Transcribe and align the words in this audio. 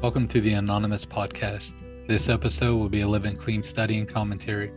Welcome 0.00 0.28
to 0.28 0.40
the 0.40 0.52
Anonymous 0.52 1.04
Podcast. 1.04 1.72
This 2.06 2.28
episode 2.28 2.76
will 2.76 2.88
be 2.88 3.00
a 3.00 3.08
Living 3.08 3.36
Clean 3.36 3.64
study 3.64 3.98
and 3.98 4.08
commentary. 4.08 4.70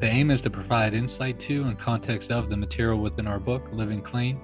The 0.00 0.08
aim 0.08 0.32
is 0.32 0.40
to 0.40 0.50
provide 0.50 0.92
insight 0.92 1.38
to 1.40 1.62
and 1.62 1.78
context 1.78 2.32
of 2.32 2.50
the 2.50 2.56
material 2.56 2.98
within 2.98 3.28
our 3.28 3.38
book, 3.38 3.68
Living 3.70 4.02
Clean. 4.02 4.36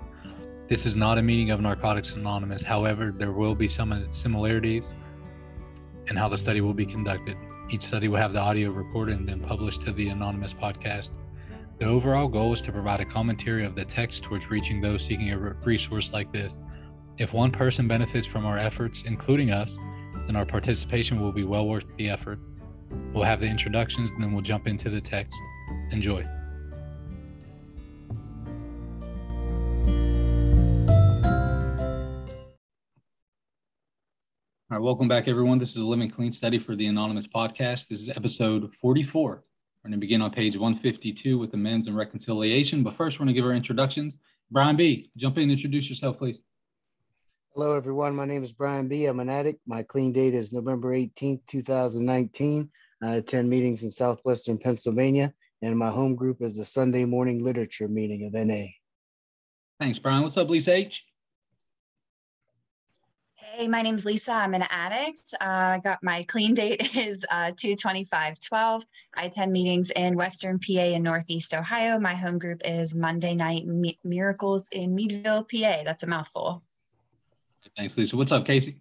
This 0.69 0.87
is 0.87 0.96
not 0.96 1.19
a 1.19 1.23
meeting 1.23 1.50
of 1.50 1.61
Narcotics 1.61 2.12
Anonymous. 2.12 2.62
However, 2.62 3.11
there 3.11 3.32
will 3.32 3.57
be 3.57 3.66
some 3.66 4.07
similarities 4.12 4.93
in 6.07 6.14
how 6.14 6.29
the 6.29 6.39
study 6.39 6.61
will 6.61 6.73
be 6.73 6.86
conducted. 6.86 7.36
Each 7.68 7.82
study 7.82 8.07
will 8.07 8.18
have 8.18 8.32
the 8.32 8.39
audio 8.39 8.70
recorded 8.70 9.18
and 9.18 9.29
then 9.29 9.41
published 9.41 9.82
to 9.82 9.93
the 9.93 10.11
Anonymous 10.11 10.52
Podcast. 10.52 11.11
The 11.80 11.86
overall 11.86 12.29
goal 12.29 12.52
is 12.52 12.62
to 12.62 12.70
provide 12.70 13.00
a 13.00 13.04
commentary 13.04 13.64
of 13.64 13.75
the 13.75 13.86
text 13.86 14.23
towards 14.23 14.48
reaching 14.52 14.80
those 14.80 15.04
seeking 15.04 15.32
a 15.32 15.36
resource 15.36 16.12
like 16.12 16.33
this. 16.33 16.61
If 17.19 17.33
one 17.33 17.51
person 17.51 17.89
benefits 17.89 18.29
from 18.29 18.47
our 18.47 18.57
efforts, 18.57 19.02
including 19.02 19.51
us, 19.51 19.77
then 20.27 20.37
our 20.37 20.47
participation 20.47 21.21
will 21.21 21.33
be 21.33 21.45
well 21.45 21.67
worth 21.67 21.85
the 21.97 22.09
effort. 22.09 22.39
We'll 23.12 23.25
have 23.25 23.41
the 23.41 23.47
introductions 23.47 24.11
and 24.11 24.23
then 24.23 24.33
we'll 24.33 24.43
jump 24.43 24.67
into 24.67 24.91
the 24.91 25.01
text. 25.01 25.37
Enjoy. 25.91 26.25
All 34.71 34.79
right, 34.79 34.85
welcome 34.85 35.07
back, 35.07 35.29
everyone. 35.29 35.59
This 35.59 35.73
is 35.73 35.77
a 35.77 35.85
Living 35.85 36.11
Clean 36.11 36.33
study 36.33 36.59
for 36.59 36.75
the 36.75 36.87
Anonymous 36.87 37.27
Podcast. 37.27 37.89
This 37.89 38.01
is 38.01 38.09
episode 38.09 38.73
44. 38.81 39.31
We're 39.84 39.89
going 39.89 39.93
to 39.93 39.98
begin 39.98 40.23
on 40.23 40.31
page 40.31 40.57
152 40.57 41.37
with 41.37 41.53
amends 41.53 41.89
and 41.89 41.97
reconciliation. 41.97 42.83
But 42.83 42.95
first, 42.95 43.19
we're 43.19 43.27
going 43.27 43.34
to 43.34 43.39
give 43.39 43.45
our 43.45 43.53
introductions. 43.53 44.19
Brian 44.51 44.77
B., 44.77 45.11
jump 45.17 45.37
in 45.37 45.43
and 45.43 45.53
introduce 45.53 45.91
yourself, 45.91 46.17
please. 46.17 46.41
Hello, 47.55 47.74
everyone. 47.74 48.17
My 48.17 48.25
name 48.25 48.42
is 48.42 48.50
Brian 48.50 48.89
B. 48.89 49.05
I'm 49.05 49.20
an 49.20 49.28
addict. 49.28 49.61
My 49.67 49.83
clean 49.83 50.11
date 50.11 50.33
is 50.33 50.55
November 50.55 50.97
18th, 50.97 51.45
2019. 51.48 52.70
I 53.03 53.17
attend 53.17 53.50
meetings 53.50 53.83
in 53.83 53.91
Southwestern 53.91 54.56
Pennsylvania, 54.56 55.34
and 55.61 55.77
my 55.77 55.91
home 55.91 56.14
group 56.14 56.41
is 56.41 56.56
the 56.56 56.64
Sunday 56.64 57.05
morning 57.05 57.45
literature 57.45 57.89
meeting 57.89 58.25
of 58.25 58.33
NA. 58.33 58.69
Thanks, 59.78 59.98
Brian. 59.98 60.23
What's 60.23 60.39
up, 60.39 60.48
Lisa 60.48 60.73
H? 60.73 61.05
Hey, 63.34 63.69
my 63.69 63.83
name's 63.83 64.06
Lisa. 64.06 64.33
I'm 64.33 64.55
an 64.55 64.64
addict. 64.70 65.34
Uh, 65.39 65.45
I 65.45 65.80
got 65.84 65.98
my 66.03 66.23
clean 66.23 66.55
date 66.55 66.97
is 66.97 67.27
uh, 67.30 67.50
22512. 67.55 68.83
I 69.14 69.25
attend 69.25 69.53
meetings 69.53 69.91
in 69.91 70.17
Western 70.17 70.58
PA 70.58 70.80
and 70.80 71.05
Northeast 71.05 71.53
Ohio. 71.53 71.98
My 71.98 72.14
home 72.14 72.39
group 72.39 72.62
is 72.64 72.95
Monday 72.95 73.34
Night 73.34 73.67
Mi- 73.67 73.98
Miracles 74.03 74.69
in 74.73 74.95
Meadville, 74.95 75.45
PA. 75.45 75.83
That's 75.84 76.03
a 76.03 76.06
mouthful. 76.06 76.62
Thanks, 77.77 77.97
Lisa. 77.97 78.17
What's 78.17 78.33
up, 78.33 78.45
Casey? 78.45 78.78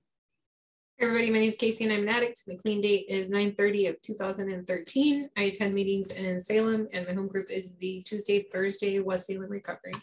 Hey 0.98 1.08
everybody, 1.08 1.32
my 1.32 1.40
name 1.40 1.50
is 1.50 1.58
Casey 1.58 1.86
and 1.86 1.94
I'm 1.94 2.04
an 2.04 2.10
addict. 2.10 2.44
My 2.48 2.56
clean 2.56 2.82
date 2.82 3.06
is 3.08 3.32
9:30 3.32 3.90
of 3.90 4.02
2013. 4.02 5.30
I 5.36 5.44
attend 5.44 5.74
meetings 5.74 6.12
in 6.12 6.44
Salem 6.44 6.88
and 6.94 7.08
my 7.08 7.14
home 7.14 7.28
group 7.28 7.50
is 7.50 7.76
the 7.78 8.04
Tuesday, 8.04 8.44
Thursday 8.52 9.00
West 9.00 9.26
Salem 9.26 9.50
Recovery. 9.50 9.94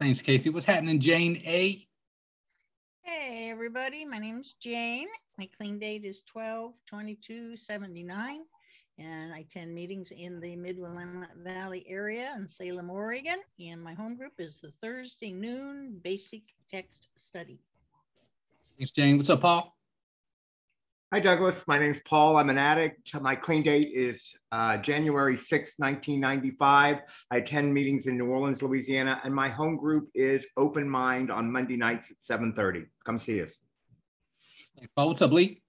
Thanks, 0.00 0.20
Casey. 0.20 0.48
What's 0.48 0.66
happening, 0.66 1.00
Jane 1.00 1.36
A? 1.44 1.86
Hey 3.02 3.50
everybody, 3.50 4.04
my 4.04 4.18
name 4.18 4.40
is 4.40 4.54
Jane. 4.58 5.08
My 5.36 5.48
clean 5.56 5.78
date 5.78 6.04
is 6.04 6.22
12 6.26 6.72
22 6.88 7.56
79 7.56 8.40
and 8.98 9.32
I 9.32 9.40
attend 9.40 9.72
meetings 9.72 10.10
in 10.10 10.40
the 10.40 10.56
Mid-Willamette 10.56 11.36
Valley 11.44 11.86
area 11.88 12.34
in 12.36 12.48
Salem, 12.48 12.90
Oregon. 12.90 13.38
And 13.60 13.80
my 13.80 13.94
home 13.94 14.16
group 14.16 14.32
is 14.38 14.58
the 14.58 14.72
Thursday 14.80 15.32
noon 15.32 16.00
basic 16.02 16.42
text 16.68 17.06
study. 17.16 17.60
Thanks, 18.78 18.92
Jane. 18.92 19.16
What's 19.16 19.28
up, 19.28 19.40
Paul? 19.40 19.76
Hi, 21.12 21.18
Douglas. 21.18 21.64
My 21.66 21.80
name 21.80 21.90
is 21.90 22.00
Paul. 22.06 22.36
I'm 22.36 22.48
an 22.48 22.58
addict. 22.58 23.12
My 23.20 23.34
clean 23.34 23.64
date 23.64 23.90
is 23.92 24.36
uh, 24.52 24.76
January 24.76 25.36
6, 25.36 25.72
1995. 25.78 26.98
I 27.32 27.36
attend 27.36 27.74
meetings 27.74 28.06
in 28.06 28.16
New 28.16 28.26
Orleans, 28.26 28.62
Louisiana, 28.62 29.20
and 29.24 29.34
my 29.34 29.48
home 29.48 29.76
group 29.76 30.10
is 30.14 30.46
Open 30.56 30.88
Mind 30.88 31.32
on 31.32 31.50
Monday 31.50 31.76
nights 31.76 32.12
at 32.12 32.18
7.30. 32.18 32.86
Come 33.04 33.18
see 33.18 33.42
us. 33.42 33.58
Thanks, 34.76 34.92
Paul. 34.94 35.08
What's 35.08 35.22
up, 35.22 35.32
Lee? 35.32 35.60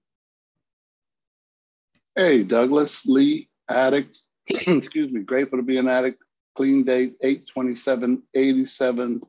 Hey, 2.14 2.44
Douglas, 2.44 3.06
Lee, 3.06 3.48
addict. 3.68 4.16
Excuse 4.48 5.10
me, 5.10 5.22
grateful 5.22 5.58
to 5.58 5.64
be 5.64 5.78
an 5.78 5.88
addict. 5.88 6.22
Clean 6.54 6.84
date 6.84 7.16
82787 7.22 9.20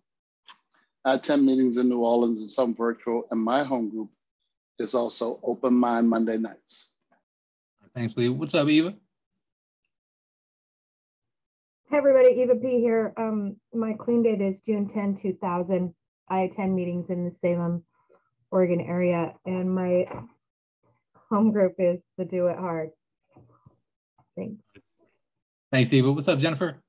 I 1.04 1.16
attend 1.16 1.46
meetings 1.46 1.78
in 1.78 1.90
New 1.90 2.00
Orleans 2.00 2.40
and 2.40 2.50
some 2.50 2.76
virtual, 2.76 3.28
and 3.32 3.42
my 3.42 3.64
home 3.64 3.90
group 3.90 4.10
is 4.78 4.94
also 4.94 5.40
Open 5.44 5.74
Mind 5.74 6.08
Monday 6.08 6.38
nights. 6.38 6.92
Thanks, 7.96 8.16
Lee. 8.16 8.30
What's 8.30 8.54
up, 8.54 8.68
Eva? 8.68 8.94
Hey, 11.90 11.98
everybody. 11.98 12.40
Eva 12.42 12.56
P. 12.56 12.80
here. 12.80 13.14
Um, 13.18 13.56
my 13.74 13.94
clean 13.94 14.22
date 14.22 14.42
is 14.42 14.56
June 14.66 14.90
10, 14.94 15.20
2000. 15.22 15.94
I 16.30 16.42
attend 16.42 16.76
meetings 16.76 17.08
in 17.10 17.26
the 17.26 17.36
Salem, 17.42 17.84
Oregon 18.52 18.80
area, 18.80 19.34
and 19.46 19.74
my 19.74 20.06
home 21.30 21.52
group 21.52 21.76
is 21.80 22.00
the 22.18 22.26
Do 22.26 22.48
It 22.48 22.58
Hard. 22.58 22.92
Thanks. 24.38 24.62
Thanks, 25.72 25.92
Eva. 25.92 26.12
What's 26.12 26.28
up, 26.28 26.40
Jennifer? 26.40 26.82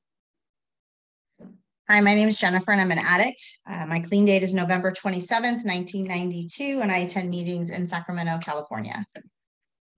Hi, 1.93 2.01
my 2.01 2.15
name 2.15 2.27
is 2.27 2.39
Jennifer 2.39 2.73
and 2.73 2.81
I'm 2.81 2.91
an 2.91 2.99
addict. 2.99 3.59
Uh, 3.67 3.85
my 3.85 4.01
clean 4.01 4.25
date 4.25 4.43
is 4.43 4.55
November 4.55 4.91
27th, 4.93 5.63
1992, 5.67 6.81
and 6.81 6.91
I 6.91 7.01
attend 7.01 7.29
meetings 7.29 7.69
in 7.69 7.85
Sacramento, 7.85 8.39
California. 8.39 9.05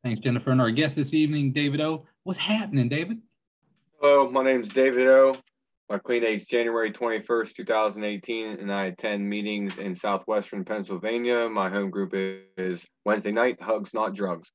Thanks, 0.02 0.20
Jennifer. 0.20 0.50
And 0.50 0.60
our 0.60 0.72
guest 0.72 0.96
this 0.96 1.14
evening, 1.14 1.52
David 1.52 1.80
O. 1.80 2.04
What's 2.24 2.40
happening, 2.40 2.88
David? 2.88 3.18
Hello, 4.00 4.28
my 4.28 4.42
name 4.42 4.60
is 4.60 4.70
David 4.70 5.06
O. 5.06 5.36
My 5.88 5.98
clean 5.98 6.22
date 6.22 6.34
is 6.34 6.46
January 6.46 6.90
21st, 6.90 7.54
2018, 7.54 8.58
and 8.58 8.72
I 8.72 8.86
attend 8.86 9.30
meetings 9.30 9.78
in 9.78 9.94
Southwestern 9.94 10.64
Pennsylvania. 10.64 11.48
My 11.48 11.70
home 11.70 11.90
group 11.90 12.12
is 12.56 12.84
Wednesday 13.04 13.30
night, 13.30 13.62
Hugs 13.62 13.94
Not 13.94 14.16
Drugs. 14.16 14.50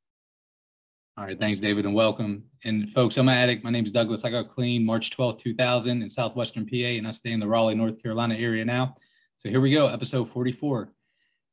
All 1.20 1.26
right, 1.26 1.38
thanks, 1.38 1.60
David, 1.60 1.86
and 1.86 1.94
welcome. 1.94 2.46
And 2.64 2.94
folks, 2.94 3.18
I'm 3.18 3.28
an 3.28 3.36
addict. 3.36 3.62
My 3.62 3.70
name 3.70 3.84
is 3.84 3.92
Douglas. 3.92 4.24
I 4.24 4.30
got 4.30 4.56
clean 4.56 4.86
March 4.86 5.12
12, 5.12 5.38
2000 5.44 6.02
in 6.02 6.10
Southwestern 6.10 6.66
PA, 6.66 6.78
and 6.78 7.06
I 7.06 7.12
stay 7.12 7.34
in 7.34 7.42
the 7.42 7.48
Raleigh, 7.48 7.76
North 7.76 8.02
Carolina 8.02 8.36
area 8.36 8.64
now. 8.64 8.96
So 9.36 9.50
here 9.50 9.60
we 9.60 9.70
go, 9.70 9.88
episode 9.88 10.32
44, 10.32 10.94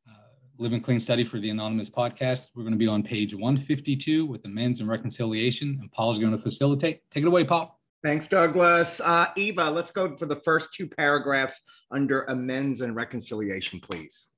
uh, 0.09 0.12
Living 0.59 0.81
Clean 0.81 1.00
Study 1.00 1.25
for 1.25 1.41
the 1.41 1.50
Anonymous 1.50 1.91
Podcast. 1.91 2.50
We're 2.54 2.62
going 2.62 2.75
to 2.75 2.78
be 2.78 2.87
on 2.87 3.03
page 3.03 3.34
152 3.34 4.25
with 4.25 4.44
amends 4.44 4.78
and 4.78 4.88
reconciliation, 4.88 5.78
and 5.81 5.91
Paul's 5.91 6.21
going 6.21 6.31
to 6.31 6.38
facilitate. 6.38 7.03
Take 7.10 7.25
it 7.25 7.27
away, 7.27 7.43
Paul. 7.43 7.77
Thanks, 8.04 8.28
Douglas. 8.28 9.00
Uh, 9.00 9.27
Eva, 9.37 9.69
let's 9.69 9.91
go 9.91 10.16
for 10.16 10.27
the 10.27 10.37
first 10.37 10.75
two 10.75 10.87
paragraphs 10.87 11.60
under 11.91 12.22
amends 12.27 12.83
and 12.83 12.94
reconciliation, 12.94 13.81
please. 13.81 14.28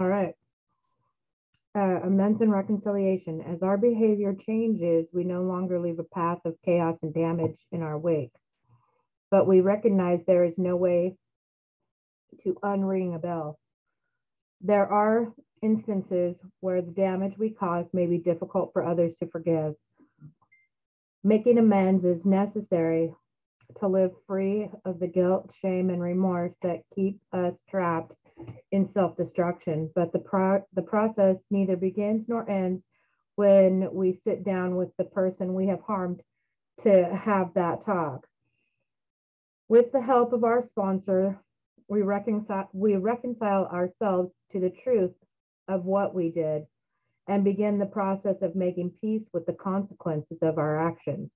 All 0.00 0.06
right 0.06 0.32
amends 2.02 2.40
and 2.40 2.52
reconciliation. 2.52 3.40
As 3.42 3.62
our 3.62 3.76
behavior 3.76 4.34
changes, 4.34 5.06
we 5.12 5.24
no 5.24 5.42
longer 5.42 5.80
leave 5.80 5.98
a 5.98 6.04
path 6.04 6.38
of 6.44 6.56
chaos 6.64 6.96
and 7.02 7.14
damage 7.14 7.58
in 7.72 7.82
our 7.82 7.98
wake, 7.98 8.34
but 9.30 9.46
we 9.46 9.60
recognize 9.60 10.20
there 10.26 10.44
is 10.44 10.54
no 10.56 10.76
way 10.76 11.16
to 12.44 12.56
unring 12.62 13.14
a 13.14 13.18
bell. 13.18 13.58
There 14.60 14.86
are 14.86 15.32
instances 15.62 16.36
where 16.60 16.82
the 16.82 16.90
damage 16.90 17.38
we 17.38 17.50
cause 17.50 17.86
may 17.92 18.06
be 18.06 18.18
difficult 18.18 18.72
for 18.72 18.84
others 18.84 19.12
to 19.20 19.28
forgive. 19.28 19.74
Making 21.22 21.58
amends 21.58 22.04
is 22.04 22.24
necessary 22.24 23.14
to 23.78 23.86
live 23.88 24.12
free 24.26 24.70
of 24.84 24.98
the 24.98 25.06
guilt, 25.06 25.50
shame, 25.60 25.90
and 25.90 26.02
remorse 26.02 26.52
that 26.62 26.82
keep 26.94 27.20
us 27.32 27.54
trapped 27.68 28.14
in 28.72 28.90
self-destruction, 28.92 29.90
but 29.94 30.12
the, 30.12 30.18
pro- 30.18 30.64
the 30.74 30.82
process 30.82 31.38
neither 31.50 31.76
begins 31.76 32.28
nor 32.28 32.48
ends 32.48 32.82
when 33.36 33.88
we 33.92 34.12
sit 34.12 34.44
down 34.44 34.76
with 34.76 34.90
the 34.96 35.04
person 35.04 35.54
we 35.54 35.66
have 35.66 35.80
harmed 35.82 36.20
to 36.82 37.04
have 37.24 37.52
that 37.54 37.84
talk. 37.84 38.26
With 39.68 39.92
the 39.92 40.02
help 40.02 40.32
of 40.32 40.44
our 40.44 40.62
sponsor, 40.62 41.38
we 41.88 42.02
reconcile, 42.02 42.68
we 42.72 42.96
reconcile 42.96 43.66
ourselves 43.66 44.32
to 44.52 44.60
the 44.60 44.70
truth 44.70 45.14
of 45.68 45.84
what 45.84 46.14
we 46.14 46.30
did 46.30 46.66
and 47.28 47.44
begin 47.44 47.78
the 47.78 47.86
process 47.86 48.42
of 48.42 48.56
making 48.56 48.92
peace 49.00 49.22
with 49.32 49.46
the 49.46 49.52
consequences 49.52 50.38
of 50.42 50.58
our 50.58 50.78
actions. 50.88 51.30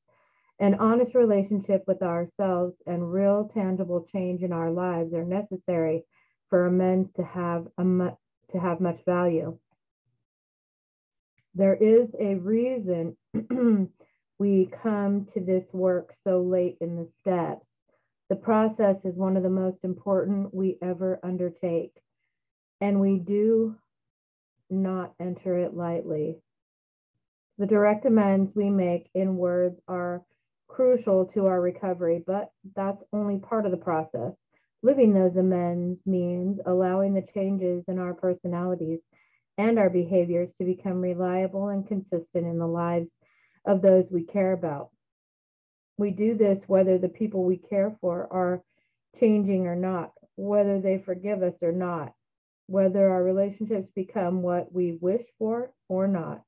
An 0.61 0.75
honest 0.75 1.15
relationship 1.15 1.85
with 1.87 2.03
ourselves 2.03 2.77
and 2.87 3.13
real 3.13 3.51
tangible 3.53 4.07
change 4.13 4.43
in 4.43 4.53
our 4.53 4.71
lives 4.71 5.13
are 5.13 5.25
necessary 5.25 6.05
for 6.51 6.67
amends 6.67 7.11
to 7.17 7.25
have 7.25 7.67
a 7.79 7.85
mu- 7.85 8.17
to 8.53 8.59
have 8.59 8.81
much 8.81 9.05
value. 9.05 9.59
There 11.55 11.75
is 11.75 12.09
a 12.19 12.35
reason 12.37 13.17
we 14.39 14.71
come 14.83 15.29
to 15.35 15.41
this 15.41 15.65
work 15.73 16.15
so 16.25 16.43
late 16.43 16.77
in 16.81 16.97
the 16.97 17.09
steps. 17.21 17.65
The 18.29 18.37
process 18.37 18.97
is 19.05 19.15
one 19.15 19.37
of 19.37 19.43
the 19.43 19.51
most 19.51 19.79
important 19.85 20.53
we 20.55 20.79
ever 20.83 21.21
undertake. 21.23 21.93
And 22.81 23.01
we 23.01 23.19
do 23.19 23.77
not 24.71 25.15
enter 25.21 25.59
it 25.59 25.75
lightly. 25.75 26.39
The 27.59 27.67
direct 27.67 28.05
amends 28.05 28.51
we 28.57 28.69
make 28.69 29.09
in 29.15 29.37
words 29.37 29.79
are 29.87 30.23
crucial 30.67 31.27
to 31.27 31.47
our 31.47 31.61
recovery, 31.61 32.25
but 32.27 32.51
that's 32.75 33.03
only 33.13 33.39
part 33.39 33.65
of 33.65 33.71
the 33.71 33.77
process. 33.77 34.33
Living 34.85 35.15
those 35.15 35.35
amends 35.35 35.99
means 36.05 36.61
allowing 36.67 37.15
the 37.15 37.27
changes 37.33 37.83
in 37.89 37.99
our 37.99 38.13
personalities 38.13 39.01
and 39.57 39.79
our 39.79 39.89
behaviors 39.89 40.51
to 40.59 40.65
become 40.65 41.01
reliable 41.01 41.69
and 41.69 41.89
consistent 41.89 42.47
in 42.47 42.59
the 42.59 42.67
lives 42.67 43.09
of 43.65 43.81
those 43.81 44.05
we 44.11 44.25
care 44.25 44.53
about. 44.53 44.91
We 45.97 46.11
do 46.11 46.37
this 46.37 46.59
whether 46.67 46.99
the 46.99 47.09
people 47.09 47.45
we 47.45 47.57
care 47.57 47.97
for 48.03 48.31
are 48.31 48.63
changing 49.19 49.67
or 49.67 49.75
not, 49.75 50.13
whether 50.37 50.79
they 50.79 50.99
forgive 50.99 51.43
us 51.43 51.55
or 51.63 51.73
not, 51.73 52.13
whether 52.67 53.09
our 53.09 53.25
relationships 53.25 53.89
become 53.97 54.43
what 54.43 54.71
we 54.71 54.99
wish 55.01 55.25
for 55.39 55.73
or 55.89 56.07
not. 56.07 56.43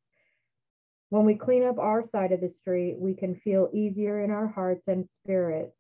When 1.08 1.24
we 1.24 1.36
clean 1.36 1.64
up 1.64 1.78
our 1.78 2.06
side 2.06 2.32
of 2.32 2.42
the 2.42 2.50
street, 2.50 2.98
we 2.98 3.14
can 3.14 3.36
feel 3.36 3.70
easier 3.72 4.22
in 4.22 4.30
our 4.30 4.46
hearts 4.46 4.82
and 4.88 5.08
spirits. 5.24 5.72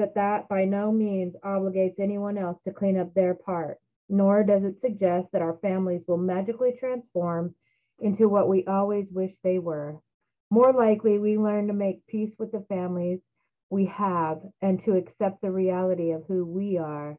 But 0.00 0.14
that 0.14 0.48
by 0.48 0.64
no 0.64 0.90
means 0.90 1.34
obligates 1.44 2.00
anyone 2.00 2.38
else 2.38 2.56
to 2.64 2.72
clean 2.72 2.96
up 2.96 3.12
their 3.12 3.34
part, 3.34 3.76
nor 4.08 4.42
does 4.42 4.64
it 4.64 4.80
suggest 4.80 5.28
that 5.30 5.42
our 5.42 5.58
families 5.60 6.00
will 6.08 6.16
magically 6.16 6.72
transform 6.80 7.54
into 7.98 8.26
what 8.26 8.48
we 8.48 8.64
always 8.64 9.04
wish 9.10 9.32
they 9.44 9.58
were. 9.58 10.00
More 10.48 10.72
likely, 10.72 11.18
we 11.18 11.36
learn 11.36 11.66
to 11.66 11.74
make 11.74 12.06
peace 12.06 12.32
with 12.38 12.50
the 12.50 12.64
families 12.66 13.20
we 13.68 13.84
have 13.94 14.40
and 14.62 14.82
to 14.86 14.96
accept 14.96 15.42
the 15.42 15.50
reality 15.50 16.12
of 16.12 16.24
who 16.26 16.46
we 16.46 16.78
are. 16.78 17.18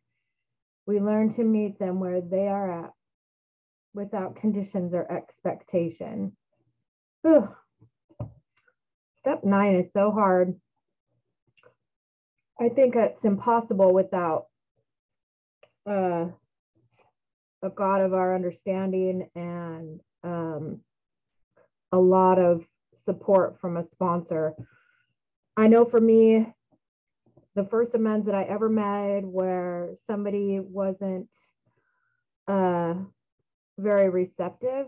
We 0.88 1.00
learn 1.00 1.36
to 1.36 1.44
meet 1.44 1.78
them 1.78 2.00
where 2.00 2.20
they 2.20 2.48
are 2.48 2.86
at 2.86 2.94
without 3.94 4.38
conditions 4.38 4.96
or 4.96 5.06
expectation. 5.12 6.36
Whew. 7.22 7.48
Step 9.20 9.44
nine 9.44 9.76
is 9.76 9.94
so 9.94 10.10
hard. 10.10 10.60
I 12.62 12.70
think 12.70 12.96
it's 12.96 13.26
impossible 13.26 13.92
without 13.92 14.46
uh, 15.90 16.28
a 17.64 17.70
God 17.76 18.02
of 18.02 18.14
our 18.14 18.36
understanding 18.36 19.28
and 19.34 20.00
um, 20.24 20.82
a 21.92 21.98
lot 21.98 22.38
of 22.38 22.62
support 23.06 23.60
from 23.60 23.78
a 23.78 23.90
sponsor. 23.90 24.54
I 25.58 25.68
know 25.70 25.86
for 25.86 26.00
me, 26.00 26.54
the 27.56 27.66
first 27.66 27.96
amends 27.96 28.28
that 28.28 28.36
I 28.36 28.44
ever 28.44 28.70
made 28.70 29.24
where 29.26 29.96
somebody 30.06 30.60
wasn't 30.60 31.28
uh, 32.48 32.94
very 33.80 34.10
receptive 34.10 34.86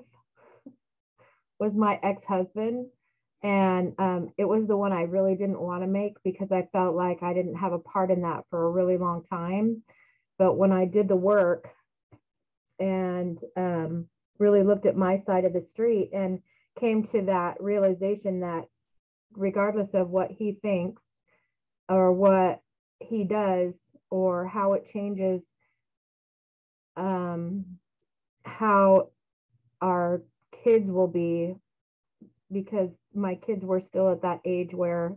was 1.60 1.74
my 1.74 2.00
ex-husband 2.04 2.86
and 3.44 3.94
um, 4.00 4.30
it 4.38 4.46
was 4.46 4.66
the 4.68 4.78
one 4.78 4.94
I 4.94 5.02
really 5.02 5.36
didn't 5.36 5.60
want 5.60 5.84
to 5.84 5.88
make 5.88 6.14
because 6.24 6.52
I 6.52 6.68
felt 6.72 6.96
like 6.96 7.22
I 7.22 7.34
didn't 7.34 7.56
have 7.56 7.74
a 7.74 7.80
part 7.80 8.10
in 8.10 8.22
that 8.22 8.46
for 8.50 8.66
a 8.66 8.72
really 8.72 8.98
long 8.98 9.24
time. 9.30 9.84
But 10.38 10.58
when 10.58 10.72
I 10.72 10.86
did 10.86 11.10
the 11.10 11.16
work 11.16 11.68
and 12.80 13.38
um, 13.58 14.08
really 14.40 14.64
looked 14.64 14.86
at 14.86 14.96
my 14.96 15.22
side 15.26 15.44
of 15.44 15.54
the 15.54 15.66
street 15.72 16.12
and 16.14 16.40
came 16.80 17.04
to 17.08 17.22
that 17.26 17.62
realization 17.62 18.40
that 18.40 18.64
regardless 19.34 19.90
of 19.94 20.10
what 20.10 20.32
he 20.32 20.58
thinks 20.62 21.02
or 21.90 22.14
what 22.14 22.62
he 23.00 23.26
does 23.26 23.74
or 24.10 24.48
how 24.48 24.74
it 24.74 24.86
changes 24.94 25.42
um, 26.96 27.66
how 28.44 29.10
our 29.82 30.22
kids 30.64 30.90
will 30.90 31.08
be 31.08 31.56
because 32.52 32.90
my 33.14 33.36
kids 33.36 33.64
were 33.64 33.82
still 33.82 34.12
at 34.12 34.22
that 34.22 34.40
age 34.46 34.74
where 34.74 35.16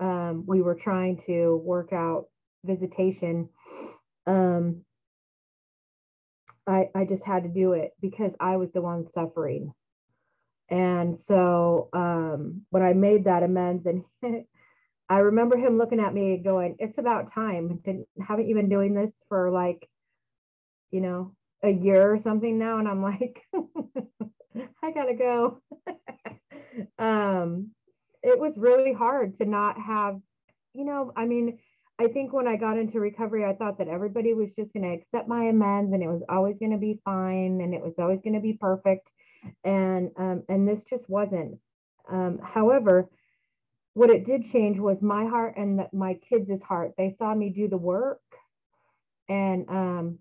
um, 0.00 0.44
we 0.46 0.62
were 0.62 0.74
trying 0.74 1.22
to 1.26 1.56
work 1.64 1.92
out 1.92 2.26
visitation 2.64 3.48
um, 4.26 4.82
I, 6.66 6.88
I 6.94 7.04
just 7.04 7.24
had 7.24 7.44
to 7.44 7.48
do 7.48 7.72
it 7.72 7.92
because 8.00 8.32
I 8.40 8.56
was 8.56 8.70
the 8.72 8.82
one 8.82 9.06
suffering. 9.14 9.72
And 10.70 11.18
so 11.28 11.88
um, 11.92 12.62
when 12.70 12.82
I 12.82 12.92
made 12.92 13.24
that 13.24 13.42
amends, 13.42 13.86
and 13.86 14.04
I 15.08 15.18
remember 15.18 15.56
him 15.56 15.78
looking 15.78 16.00
at 16.00 16.14
me 16.14 16.40
going, 16.42 16.76
It's 16.78 16.98
about 16.98 17.34
time. 17.34 17.80
Didn't, 17.84 18.08
haven't 18.26 18.48
you 18.48 18.54
been 18.54 18.68
doing 18.68 18.94
this 18.94 19.12
for 19.28 19.50
like, 19.50 19.88
you 20.90 21.00
know, 21.00 21.34
a 21.64 21.70
year 21.70 22.12
or 22.14 22.20
something 22.22 22.58
now? 22.58 22.78
And 22.78 22.88
I'm 22.88 23.02
like, 23.02 23.42
I 24.82 24.90
gotta 24.92 25.14
go. 25.14 25.60
um, 26.98 27.70
it 28.22 28.38
was 28.38 28.52
really 28.56 28.92
hard 28.92 29.38
to 29.38 29.44
not 29.44 29.78
have, 29.80 30.20
you 30.74 30.84
know, 30.84 31.12
I 31.16 31.26
mean, 31.26 31.58
I 31.98 32.08
think 32.08 32.32
when 32.32 32.48
I 32.48 32.56
got 32.56 32.78
into 32.78 32.98
recovery, 32.98 33.44
I 33.44 33.54
thought 33.54 33.78
that 33.78 33.88
everybody 33.88 34.32
was 34.32 34.48
just 34.56 34.72
going 34.72 34.84
to 34.84 34.94
accept 34.94 35.28
my 35.28 35.44
amends 35.44 35.92
and 35.92 36.02
it 36.02 36.08
was 36.08 36.22
always 36.30 36.56
going 36.58 36.72
to 36.72 36.78
be 36.78 36.98
fine 37.04 37.60
and 37.60 37.74
it 37.74 37.82
was 37.82 37.92
always 37.98 38.20
going 38.24 38.34
to 38.34 38.40
be 38.40 38.54
perfect. 38.54 39.06
And 39.64 40.10
um, 40.16 40.42
and 40.48 40.66
this 40.66 40.82
just 40.88 41.08
wasn't. 41.08 41.58
Um, 42.10 42.40
however, 42.42 43.08
what 43.94 44.10
it 44.10 44.24
did 44.24 44.50
change 44.50 44.78
was 44.78 45.02
my 45.02 45.26
heart 45.26 45.54
and 45.56 45.78
the, 45.78 45.88
my 45.92 46.14
kids' 46.28 46.50
heart. 46.62 46.92
They 46.96 47.14
saw 47.18 47.34
me 47.34 47.50
do 47.50 47.68
the 47.68 47.76
work, 47.76 48.20
and 49.28 49.68
um, 49.68 50.18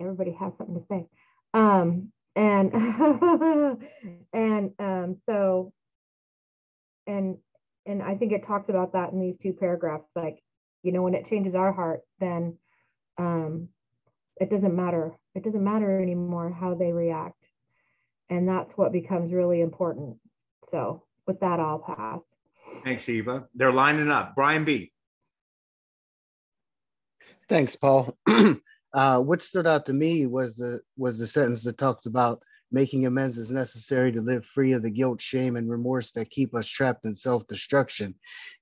everybody 0.00 0.32
has 0.32 0.52
something 0.56 0.76
to 0.76 0.86
say. 0.88 1.06
Um, 1.54 2.12
and 2.36 2.72
and 4.32 4.70
um, 4.78 5.16
so 5.26 5.72
and 7.06 7.38
and 7.86 8.02
I 8.02 8.14
think 8.14 8.32
it 8.32 8.46
talks 8.46 8.68
about 8.68 8.92
that 8.92 9.12
in 9.12 9.20
these 9.20 9.36
two 9.42 9.52
paragraphs. 9.52 10.08
Like, 10.14 10.42
you 10.82 10.92
know, 10.92 11.02
when 11.02 11.14
it 11.14 11.28
changes 11.28 11.54
our 11.54 11.72
heart, 11.72 12.00
then 12.20 12.56
um, 13.18 13.68
it 14.36 14.50
doesn't 14.50 14.74
matter. 14.74 15.12
It 15.34 15.44
doesn't 15.44 15.62
matter 15.62 16.00
anymore 16.00 16.52
how 16.58 16.74
they 16.74 16.92
react. 16.92 17.42
And 18.28 18.48
that's 18.48 18.70
what 18.76 18.92
becomes 18.92 19.32
really 19.32 19.60
important. 19.60 20.16
So 20.70 21.02
with 21.26 21.40
that, 21.40 21.58
I'll 21.58 21.80
pass. 21.80 22.20
Thanks, 22.84 23.08
Eva. 23.08 23.48
They're 23.54 23.72
lining 23.72 24.10
up. 24.10 24.34
Brian 24.36 24.64
B. 24.64 24.92
Thanks, 27.48 27.74
Paul. 27.74 28.16
uh, 28.92 29.20
what 29.20 29.42
stood 29.42 29.66
out 29.66 29.86
to 29.86 29.92
me 29.92 30.26
was 30.26 30.56
the 30.56 30.80
was 30.96 31.18
the 31.18 31.26
sentence 31.26 31.62
that 31.64 31.78
talks 31.78 32.06
about 32.06 32.42
Making 32.72 33.06
amends 33.06 33.36
is 33.36 33.50
necessary 33.50 34.12
to 34.12 34.20
live 34.20 34.46
free 34.46 34.72
of 34.72 34.82
the 34.82 34.90
guilt, 34.90 35.20
shame, 35.20 35.56
and 35.56 35.68
remorse 35.68 36.12
that 36.12 36.30
keep 36.30 36.54
us 36.54 36.68
trapped 36.68 37.04
in 37.04 37.16
self-destruction. 37.16 38.14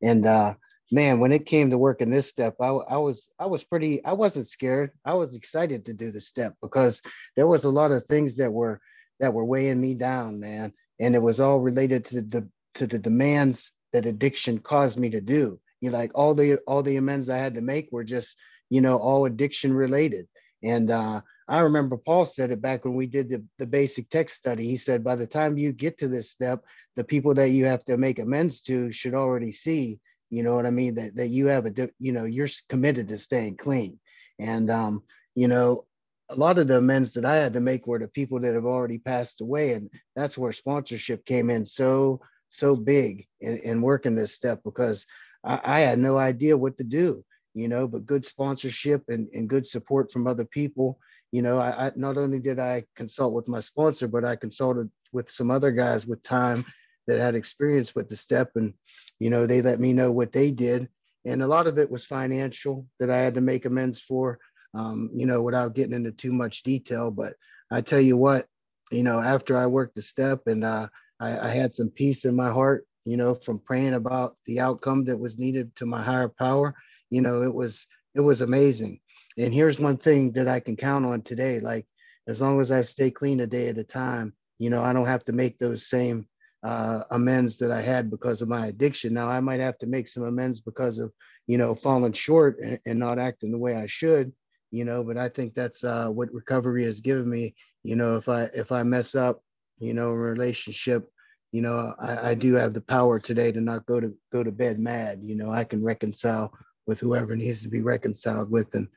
And 0.03 0.27
uh, 0.27 0.55
man, 0.91 1.21
when 1.21 1.31
it 1.31 1.45
came 1.45 1.69
to 1.69 1.77
working 1.77 2.09
this 2.09 2.27
step, 2.27 2.57
I, 2.59 2.69
I 2.69 2.97
was 2.97 3.31
I 3.39 3.45
was 3.45 3.65
pretty 3.65 4.03
I 4.07 4.15
wasn't 4.15 4.49
scared. 4.49 4.93
I 5.05 5.13
was 5.13 5.37
excited 5.37 5.85
to 5.85 5.93
do 5.93 6.11
the 6.11 6.21
step 6.21 6.55
because 6.63 7.03
there 7.37 7.47
was 7.47 7.65
a 7.65 7.71
lot 7.71 7.93
of 7.93 8.07
things 8.07 8.37
that 8.37 8.51
were 8.51 8.81
that 9.21 9.35
were 9.35 9.45
weighing 9.45 9.81
me 9.81 9.93
down, 9.95 10.41
man. 10.41 10.73
And 10.99 11.15
it 11.15 11.23
was 11.23 11.39
all 11.39 11.61
related 11.61 12.07
to 12.07 12.23
the 12.23 12.49
to 12.77 12.87
the 12.87 12.99
demands 12.99 13.73
that 13.93 14.07
addiction 14.07 14.59
caused 14.59 14.99
me 14.99 15.11
to 15.11 15.21
do. 15.21 15.61
You 15.83 15.91
know, 15.91 15.99
like 15.99 16.13
all 16.15 16.33
the 16.33 16.61
all 16.67 16.83
the 16.83 16.97
amends 16.97 17.29
I 17.29 17.37
had 17.37 17.57
to 17.57 17.61
make 17.61 17.91
were 17.93 18.05
just, 18.05 18.39
you 18.71 18.81
know, 18.81 18.99
all 18.99 19.27
addiction 19.27 19.73
related. 19.73 20.27
And 20.63 20.91
uh, 20.91 21.21
I 21.47 21.61
remember 21.61 21.97
Paul 21.97 22.27
said 22.27 22.51
it 22.51 22.61
back 22.61 22.85
when 22.85 22.95
we 22.95 23.07
did 23.07 23.29
the, 23.29 23.45
the 23.59 23.67
basic 23.67 24.09
text 24.11 24.37
study. 24.37 24.65
He 24.65 24.77
said, 24.77 25.05
by 25.05 25.17
the 25.17 25.27
time 25.27 25.57
you 25.57 25.73
get 25.73 25.99
to 25.99 26.09
this 26.09 26.31
step, 26.31 26.65
the 26.97 27.05
people 27.05 27.35
that 27.35 27.51
you 27.51 27.65
have 27.67 27.85
to 27.87 27.97
make 27.97 28.19
amends 28.19 28.61
to 28.63 28.91
should 28.91 29.15
already 29.15 29.53
see, 29.53 30.01
you 30.31 30.43
know 30.43 30.57
what 30.57 30.67
I 30.67 30.71
mean, 30.71 30.97
that, 30.97 31.15
that 31.17 31.29
you 31.29 31.47
have 31.47 31.67
a, 31.67 31.91
you 31.99 32.13
know, 32.13 32.25
you're 32.25 32.49
committed 32.69 33.09
to 33.09 33.19
staying 33.19 33.57
clean. 33.57 33.99
And, 34.39 34.71
um, 34.71 35.03
you 35.35 35.49
know, 35.49 35.87
a 36.29 36.35
lot 36.35 36.59
of 36.59 36.67
the 36.67 36.79
amends 36.79 37.15
that 37.15 37.25
I 37.25 37.37
had 37.37 37.55
to 37.55 37.61
make 37.61 37.87
were 37.87 37.99
to 37.99 38.09
people 38.09 38.41
that 38.41 38.55
have 38.55 38.67
already 38.67 38.99
passed 38.99 39.41
away. 39.41 39.73
And 39.73 39.91
that's 40.15 40.37
where 40.37 40.53
sponsorship 40.53 41.25
came 41.25 41.51
in 41.51 41.65
so, 41.65 42.21
so 42.51 42.75
big 42.75 43.27
in, 43.41 43.59
in 43.59 43.81
working 43.81 44.15
this 44.15 44.35
step 44.35 44.61
because 44.65 45.07
I, 45.45 45.61
I 45.65 45.81
had 45.81 45.99
no 45.99 46.19
idea 46.19 46.57
what 46.57 46.77
to 46.79 46.85
do 46.85 47.25
you 47.59 47.69
know, 47.69 47.89
but 47.89 48.07
good 48.07 48.25
sponsorship 48.25 49.03
and, 49.09 49.29
and 49.35 49.49
good 49.49 49.67
support 49.67 50.13
from 50.13 50.27
other 50.27 50.45
people 50.45 50.99
you 51.33 51.43
know, 51.43 51.59
I, 51.59 51.87
I, 51.87 51.93
not 51.95 52.17
only 52.17 52.41
did 52.41 52.59
I 52.59 52.85
consult 52.97 53.35
with 53.35 53.49
my 53.49 53.61
sponsor, 53.61 54.09
but 54.09 54.25
I 54.25 54.37
consulted 54.37 54.91
with 55.13 55.29
some 55.29 55.51
other 55.51 55.73
guys 55.73 56.07
with 56.07 56.23
time 56.23 56.65
that 57.07 57.19
had 57.19 57.35
experience 57.35 57.95
with 57.95 58.09
the 58.09 58.17
step, 58.17 58.53
and 58.55 58.75
you 59.19 59.31
know, 59.31 59.47
they 59.47 59.63
let 59.63 59.81
me 59.81 59.93
know 59.93 60.11
what 60.11 60.33
they 60.33 60.51
did, 60.51 60.89
and 61.25 61.43
a 61.43 61.47
lot 61.47 61.67
of 61.67 61.79
it 61.79 61.91
was 61.91 62.05
financial 62.05 62.87
that 62.99 63.11
I 63.11 63.19
had 63.19 63.35
to 63.35 63.41
make 63.41 63.65
amends 63.65 64.01
for, 64.01 64.39
um, 64.75 65.11
you 65.15 65.27
know, 65.27 65.43
without 65.43 65.75
getting 65.75 65.95
into 65.95 66.13
too 66.13 66.33
much 66.33 66.63
detail. 66.63 67.11
But 67.11 67.35
I 67.71 67.81
tell 67.83 68.01
you 68.01 68.17
what, 68.17 68.47
you 68.91 69.03
know, 69.03 69.21
after 69.21 69.57
I 69.57 69.67
worked 69.67 69.97
the 69.97 70.03
step, 70.03 70.47
and 70.47 70.65
uh, 70.65 70.89
I, 71.21 71.49
I 71.49 71.49
had 71.49 71.75
some 71.75 71.91
peace 71.91 72.25
in 72.25 72.35
my 72.35 72.51
heart, 72.51 72.87
you 73.05 73.17
know, 73.17 73.35
from 73.35 73.59
praying 73.59 73.95
about 73.95 74.37
the 74.47 74.61
outcome 74.61 75.05
that 75.05 75.19
was 75.19 75.39
needed 75.39 75.75
to 75.77 75.87
my 75.87 76.03
higher 76.03 76.29
power. 76.29 76.75
You 77.11 77.23
know, 77.23 77.43
it 77.43 77.55
was 77.55 77.87
it 78.15 78.21
was 78.21 78.41
amazing 78.41 79.01
and 79.39 79.55
here's 79.55 79.79
one 79.79 79.97
thing 79.97 80.33
that 80.33 80.49
I 80.49 80.59
can 80.59 80.77
count 80.77 81.07
on 81.07 81.23
today. 81.23 81.61
Like 81.61 81.87
as 82.27 82.43
long 82.43 82.61
as 82.61 82.73
I 82.73 82.83
stay 82.83 83.11
clean 83.11 83.41
a 83.41 83.47
day 83.47 83.69
at 83.69 83.79
a 83.79 83.85
time, 83.85 84.35
you 84.59 84.69
know, 84.69 84.83
I 84.83 84.93
don't 84.93 85.07
have 85.07 85.25
to 85.27 85.33
make 85.33 85.59
those 85.59 85.89
same 85.89 86.27
uh, 86.65 87.05
amends 87.13 87.57
that 87.59 87.71
I 87.71 87.81
had 87.81 88.11
because 88.11 88.43
of 88.43 88.49
my 88.49 88.67
addiction. 88.67 89.15
Now 89.15 89.29
I 89.29 89.39
might 89.39 89.61
have 89.61 89.79
to 89.79 89.87
make 89.87 90.09
some 90.09 90.25
amends 90.25 90.61
because 90.61 90.99
of, 90.99 91.13
you 91.47 91.57
know, 91.57 91.75
falling 91.77 92.13
short 92.13 92.59
and, 92.61 92.81
and 92.85 92.99
not 92.99 93.21
acting 93.21 93.53
the 93.53 93.59
way 93.59 93.77
I 93.77 93.87
should, 93.87 94.33
you 94.73 94.85
know, 94.85 95.05
but 95.05 95.17
I 95.17 95.29
think 95.29 95.55
that's 95.55 95.85
uh, 95.85 96.09
what 96.09 96.35
recovery 96.35 96.85
has 96.85 97.01
given 97.01 97.31
me. 97.31 97.55
You 97.85 97.95
know, 97.95 98.17
if 98.17 98.29
I 98.29 98.51
if 98.55 98.73
I 98.73 98.83
mess 98.83 99.15
up, 99.15 99.41
you 99.79 99.95
know, 99.95 100.09
a 100.09 100.17
relationship, 100.17 101.09
you 101.53 101.63
know, 101.63 101.95
I, 102.01 102.31
I 102.31 102.35
do 102.35 102.55
have 102.55 102.75
the 102.75 102.81
power 102.81 103.21
today 103.21 103.53
to 103.53 103.61
not 103.61 103.87
go 103.87 104.01
to 104.01 104.13
go 104.33 104.43
to 104.43 104.51
bed 104.51 104.81
mad. 104.81 105.21
You 105.23 105.37
know, 105.37 105.53
I 105.53 105.63
can 105.63 105.85
reconcile 105.85 106.53
with 106.89 106.99
whoever 106.99 107.37
needs 107.37 107.63
to 107.63 107.69
be 107.69 107.83
reconciled 107.83 108.51
with, 108.51 108.75
and 108.75 108.89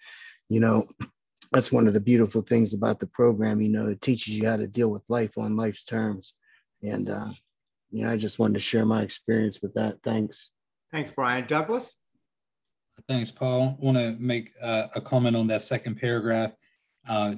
you 0.49 0.59
know, 0.59 0.87
that's 1.51 1.71
one 1.71 1.87
of 1.87 1.93
the 1.93 1.99
beautiful 1.99 2.41
things 2.41 2.73
about 2.73 2.99
the 2.99 3.07
program. 3.07 3.61
You 3.61 3.69
know, 3.69 3.89
it 3.89 4.01
teaches 4.01 4.35
you 4.35 4.47
how 4.47 4.55
to 4.55 4.65
deal 4.65 4.87
with 4.87 5.03
life 5.09 5.37
on 5.37 5.55
life's 5.55 5.85
terms, 5.85 6.33
and 6.81 7.09
uh, 7.09 7.31
you 7.91 8.05
know, 8.05 8.11
I 8.11 8.17
just 8.17 8.39
wanted 8.39 8.55
to 8.55 8.59
share 8.61 8.85
my 8.85 9.03
experience 9.03 9.61
with 9.61 9.73
that. 9.75 10.01
Thanks. 10.03 10.49
Thanks, 10.91 11.11
Brian. 11.11 11.45
Douglas. 11.47 11.95
Thanks, 13.07 13.31
Paul. 13.31 13.77
I 13.81 13.85
want 13.85 13.97
to 13.97 14.15
make 14.19 14.51
uh, 14.61 14.87
a 14.95 15.01
comment 15.01 15.35
on 15.35 15.47
that 15.47 15.63
second 15.63 15.99
paragraph. 15.99 16.51
Uh, 17.07 17.33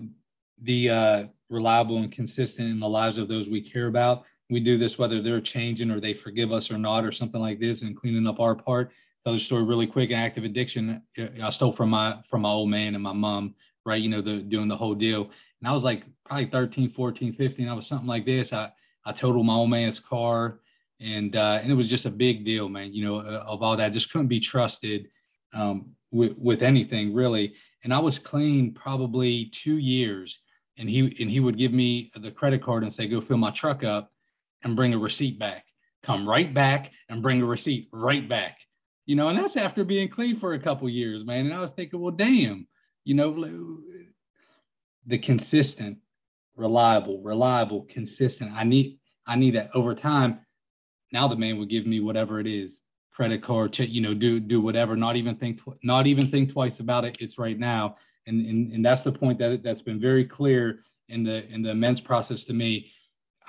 the 0.62 0.90
uh, 0.90 1.24
reliable 1.50 1.98
and 1.98 2.12
consistent 2.12 2.70
in 2.70 2.80
the 2.80 2.88
lives 2.88 3.18
of 3.18 3.28
those 3.28 3.50
we 3.50 3.62
care 3.62 3.88
about. 3.88 4.24
We 4.50 4.60
do 4.60 4.78
this 4.78 4.98
whether 4.98 5.22
they're 5.22 5.42
changing 5.42 5.90
or 5.90 6.00
they 6.00 6.14
forgive 6.14 6.52
us 6.52 6.70
or 6.72 6.78
not, 6.78 7.06
or 7.06 7.12
something 7.12 7.42
like 7.42 7.60
this, 7.60 7.82
and 7.82 7.96
cleaning 7.96 8.28
up 8.28 8.40
our 8.40 8.56
part. 8.56 8.92
The 9.26 9.38
story 9.38 9.64
really 9.64 9.88
quick. 9.88 10.12
Active 10.12 10.44
addiction, 10.44 11.02
I 11.42 11.50
stole 11.50 11.72
from 11.72 11.90
my 11.90 12.18
from 12.30 12.42
my 12.42 12.50
old 12.50 12.70
man 12.70 12.94
and 12.94 13.04
my 13.04 13.14
mom, 13.14 13.56
right? 13.86 14.02
You 14.02 14.10
know, 14.10 14.22
the 14.22 14.40
doing 14.40 14.68
the 14.68 14.76
whole 14.76 14.96
deal. 14.96 15.30
And 15.62 15.68
I 15.68 15.72
was 15.72 15.86
like 15.86 16.04
probably 16.26 16.48
13, 16.48 16.92
14, 16.92 17.34
15. 17.34 17.70
I 17.70 17.74
was 17.74 17.88
something 17.88 18.08
like 18.08 18.26
this. 18.26 18.52
I 18.52 18.70
I 19.06 19.14
totaled 19.14 19.46
my 19.46 19.54
old 19.54 19.70
man's 19.70 20.00
car, 20.00 20.60
and 21.00 21.36
uh, 21.38 21.60
and 21.62 21.72
it 21.72 21.76
was 21.76 21.90
just 21.90 22.06
a 22.06 22.10
big 22.10 22.44
deal, 22.44 22.68
man. 22.68 22.94
You 22.94 23.06
know, 23.06 23.16
uh, 23.20 23.46
of 23.48 23.64
all 23.64 23.78
that, 23.78 23.94
just 23.94 24.12
couldn't 24.12 24.28
be 24.28 24.42
trusted 24.42 25.08
um, 25.54 25.92
with 26.12 26.38
with 26.38 26.62
anything 26.62 27.14
really. 27.14 27.54
And 27.84 27.94
I 27.94 28.00
was 28.00 28.18
clean 28.20 28.74
probably 28.74 29.46
two 29.54 29.78
years, 29.78 30.40
and 30.78 30.90
he 30.90 31.16
and 31.20 31.30
he 31.30 31.40
would 31.40 31.58
give 31.58 31.72
me 31.72 32.12
the 32.16 32.32
credit 32.32 32.62
card 32.62 32.84
and 32.84 32.94
say, 32.94 33.08
"Go 33.08 33.22
fill 33.22 33.38
my 33.38 33.52
truck 33.52 33.86
up, 33.86 34.12
and 34.64 34.76
bring 34.76 34.94
a 34.94 34.98
receipt 34.98 35.40
back. 35.40 35.66
Come 36.04 36.28
right 36.28 36.54
back 36.54 36.92
and 37.10 37.22
bring 37.22 37.42
a 37.42 37.46
receipt 37.46 37.88
right 37.94 38.28
back." 38.28 38.58
You 39.06 39.16
know, 39.16 39.28
and 39.28 39.38
that's 39.38 39.58
after 39.58 39.84
being 39.84 40.08
clean 40.08 40.40
for 40.40 40.54
a 40.54 40.60
couple 40.60 40.88
years, 40.90 41.26
man. 41.26 41.46
And 41.46 41.54
I 41.54 41.60
was 41.60 41.72
thinking, 41.72 42.00
well, 42.00 42.12
damn, 42.12 42.68
you 43.04 43.16
know, 43.16 43.80
the 45.06 45.18
consistent, 45.18 45.98
reliable, 46.56 47.22
reliable, 47.22 47.86
consistent. 47.90 48.52
I 48.54 48.64
need 48.64 49.00
I 49.28 49.36
need 49.36 49.56
that 49.56 49.72
over 49.74 49.94
time. 49.94 50.40
Now 51.12 51.28
the 51.28 51.36
man 51.36 51.58
would 51.58 51.70
give 51.70 51.86
me 51.86 52.00
whatever 52.00 52.40
it 52.40 52.48
is, 52.48 52.82
credit 53.12 53.44
card, 53.44 53.74
to, 53.74 53.86
you 53.86 54.02
know, 54.02 54.14
do 54.14 54.40
do 54.40 54.62
whatever, 54.62 54.96
not 54.96 55.18
even 55.18 55.36
think 55.36 55.62
tw- 55.62 55.84
not 55.84 56.08
even 56.08 56.32
think 56.32 56.52
twice 56.52 56.80
about 56.80 57.06
it. 57.06 57.18
It's 57.20 57.38
right 57.38 57.60
now. 57.60 57.98
And, 58.26 58.46
and 58.46 58.72
and 58.72 58.86
that's 58.86 59.02
the 59.02 59.12
point 59.12 59.38
that 59.40 59.64
that's 59.64 59.82
been 59.82 60.00
very 60.00 60.24
clear 60.24 60.80
in 61.10 61.24
the 61.26 61.46
in 61.50 61.62
the 61.62 61.72
amends 61.72 62.00
process 62.00 62.46
to 62.46 62.54
me. 62.54 62.90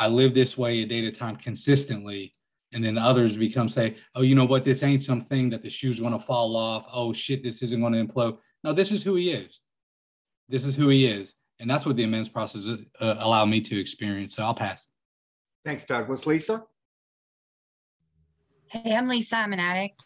I 0.01 0.09
live 0.09 0.35
this 0.35 0.59
way 0.59 0.83
a 0.83 0.87
day 0.87 1.07
at 1.07 1.13
a 1.15 1.17
time 1.17 1.37
consistently 1.37 2.33
and 2.75 2.85
then 2.85 2.99
others 2.99 3.37
become 3.37 3.69
say, 3.69 3.97
oh, 4.15 4.23
you 4.23 4.35
know 4.35 4.45
what, 4.45 4.65
this 4.65 4.83
ain't 4.83 5.03
something 5.03 5.49
that 5.49 5.63
the 5.63 5.71
shoe's 5.71 6.01
going 6.01 6.13
to 6.13 6.19
fall 6.19 6.57
off. 6.57 6.85
Oh 6.93 7.13
shit, 7.13 7.43
this 7.43 7.63
isn't 7.63 7.81
going 7.81 7.93
to 7.93 8.05
implode. 8.05 8.37
No, 8.65 8.75
this 8.75 8.91
is 8.91 9.03
who 9.03 9.15
he 9.15 9.31
is. 9.31 9.61
This 10.49 10.67
is 10.67 10.75
who 10.75 10.89
he 10.89 11.07
is, 11.07 11.35
and 11.61 11.71
that's 11.71 11.87
what 11.87 11.97
the 11.97 12.05
amends 12.05 12.29
process 12.29 12.65
uh, 13.01 13.15
allowed 13.19 13.47
me 13.47 13.61
to 13.63 13.81
experience. 13.81 14.35
So 14.35 14.43
I'll 14.43 14.55
pass. 14.55 14.87
Thanks, 15.65 15.85
Douglas. 15.85 16.27
Lisa. 16.27 16.65
Hey, 18.71 18.95
I'm 18.95 19.09
Lisa. 19.09 19.37
I'm 19.39 19.53
an 19.53 19.61
addict. 19.61 20.03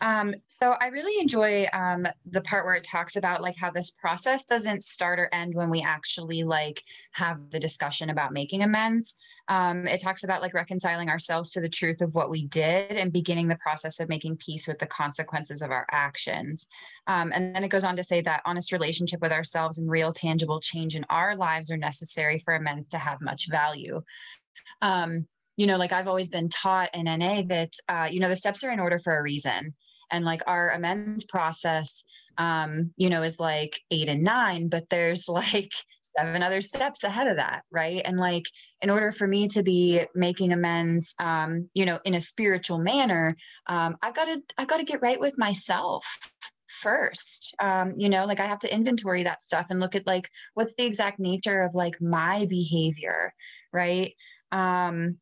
Um, 0.00 0.34
so 0.62 0.70
I 0.80 0.86
really 0.86 1.20
enjoy 1.20 1.66
um, 1.74 2.06
the 2.24 2.40
part 2.40 2.64
where 2.64 2.74
it 2.74 2.84
talks 2.84 3.16
about 3.16 3.42
like 3.42 3.56
how 3.56 3.70
this 3.70 3.90
process 3.90 4.44
doesn't 4.44 4.82
start 4.82 5.18
or 5.18 5.28
end 5.32 5.54
when 5.54 5.68
we 5.68 5.82
actually 5.82 6.44
like 6.44 6.82
have 7.12 7.50
the 7.50 7.60
discussion 7.60 8.08
about 8.08 8.32
making 8.32 8.62
amends. 8.62 9.16
Um, 9.48 9.86
it 9.86 10.00
talks 10.00 10.24
about 10.24 10.40
like 10.40 10.54
reconciling 10.54 11.10
ourselves 11.10 11.50
to 11.50 11.60
the 11.60 11.68
truth 11.68 12.00
of 12.00 12.14
what 12.14 12.30
we 12.30 12.46
did 12.46 12.92
and 12.92 13.12
beginning 13.12 13.48
the 13.48 13.56
process 13.56 14.00
of 14.00 14.08
making 14.08 14.38
peace 14.38 14.66
with 14.66 14.78
the 14.78 14.86
consequences 14.86 15.60
of 15.60 15.70
our 15.70 15.86
actions. 15.90 16.66
Um, 17.06 17.32
and 17.34 17.54
then 17.54 17.62
it 17.62 17.68
goes 17.68 17.84
on 17.84 17.96
to 17.96 18.04
say 18.04 18.22
that 18.22 18.40
honest 18.46 18.72
relationship 18.72 19.20
with 19.20 19.32
ourselves 19.32 19.78
and 19.78 19.90
real 19.90 20.12
tangible 20.12 20.60
change 20.60 20.96
in 20.96 21.04
our 21.10 21.36
lives 21.36 21.70
are 21.70 21.76
necessary 21.76 22.38
for 22.38 22.54
amends 22.54 22.88
to 22.88 22.98
have 22.98 23.20
much 23.20 23.50
value. 23.50 24.00
Um, 24.80 25.26
you 25.58 25.66
know, 25.66 25.76
like 25.76 25.92
I've 25.92 26.08
always 26.08 26.28
been 26.28 26.48
taught 26.48 26.94
in 26.94 27.04
NA 27.04 27.42
that, 27.48 27.72
uh, 27.88 28.08
you 28.10 28.20
know, 28.20 28.28
the 28.28 28.36
steps 28.36 28.64
are 28.64 28.70
in 28.70 28.80
order 28.80 28.98
for 28.98 29.18
a 29.18 29.22
reason 29.22 29.74
and 30.10 30.24
like 30.24 30.42
our 30.46 30.70
amends 30.70 31.24
process 31.24 32.04
um 32.38 32.92
you 32.96 33.08
know 33.08 33.22
is 33.22 33.40
like 33.40 33.80
eight 33.90 34.08
and 34.08 34.22
nine 34.22 34.68
but 34.68 34.88
there's 34.90 35.28
like 35.28 35.72
seven 36.02 36.42
other 36.42 36.60
steps 36.60 37.04
ahead 37.04 37.26
of 37.26 37.36
that 37.36 37.62
right? 37.70 38.02
And 38.04 38.18
like 38.18 38.44
in 38.80 38.90
order 38.90 39.12
for 39.12 39.26
me 39.26 39.48
to 39.48 39.62
be 39.62 40.02
making 40.14 40.52
amends 40.52 41.14
um 41.18 41.68
you 41.74 41.84
know 41.84 41.98
in 42.04 42.14
a 42.14 42.20
spiritual 42.20 42.78
manner 42.78 43.36
um 43.66 43.96
i've 44.02 44.14
got 44.14 44.26
to 44.26 44.42
i've 44.58 44.68
got 44.68 44.78
to 44.78 44.84
get 44.84 45.02
right 45.02 45.20
with 45.20 45.36
myself 45.38 46.32
first. 46.68 47.54
Um 47.60 47.94
you 47.96 48.08
know 48.08 48.26
like 48.26 48.40
i 48.40 48.46
have 48.46 48.60
to 48.60 48.72
inventory 48.72 49.24
that 49.24 49.42
stuff 49.42 49.66
and 49.70 49.80
look 49.80 49.94
at 49.94 50.06
like 50.06 50.30
what's 50.54 50.74
the 50.74 50.84
exact 50.84 51.18
nature 51.18 51.62
of 51.62 51.74
like 51.74 52.00
my 52.00 52.46
behavior 52.46 53.32
right? 53.72 54.14
Um 54.52 55.18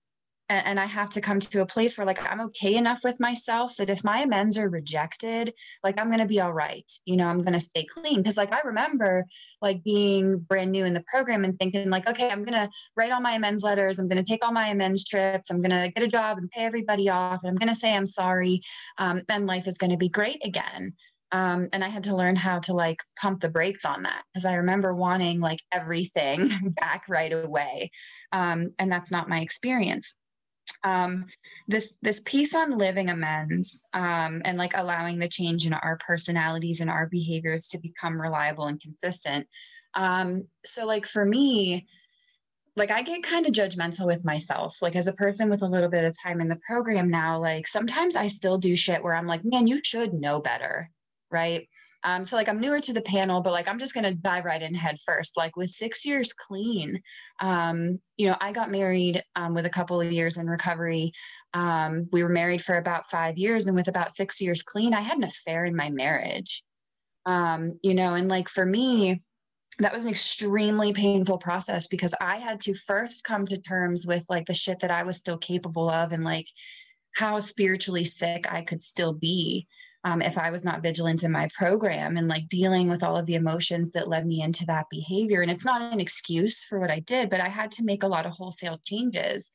and, 0.48 0.66
and 0.66 0.80
I 0.80 0.84
have 0.84 1.10
to 1.10 1.20
come 1.20 1.40
to 1.40 1.62
a 1.62 1.66
place 1.66 1.96
where 1.96 2.06
like 2.06 2.20
I'm 2.30 2.40
okay 2.42 2.74
enough 2.74 3.00
with 3.02 3.20
myself 3.20 3.76
that 3.76 3.90
if 3.90 4.04
my 4.04 4.20
amends 4.20 4.58
are 4.58 4.68
rejected, 4.68 5.54
like 5.82 5.98
I'm 5.98 6.10
gonna 6.10 6.26
be 6.26 6.40
all 6.40 6.52
right. 6.52 6.90
You 7.06 7.16
know, 7.16 7.26
I'm 7.26 7.38
gonna 7.38 7.60
stay 7.60 7.84
clean. 7.84 8.22
Cause 8.22 8.36
like 8.36 8.52
I 8.52 8.60
remember 8.60 9.24
like 9.62 9.82
being 9.82 10.38
brand 10.38 10.72
new 10.72 10.84
in 10.84 10.94
the 10.94 11.04
program 11.08 11.44
and 11.44 11.58
thinking 11.58 11.88
like, 11.88 12.06
okay, 12.06 12.30
I'm 12.30 12.44
gonna 12.44 12.68
write 12.96 13.12
all 13.12 13.20
my 13.20 13.32
amends 13.32 13.62
letters, 13.62 13.98
I'm 13.98 14.08
gonna 14.08 14.24
take 14.24 14.44
all 14.44 14.52
my 14.52 14.68
amends 14.68 15.04
trips, 15.04 15.50
I'm 15.50 15.62
gonna 15.62 15.90
get 15.90 16.04
a 16.04 16.08
job 16.08 16.38
and 16.38 16.50
pay 16.50 16.64
everybody 16.64 17.08
off, 17.08 17.40
and 17.42 17.50
I'm 17.50 17.56
gonna 17.56 17.74
say 17.74 17.94
I'm 17.94 18.06
sorry. 18.06 18.62
Um, 18.98 19.22
and 19.28 19.46
life 19.46 19.66
is 19.66 19.78
gonna 19.78 19.96
be 19.96 20.08
great 20.08 20.44
again. 20.44 20.94
Um, 21.32 21.68
and 21.72 21.82
I 21.82 21.88
had 21.88 22.04
to 22.04 22.14
learn 22.14 22.36
how 22.36 22.60
to 22.60 22.74
like 22.74 22.98
pump 23.18 23.40
the 23.40 23.48
brakes 23.48 23.84
on 23.84 24.04
that 24.04 24.22
because 24.32 24.46
I 24.46 24.54
remember 24.54 24.94
wanting 24.94 25.40
like 25.40 25.58
everything 25.72 26.52
back 26.76 27.06
right 27.08 27.32
away. 27.32 27.90
Um, 28.30 28.74
and 28.78 28.92
that's 28.92 29.10
not 29.10 29.28
my 29.28 29.40
experience 29.40 30.14
um, 30.84 31.24
this 31.66 31.96
this 32.02 32.20
piece 32.20 32.54
on 32.54 32.78
living 32.78 33.08
amends 33.08 33.84
um, 33.94 34.42
and 34.44 34.58
like 34.58 34.72
allowing 34.76 35.18
the 35.18 35.28
change 35.28 35.66
in 35.66 35.72
our 35.72 35.98
personalities 36.06 36.80
and 36.80 36.90
our 36.90 37.06
behaviors 37.06 37.68
to 37.68 37.78
become 37.78 38.20
reliable 38.20 38.66
and 38.66 38.80
consistent. 38.80 39.48
Um, 39.94 40.46
so 40.64 40.86
like 40.86 41.06
for 41.06 41.24
me, 41.24 41.86
like 42.76 42.90
I 42.90 43.02
get 43.02 43.22
kind 43.22 43.46
of 43.46 43.52
judgmental 43.52 44.06
with 44.06 44.24
myself. 44.24 44.76
Like 44.82 44.96
as 44.96 45.06
a 45.06 45.12
person 45.12 45.48
with 45.48 45.62
a 45.62 45.66
little 45.66 45.88
bit 45.88 46.04
of 46.04 46.14
time 46.22 46.40
in 46.40 46.48
the 46.48 46.60
program 46.66 47.08
now, 47.08 47.38
like 47.38 47.66
sometimes 47.66 48.14
I 48.14 48.26
still 48.26 48.58
do 48.58 48.76
shit 48.76 49.02
where 49.02 49.14
I'm 49.14 49.26
like, 49.26 49.42
man, 49.44 49.66
you 49.66 49.80
should 49.82 50.12
know 50.12 50.40
better, 50.40 50.90
right? 51.30 51.68
Um, 52.04 52.24
so 52.24 52.36
like 52.36 52.48
I'm 52.48 52.60
newer 52.60 52.80
to 52.80 52.92
the 52.92 53.00
panel, 53.00 53.40
but 53.40 53.52
like 53.52 53.66
I'm 53.66 53.78
just 53.78 53.94
gonna 53.94 54.14
dive 54.14 54.44
right 54.44 54.60
in 54.60 54.74
head 54.74 54.98
first. 55.04 55.36
Like 55.36 55.56
with 55.56 55.70
six 55.70 56.04
years 56.04 56.34
clean, 56.34 57.00
um, 57.40 57.98
you 58.18 58.28
know, 58.28 58.36
I 58.40 58.52
got 58.52 58.70
married 58.70 59.22
um, 59.34 59.54
with 59.54 59.64
a 59.64 59.70
couple 59.70 60.00
of 60.00 60.12
years 60.12 60.36
in 60.36 60.46
recovery. 60.46 61.12
Um, 61.54 62.08
we 62.12 62.22
were 62.22 62.28
married 62.28 62.62
for 62.62 62.76
about 62.76 63.10
five 63.10 63.38
years, 63.38 63.66
and 63.66 63.76
with 63.76 63.88
about 63.88 64.14
six 64.14 64.40
years 64.40 64.62
clean, 64.62 64.92
I 64.92 65.00
had 65.00 65.16
an 65.16 65.24
affair 65.24 65.64
in 65.64 65.74
my 65.74 65.88
marriage. 65.88 66.62
Um, 67.26 67.78
you 67.82 67.94
know, 67.94 68.14
and 68.14 68.28
like 68.28 68.50
for 68.50 68.66
me, 68.66 69.22
that 69.78 69.92
was 69.92 70.04
an 70.04 70.10
extremely 70.10 70.92
painful 70.92 71.38
process 71.38 71.86
because 71.86 72.14
I 72.20 72.36
had 72.36 72.60
to 72.60 72.74
first 72.74 73.24
come 73.24 73.46
to 73.46 73.58
terms 73.58 74.06
with 74.06 74.26
like 74.28 74.46
the 74.46 74.54
shit 74.54 74.80
that 74.80 74.90
I 74.90 75.02
was 75.02 75.16
still 75.16 75.38
capable 75.38 75.88
of 75.88 76.12
and 76.12 76.22
like 76.22 76.46
how 77.16 77.38
spiritually 77.38 78.04
sick 78.04 78.52
I 78.52 78.62
could 78.62 78.82
still 78.82 79.12
be 79.12 79.66
um, 80.04 80.20
if 80.20 80.36
I 80.36 80.50
was 80.50 80.64
not 80.64 80.82
vigilant 80.82 81.24
in 81.24 81.32
my 81.32 81.48
program 81.56 82.16
and 82.16 82.28
like 82.28 82.48
dealing 82.48 82.90
with 82.90 83.02
all 83.02 83.16
of 83.16 83.24
the 83.26 83.36
emotions 83.36 83.92
that 83.92 84.08
led 84.08 84.26
me 84.26 84.42
into 84.42 84.66
that 84.66 84.86
behavior. 84.90 85.40
And 85.40 85.50
it's 85.50 85.64
not 85.64 85.80
an 85.80 86.00
excuse 86.00 86.62
for 86.62 86.78
what 86.78 86.90
I 86.90 87.00
did, 87.00 87.30
but 87.30 87.40
I 87.40 87.48
had 87.48 87.72
to 87.72 87.84
make 87.84 88.02
a 88.02 88.08
lot 88.08 88.26
of 88.26 88.32
wholesale 88.32 88.80
changes. 88.86 89.50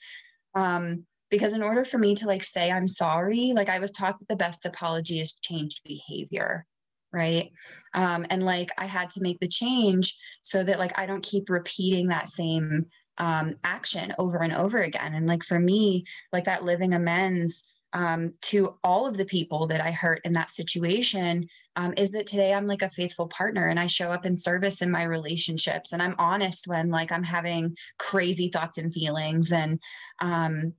Um, 0.56 1.06
because 1.30 1.54
in 1.54 1.62
order 1.62 1.86
for 1.86 2.00
me 2.00 2.16
to 2.16 2.26
like 2.26 2.44
say 2.44 2.72
I'm 2.72 2.88
sorry, 2.88 3.54
like 3.54 3.70
I 3.70 3.80
was 3.80 3.92
taught 3.92 4.18
that 4.18 4.28
the 4.28 4.36
best 4.36 4.66
apology 4.66 5.20
is 5.20 5.36
changed 5.36 5.82
behavior 5.86 6.66
right 7.12 7.52
um, 7.96 8.26
and 8.30 8.44
like 8.44 8.70
i 8.78 8.86
had 8.86 9.10
to 9.10 9.22
make 9.22 9.40
the 9.40 9.48
change 9.48 10.16
so 10.42 10.64
that 10.64 10.80
like 10.80 10.98
i 10.98 11.06
don't 11.06 11.24
keep 11.24 11.50
repeating 11.50 12.08
that 12.08 12.28
same 12.28 12.86
um, 13.18 13.56
action 13.64 14.14
over 14.18 14.38
and 14.40 14.54
over 14.54 14.82
again 14.82 15.14
and 15.14 15.28
like 15.28 15.44
for 15.44 15.60
me 15.60 16.06
like 16.32 16.44
that 16.44 16.64
living 16.64 16.94
amends 16.94 17.64
um, 17.94 18.34
to 18.44 18.78
all 18.84 19.08
of 19.08 19.18
the 19.18 19.26
people 19.26 19.68
that 19.68 19.82
I 19.82 19.92
hurt 19.92 20.22
in 20.24 20.34
that 20.34 20.50
situation 20.50 21.48
um, 21.76 21.94
is 21.98 22.12
that 22.12 22.28
today 22.28 22.54
I'm 22.54 22.68
like 22.68 22.82
a 22.82 22.90
faithful 22.90 23.28
partner 23.28 23.68
and 23.68 23.80
I 23.80 23.88
show 23.88 24.12
up 24.12 24.26
in 24.26 24.36
service 24.36 24.82
in 24.82 24.92
my 24.92 25.04
relationships 25.04 25.92
and 25.92 26.02
I'm 26.02 26.16
honest 26.20 26.68
when 26.68 26.90
like 26.90 27.12
I'm 27.12 27.24
having 27.24 27.76
crazy 27.98 28.50
thoughts 28.50 28.78
and 28.78 28.94
feelings 28.94 29.52
and 29.52 29.80
um, 30.20 30.74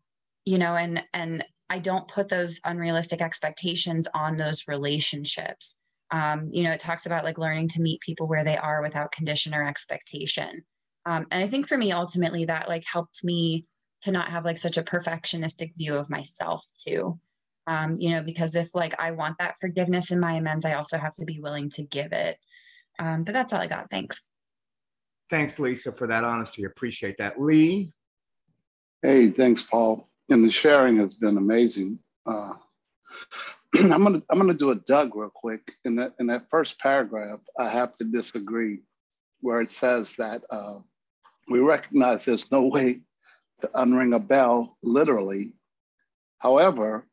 you 0.44 0.58
know 0.58 0.74
and 0.74 1.02
and 1.12 1.44
I 1.70 1.78
don't 1.78 2.08
put 2.08 2.28
those 2.28 2.60
unrealistic 2.64 3.22
expectations 3.22 4.08
on 4.12 4.36
those 4.36 4.66
relationships. 4.66 5.76
Um, 6.10 6.48
you 6.50 6.64
know, 6.64 6.72
it 6.72 6.80
talks 6.80 7.06
about 7.06 7.24
like 7.24 7.38
learning 7.38 7.68
to 7.68 7.80
meet 7.80 8.00
people 8.00 8.26
where 8.26 8.42
they 8.42 8.56
are 8.56 8.82
without 8.82 9.12
condition 9.12 9.54
or 9.54 9.64
expectation. 9.64 10.64
Um, 11.06 11.26
and 11.30 11.42
I 11.42 11.46
think 11.46 11.68
for 11.68 11.78
me, 11.78 11.92
ultimately, 11.92 12.44
that 12.46 12.68
like 12.68 12.84
helped 12.84 13.22
me 13.22 13.66
to 14.02 14.10
not 14.10 14.30
have 14.30 14.44
like 14.44 14.58
such 14.58 14.76
a 14.76 14.82
perfectionistic 14.82 15.74
view 15.76 15.94
of 15.94 16.10
myself 16.10 16.64
too. 16.78 17.18
Um, 17.66 17.94
you 17.98 18.10
know, 18.10 18.22
because 18.22 18.56
if 18.56 18.74
like 18.74 18.94
I 18.98 19.12
want 19.12 19.36
that 19.38 19.56
forgiveness 19.60 20.10
in 20.10 20.20
my 20.20 20.34
amends, 20.34 20.64
I 20.64 20.74
also 20.74 20.98
have 20.98 21.12
to 21.14 21.24
be 21.24 21.40
willing 21.40 21.70
to 21.70 21.82
give 21.82 22.12
it. 22.12 22.38
Um, 22.98 23.24
but 23.24 23.32
that's 23.32 23.52
all 23.52 23.60
I 23.60 23.66
got. 23.66 23.90
Thanks. 23.90 24.22
Thanks, 25.28 25.58
Lisa, 25.58 25.92
for 25.92 26.06
that 26.08 26.24
honesty. 26.24 26.64
Appreciate 26.64 27.16
that. 27.18 27.40
Lee? 27.40 27.92
Hey, 29.02 29.30
thanks, 29.30 29.62
Paul. 29.62 30.08
And 30.28 30.44
the 30.44 30.50
sharing 30.50 30.96
has 30.96 31.16
been 31.16 31.36
amazing. 31.36 31.98
Uh, 32.26 32.54
I'm 33.76 34.02
gonna 34.02 34.22
I'm 34.28 34.38
gonna 34.38 34.54
do 34.54 34.70
a 34.70 34.74
Doug 34.74 35.14
real 35.14 35.30
quick. 35.32 35.74
In 35.84 35.94
that 35.96 36.14
in 36.18 36.26
that 36.26 36.50
first 36.50 36.78
paragraph, 36.80 37.40
I 37.58 37.68
have 37.68 37.96
to 37.96 38.04
disagree, 38.04 38.80
where 39.40 39.60
it 39.60 39.70
says 39.70 40.14
that 40.18 40.42
uh, 40.50 40.78
we 41.48 41.60
recognize 41.60 42.24
there's 42.24 42.50
no 42.50 42.62
way 42.62 43.00
to 43.62 43.68
unring 43.68 44.14
a 44.14 44.18
bell 44.18 44.76
literally. 44.82 45.52
However, 46.38 47.06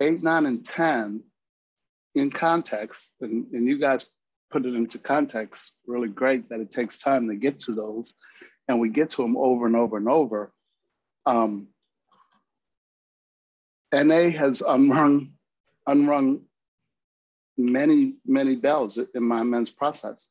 eight, 0.00 0.22
nine, 0.22 0.46
and 0.46 0.64
10 0.64 1.22
in 2.14 2.30
context, 2.30 3.10
and, 3.20 3.46
and 3.52 3.66
you 3.66 3.78
guys 3.78 4.08
put 4.50 4.66
it 4.66 4.74
into 4.74 4.98
context 4.98 5.72
really 5.86 6.08
great 6.08 6.48
that 6.48 6.60
it 6.60 6.70
takes 6.70 6.98
time 6.98 7.28
to 7.28 7.34
get 7.34 7.58
to 7.60 7.72
those, 7.74 8.12
and 8.68 8.80
we 8.80 8.88
get 8.88 9.10
to 9.10 9.22
them 9.22 9.36
over 9.36 9.66
and 9.66 9.76
over 9.76 9.96
and 9.96 10.08
over. 10.08 10.52
Um, 11.26 11.68
NA 13.92 14.30
has 14.30 14.62
unrung, 14.66 15.32
unrung 15.86 16.42
many, 17.56 18.14
many 18.26 18.56
bells 18.56 18.98
in 19.14 19.22
my 19.22 19.42
men's 19.42 19.70
process. 19.70 20.26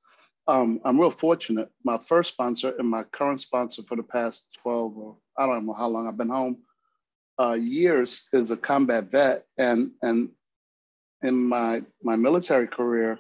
Um, 0.48 0.82
I'm 0.84 1.00
real 1.00 1.12
fortunate. 1.12 1.70
My 1.84 1.98
first 1.98 2.34
sponsor 2.34 2.74
and 2.78 2.90
my 2.90 3.04
current 3.04 3.40
sponsor 3.40 3.82
for 3.88 3.96
the 3.96 4.04
past 4.04 4.48
12 4.62 4.98
or 4.98 5.18
I 5.38 5.46
don't 5.46 5.66
know 5.66 5.74
how 5.74 5.88
long 5.88 6.08
I've 6.08 6.18
been 6.18 6.30
home, 6.30 6.58
uh, 7.40 7.54
years 7.54 8.28
is 8.34 8.52
a 8.52 8.58
combat 8.58 9.10
vet. 9.10 9.46
And, 9.58 9.92
and 10.02 10.30
in 11.22 11.48
my, 11.48 11.84
my 12.02 12.16
military 12.16 12.68
career, 12.68 13.20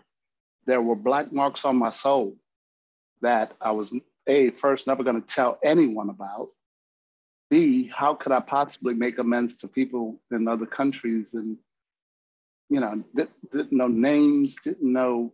there 0.65 0.81
were 0.81 0.95
black 0.95 1.31
marks 1.31 1.65
on 1.65 1.77
my 1.77 1.89
soul 1.89 2.35
that 3.21 3.53
I 3.61 3.71
was, 3.71 3.93
A, 4.27 4.51
first 4.51 4.85
never 4.85 5.03
going 5.03 5.21
to 5.21 5.27
tell 5.27 5.59
anyone 5.63 6.09
about. 6.09 6.49
B, 7.49 7.89
how 7.93 8.15
could 8.15 8.31
I 8.31 8.41
possibly 8.41 8.93
make 8.93 9.17
amends 9.17 9.57
to 9.57 9.67
people 9.67 10.19
in 10.31 10.47
other 10.47 10.65
countries 10.65 11.29
and, 11.33 11.57
you 12.69 12.79
know, 12.79 13.03
didn't, 13.15 13.51
didn't 13.51 13.71
know 13.71 13.87
names, 13.87 14.57
didn't 14.63 14.91
know 14.91 15.33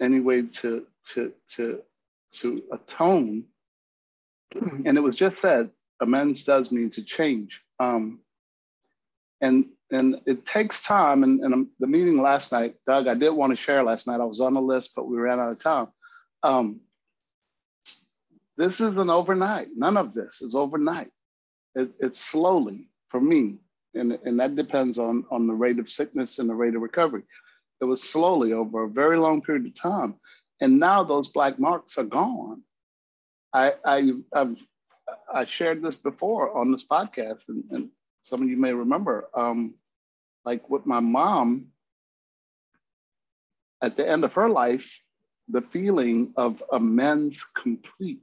any 0.00 0.20
way 0.20 0.42
to, 0.42 0.86
to, 1.14 1.32
to, 1.56 1.80
to 2.32 2.58
atone. 2.72 3.44
And 4.84 4.96
it 4.96 5.02
was 5.02 5.16
just 5.16 5.40
said, 5.40 5.70
amends 6.00 6.44
does 6.44 6.72
need 6.72 6.92
to 6.94 7.02
change. 7.02 7.60
Um, 7.80 8.20
and 9.40 9.66
and 9.90 10.20
it 10.26 10.44
takes 10.44 10.80
time. 10.80 11.22
And, 11.22 11.40
and 11.40 11.66
the 11.80 11.86
meeting 11.86 12.20
last 12.20 12.52
night, 12.52 12.76
Doug, 12.86 13.08
I 13.08 13.14
did 13.14 13.30
want 13.30 13.50
to 13.52 13.56
share 13.56 13.82
last 13.82 14.06
night. 14.06 14.20
I 14.20 14.24
was 14.24 14.40
on 14.40 14.54
the 14.54 14.60
list, 14.60 14.92
but 14.94 15.08
we 15.08 15.16
ran 15.16 15.40
out 15.40 15.52
of 15.52 15.58
time. 15.58 15.88
Um, 16.42 16.80
this 18.56 18.80
isn't 18.80 19.10
overnight. 19.10 19.68
None 19.74 19.96
of 19.96 20.14
this 20.14 20.42
is 20.42 20.54
overnight. 20.54 21.10
It, 21.74 21.90
it's 22.00 22.20
slowly 22.20 22.88
for 23.08 23.20
me, 23.20 23.58
and, 23.94 24.18
and 24.24 24.40
that 24.40 24.56
depends 24.56 24.98
on, 24.98 25.24
on 25.30 25.46
the 25.46 25.54
rate 25.54 25.78
of 25.78 25.88
sickness 25.88 26.38
and 26.38 26.50
the 26.50 26.54
rate 26.54 26.74
of 26.74 26.82
recovery. 26.82 27.22
It 27.80 27.84
was 27.84 28.02
slowly 28.02 28.52
over 28.52 28.84
a 28.84 28.90
very 28.90 29.18
long 29.18 29.42
period 29.42 29.66
of 29.66 29.74
time. 29.74 30.14
And 30.60 30.80
now 30.80 31.04
those 31.04 31.28
black 31.28 31.58
marks 31.58 31.98
are 31.98 32.04
gone. 32.04 32.62
I, 33.52 33.74
I, 33.84 34.12
I've 34.34 34.60
I 35.32 35.44
shared 35.44 35.82
this 35.82 35.96
before 35.96 36.56
on 36.56 36.70
this 36.70 36.86
podcast, 36.86 37.42
and, 37.48 37.64
and 37.70 37.88
some 38.22 38.42
of 38.42 38.48
you 38.48 38.56
may 38.56 38.72
remember, 38.72 39.28
um, 39.34 39.74
like 40.44 40.68
with 40.68 40.86
my 40.86 41.00
mom, 41.00 41.68
at 43.82 43.96
the 43.96 44.08
end 44.08 44.24
of 44.24 44.34
her 44.34 44.48
life, 44.48 45.00
the 45.48 45.62
feeling 45.62 46.32
of 46.36 46.62
amends 46.72 47.42
complete 47.56 48.22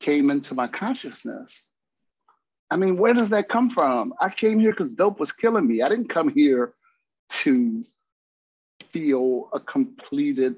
came 0.00 0.30
into 0.30 0.54
my 0.54 0.68
consciousness. 0.68 1.66
I 2.70 2.76
mean, 2.76 2.96
where 2.96 3.14
does 3.14 3.30
that 3.30 3.48
come 3.48 3.70
from? 3.70 4.14
I 4.20 4.28
came 4.30 4.60
here 4.60 4.70
because 4.70 4.90
dope 4.90 5.20
was 5.20 5.32
killing 5.32 5.66
me. 5.66 5.82
I 5.82 5.88
didn't 5.88 6.08
come 6.08 6.28
here 6.28 6.74
to 7.30 7.84
feel 8.90 9.48
a 9.52 9.60
completed 9.60 10.56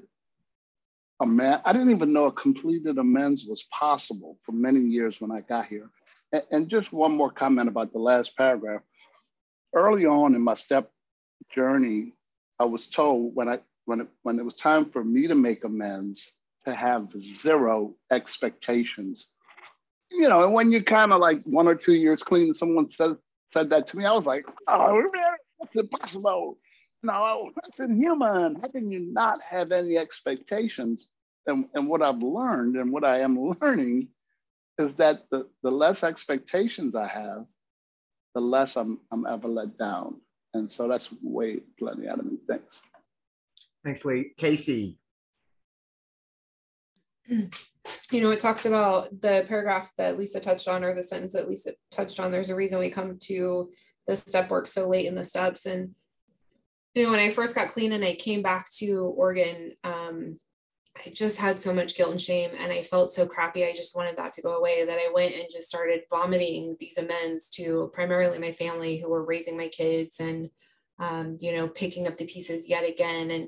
amends. 1.21 1.61
I 1.65 1.73
didn't 1.73 1.91
even 1.91 2.13
know 2.13 2.25
a 2.25 2.31
completed 2.31 2.97
amends 2.97 3.45
was 3.45 3.63
possible 3.71 4.37
for 4.43 4.51
many 4.51 4.81
years 4.81 5.21
when 5.21 5.31
I 5.31 5.41
got 5.41 5.67
here. 5.67 5.89
And, 6.31 6.43
and 6.51 6.69
just 6.69 6.91
one 6.91 7.15
more 7.15 7.31
comment 7.31 7.69
about 7.69 7.93
the 7.93 7.99
last 7.99 8.35
paragraph. 8.35 8.81
Early 9.73 10.05
on 10.05 10.35
in 10.35 10.41
my 10.41 10.55
step 10.55 10.91
journey, 11.49 12.13
I 12.59 12.65
was 12.65 12.87
told 12.87 13.35
when 13.35 13.47
I 13.47 13.59
when 13.85 14.01
it, 14.01 14.07
when 14.23 14.37
it 14.37 14.45
was 14.45 14.55
time 14.55 14.89
for 14.91 15.03
me 15.03 15.27
to 15.27 15.35
make 15.35 15.63
amends 15.63 16.35
to 16.65 16.75
have 16.75 17.11
zero 17.19 17.95
expectations. 18.11 19.31
You 20.11 20.27
know, 20.27 20.43
and 20.43 20.53
when 20.53 20.71
you're 20.71 20.83
kind 20.83 21.13
of 21.13 21.19
like 21.19 21.41
one 21.45 21.67
or 21.67 21.75
two 21.75 21.93
years 21.93 22.21
clean, 22.21 22.53
someone 22.53 22.91
said 22.91 23.15
said 23.53 23.69
that 23.69 23.87
to 23.87 23.97
me, 23.97 24.05
I 24.05 24.13
was 24.13 24.25
like, 24.25 24.45
oh, 24.67 25.03
that's 25.59 25.75
impossible 25.75 26.57
no, 27.03 27.51
that's 27.55 27.79
inhuman. 27.79 28.55
How 28.61 28.67
can 28.67 28.91
you 28.91 28.99
not 28.99 29.39
have 29.41 29.71
any 29.71 29.97
expectations? 29.97 31.07
And, 31.47 31.65
and 31.73 31.87
what 31.87 32.01
I've 32.01 32.21
learned 32.21 32.75
and 32.75 32.91
what 32.91 33.03
I 33.03 33.21
am 33.21 33.55
learning 33.61 34.09
is 34.77 34.95
that 34.97 35.23
the, 35.31 35.47
the 35.63 35.71
less 35.71 36.03
expectations 36.03 36.95
I 36.95 37.07
have, 37.07 37.45
the 38.35 38.41
less 38.41 38.75
I'm, 38.75 38.99
I'm 39.11 39.25
ever 39.25 39.47
let 39.47 39.77
down. 39.77 40.21
And 40.53 40.71
so 40.71 40.87
that's 40.87 41.13
way 41.21 41.59
plenty 41.79 42.07
out 42.07 42.19
of 42.19 42.25
me. 42.25 42.37
Thanks. 42.47 42.81
Thanks, 43.83 44.05
Lee. 44.05 44.33
Casey. 44.37 44.99
You 47.27 48.21
know, 48.21 48.31
it 48.31 48.39
talks 48.39 48.65
about 48.65 49.09
the 49.21 49.45
paragraph 49.47 49.91
that 49.97 50.17
Lisa 50.17 50.39
touched 50.39 50.67
on, 50.67 50.83
or 50.83 50.93
the 50.93 51.01
sentence 51.01 51.33
that 51.33 51.47
Lisa 51.47 51.71
touched 51.89 52.19
on. 52.19 52.31
There's 52.31 52.49
a 52.49 52.55
reason 52.55 52.79
we 52.79 52.89
come 52.89 53.17
to 53.23 53.71
the 54.07 54.15
step 54.15 54.49
work 54.49 54.67
so 54.67 54.89
late 54.89 55.07
in 55.07 55.15
the 55.15 55.23
steps. 55.23 55.65
And 55.65 55.95
you 56.93 57.03
know, 57.03 57.11
when 57.11 57.19
I 57.19 57.29
first 57.29 57.55
got 57.55 57.69
clean 57.69 57.93
and 57.93 58.03
I 58.03 58.15
came 58.15 58.41
back 58.41 58.69
to 58.77 59.13
Oregon, 59.15 59.73
um, 59.83 60.35
I 60.97 61.09
just 61.13 61.39
had 61.39 61.57
so 61.57 61.73
much 61.73 61.95
guilt 61.95 62.11
and 62.11 62.19
shame 62.19 62.51
and 62.59 62.71
I 62.71 62.81
felt 62.81 63.11
so 63.11 63.25
crappy. 63.25 63.63
I 63.63 63.71
just 63.71 63.95
wanted 63.95 64.17
that 64.17 64.33
to 64.33 64.41
go 64.41 64.57
away 64.57 64.85
that 64.85 64.97
I 64.97 65.09
went 65.13 65.33
and 65.33 65.45
just 65.49 65.69
started 65.69 66.01
vomiting 66.09 66.75
these 66.79 66.97
amends 66.97 67.49
to 67.51 67.89
primarily 67.93 68.37
my 68.39 68.51
family 68.51 68.97
who 68.97 69.09
were 69.09 69.23
raising 69.23 69.55
my 69.55 69.69
kids 69.69 70.19
and, 70.19 70.49
um, 70.99 71.37
you 71.39 71.53
know, 71.53 71.69
picking 71.69 72.07
up 72.07 72.17
the 72.17 72.25
pieces 72.25 72.69
yet 72.69 72.87
again. 72.87 73.31
And 73.31 73.47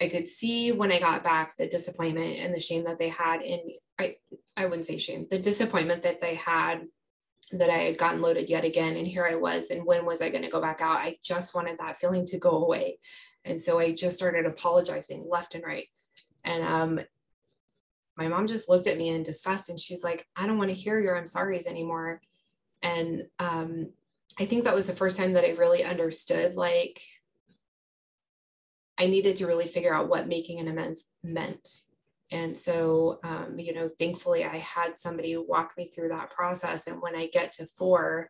I 0.00 0.08
could 0.08 0.28
see 0.28 0.72
when 0.72 0.90
I 0.90 0.98
got 0.98 1.22
back 1.22 1.56
the 1.58 1.66
disappointment 1.66 2.38
and 2.38 2.54
the 2.54 2.60
shame 2.60 2.84
that 2.84 2.98
they 2.98 3.10
had 3.10 3.42
in 3.42 3.60
me. 3.66 3.78
I, 3.98 4.16
I 4.56 4.64
wouldn't 4.64 4.86
say 4.86 4.96
shame, 4.96 5.26
the 5.30 5.38
disappointment 5.38 6.04
that 6.04 6.22
they 6.22 6.36
had 6.36 6.86
that 7.52 7.70
I 7.70 7.78
had 7.78 7.98
gotten 7.98 8.20
loaded 8.20 8.48
yet 8.48 8.64
again. 8.64 8.96
And 8.96 9.06
here 9.06 9.26
I 9.30 9.34
was. 9.34 9.70
And 9.70 9.84
when 9.84 10.04
was 10.04 10.22
I 10.22 10.30
going 10.30 10.42
to 10.42 10.50
go 10.50 10.60
back 10.60 10.80
out? 10.80 10.98
I 10.98 11.18
just 11.22 11.54
wanted 11.54 11.78
that 11.78 11.96
feeling 11.96 12.24
to 12.26 12.38
go 12.38 12.50
away. 12.50 12.98
And 13.44 13.60
so 13.60 13.78
I 13.78 13.92
just 13.92 14.16
started 14.16 14.46
apologizing 14.46 15.26
left 15.28 15.54
and 15.54 15.64
right. 15.64 15.86
And 16.44 16.62
um, 16.62 17.00
my 18.16 18.28
mom 18.28 18.46
just 18.46 18.68
looked 18.68 18.86
at 18.86 18.98
me 18.98 19.08
in 19.08 19.22
disgust 19.22 19.70
and 19.70 19.80
she's 19.80 20.04
like, 20.04 20.26
I 20.36 20.46
don't 20.46 20.58
want 20.58 20.70
to 20.70 20.76
hear 20.76 21.00
your 21.00 21.16
I'm 21.16 21.26
sorry's 21.26 21.66
anymore. 21.66 22.20
And 22.82 23.26
um, 23.38 23.92
I 24.38 24.44
think 24.44 24.64
that 24.64 24.74
was 24.74 24.86
the 24.86 24.96
first 24.96 25.18
time 25.18 25.34
that 25.34 25.44
I 25.44 25.50
really 25.50 25.84
understood 25.84 26.54
like 26.54 27.00
I 28.98 29.06
needed 29.06 29.36
to 29.36 29.46
really 29.46 29.66
figure 29.66 29.94
out 29.94 30.08
what 30.08 30.28
making 30.28 30.60
an 30.60 30.68
amends 30.68 31.06
meant 31.22 31.66
and 32.30 32.56
so, 32.56 33.18
um, 33.24 33.58
you 33.58 33.74
know, 33.74 33.88
thankfully 33.88 34.44
I 34.44 34.56
had 34.58 34.96
somebody 34.96 35.36
walk 35.36 35.72
me 35.76 35.86
through 35.86 36.10
that 36.10 36.30
process. 36.30 36.86
And 36.86 37.02
when 37.02 37.16
I 37.16 37.26
get 37.26 37.52
to 37.52 37.66
four, 37.66 38.28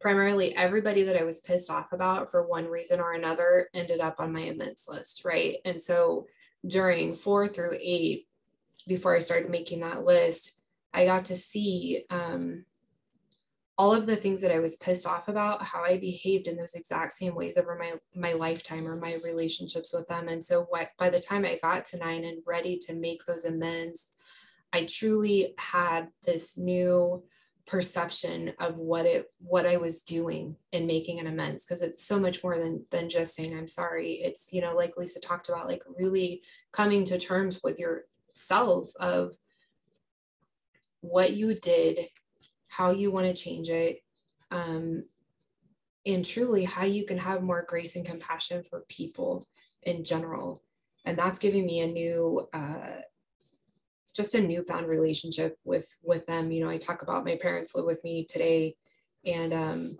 primarily 0.00 0.54
everybody 0.56 1.04
that 1.04 1.20
I 1.20 1.22
was 1.22 1.40
pissed 1.40 1.70
off 1.70 1.92
about 1.92 2.30
for 2.30 2.48
one 2.48 2.66
reason 2.66 2.98
or 2.98 3.12
another 3.12 3.68
ended 3.74 4.00
up 4.00 4.16
on 4.18 4.32
my 4.32 4.40
amends 4.40 4.86
list, 4.88 5.24
right? 5.24 5.56
And 5.64 5.80
so 5.80 6.26
during 6.66 7.14
four 7.14 7.46
through 7.46 7.78
eight, 7.80 8.26
before 8.88 9.14
I 9.14 9.20
started 9.20 9.50
making 9.50 9.80
that 9.80 10.02
list, 10.02 10.60
I 10.92 11.04
got 11.04 11.26
to 11.26 11.36
see 11.36 12.04
um, 12.10 12.64
all 13.82 13.92
of 13.92 14.06
the 14.06 14.14
things 14.14 14.40
that 14.40 14.52
I 14.52 14.60
was 14.60 14.76
pissed 14.76 15.08
off 15.08 15.26
about, 15.26 15.64
how 15.64 15.82
I 15.82 15.98
behaved 15.98 16.46
in 16.46 16.56
those 16.56 16.76
exact 16.76 17.14
same 17.14 17.34
ways 17.34 17.58
over 17.58 17.76
my 17.76 17.94
my 18.14 18.32
lifetime 18.32 18.86
or 18.86 18.94
my 18.94 19.18
relationships 19.24 19.92
with 19.92 20.06
them. 20.06 20.28
And 20.28 20.44
so 20.44 20.66
what 20.68 20.90
by 21.00 21.10
the 21.10 21.18
time 21.18 21.44
I 21.44 21.58
got 21.60 21.84
to 21.86 21.98
nine 21.98 22.22
and 22.22 22.44
ready 22.46 22.78
to 22.82 22.94
make 22.94 23.24
those 23.24 23.44
amends, 23.44 24.12
I 24.72 24.86
truly 24.88 25.54
had 25.58 26.10
this 26.24 26.56
new 26.56 27.24
perception 27.66 28.52
of 28.60 28.78
what 28.78 29.04
it 29.04 29.32
what 29.40 29.66
I 29.66 29.78
was 29.78 30.02
doing 30.02 30.54
in 30.70 30.86
making 30.86 31.18
an 31.18 31.26
amends 31.26 31.64
because 31.64 31.82
it's 31.82 32.06
so 32.06 32.20
much 32.20 32.44
more 32.44 32.56
than 32.56 32.84
than 32.92 33.08
just 33.08 33.34
saying 33.34 33.52
I'm 33.52 33.66
sorry. 33.66 34.12
It's 34.12 34.52
you 34.52 34.60
know 34.60 34.76
like 34.76 34.96
Lisa 34.96 35.20
talked 35.20 35.48
about 35.48 35.66
like 35.66 35.82
really 35.98 36.42
coming 36.70 37.02
to 37.06 37.18
terms 37.18 37.60
with 37.64 37.80
yourself 37.80 38.92
of 39.00 39.34
what 41.00 41.32
you 41.32 41.56
did, 41.56 41.98
how 42.72 42.90
you 42.90 43.10
want 43.10 43.26
to 43.26 43.34
change 43.34 43.68
it, 43.68 44.00
um, 44.50 45.04
and 46.06 46.24
truly 46.24 46.64
how 46.64 46.84
you 46.84 47.04
can 47.04 47.18
have 47.18 47.42
more 47.42 47.64
grace 47.68 47.96
and 47.96 48.06
compassion 48.06 48.62
for 48.62 48.86
people 48.88 49.44
in 49.82 50.04
general. 50.04 50.62
And 51.04 51.18
that's 51.18 51.38
giving 51.38 51.66
me 51.66 51.80
a 51.80 51.86
new 51.86 52.48
uh, 52.52 53.02
just 54.16 54.34
a 54.34 54.40
newfound 54.40 54.88
relationship 54.88 55.58
with 55.64 55.86
with 56.02 56.26
them. 56.26 56.50
You 56.50 56.64
know 56.64 56.70
i 56.70 56.78
talk 56.78 57.02
about 57.02 57.24
my 57.24 57.36
parents 57.40 57.74
live 57.74 57.84
with 57.84 58.02
me 58.04 58.24
today 58.24 58.76
and 59.26 59.52
um, 59.52 59.96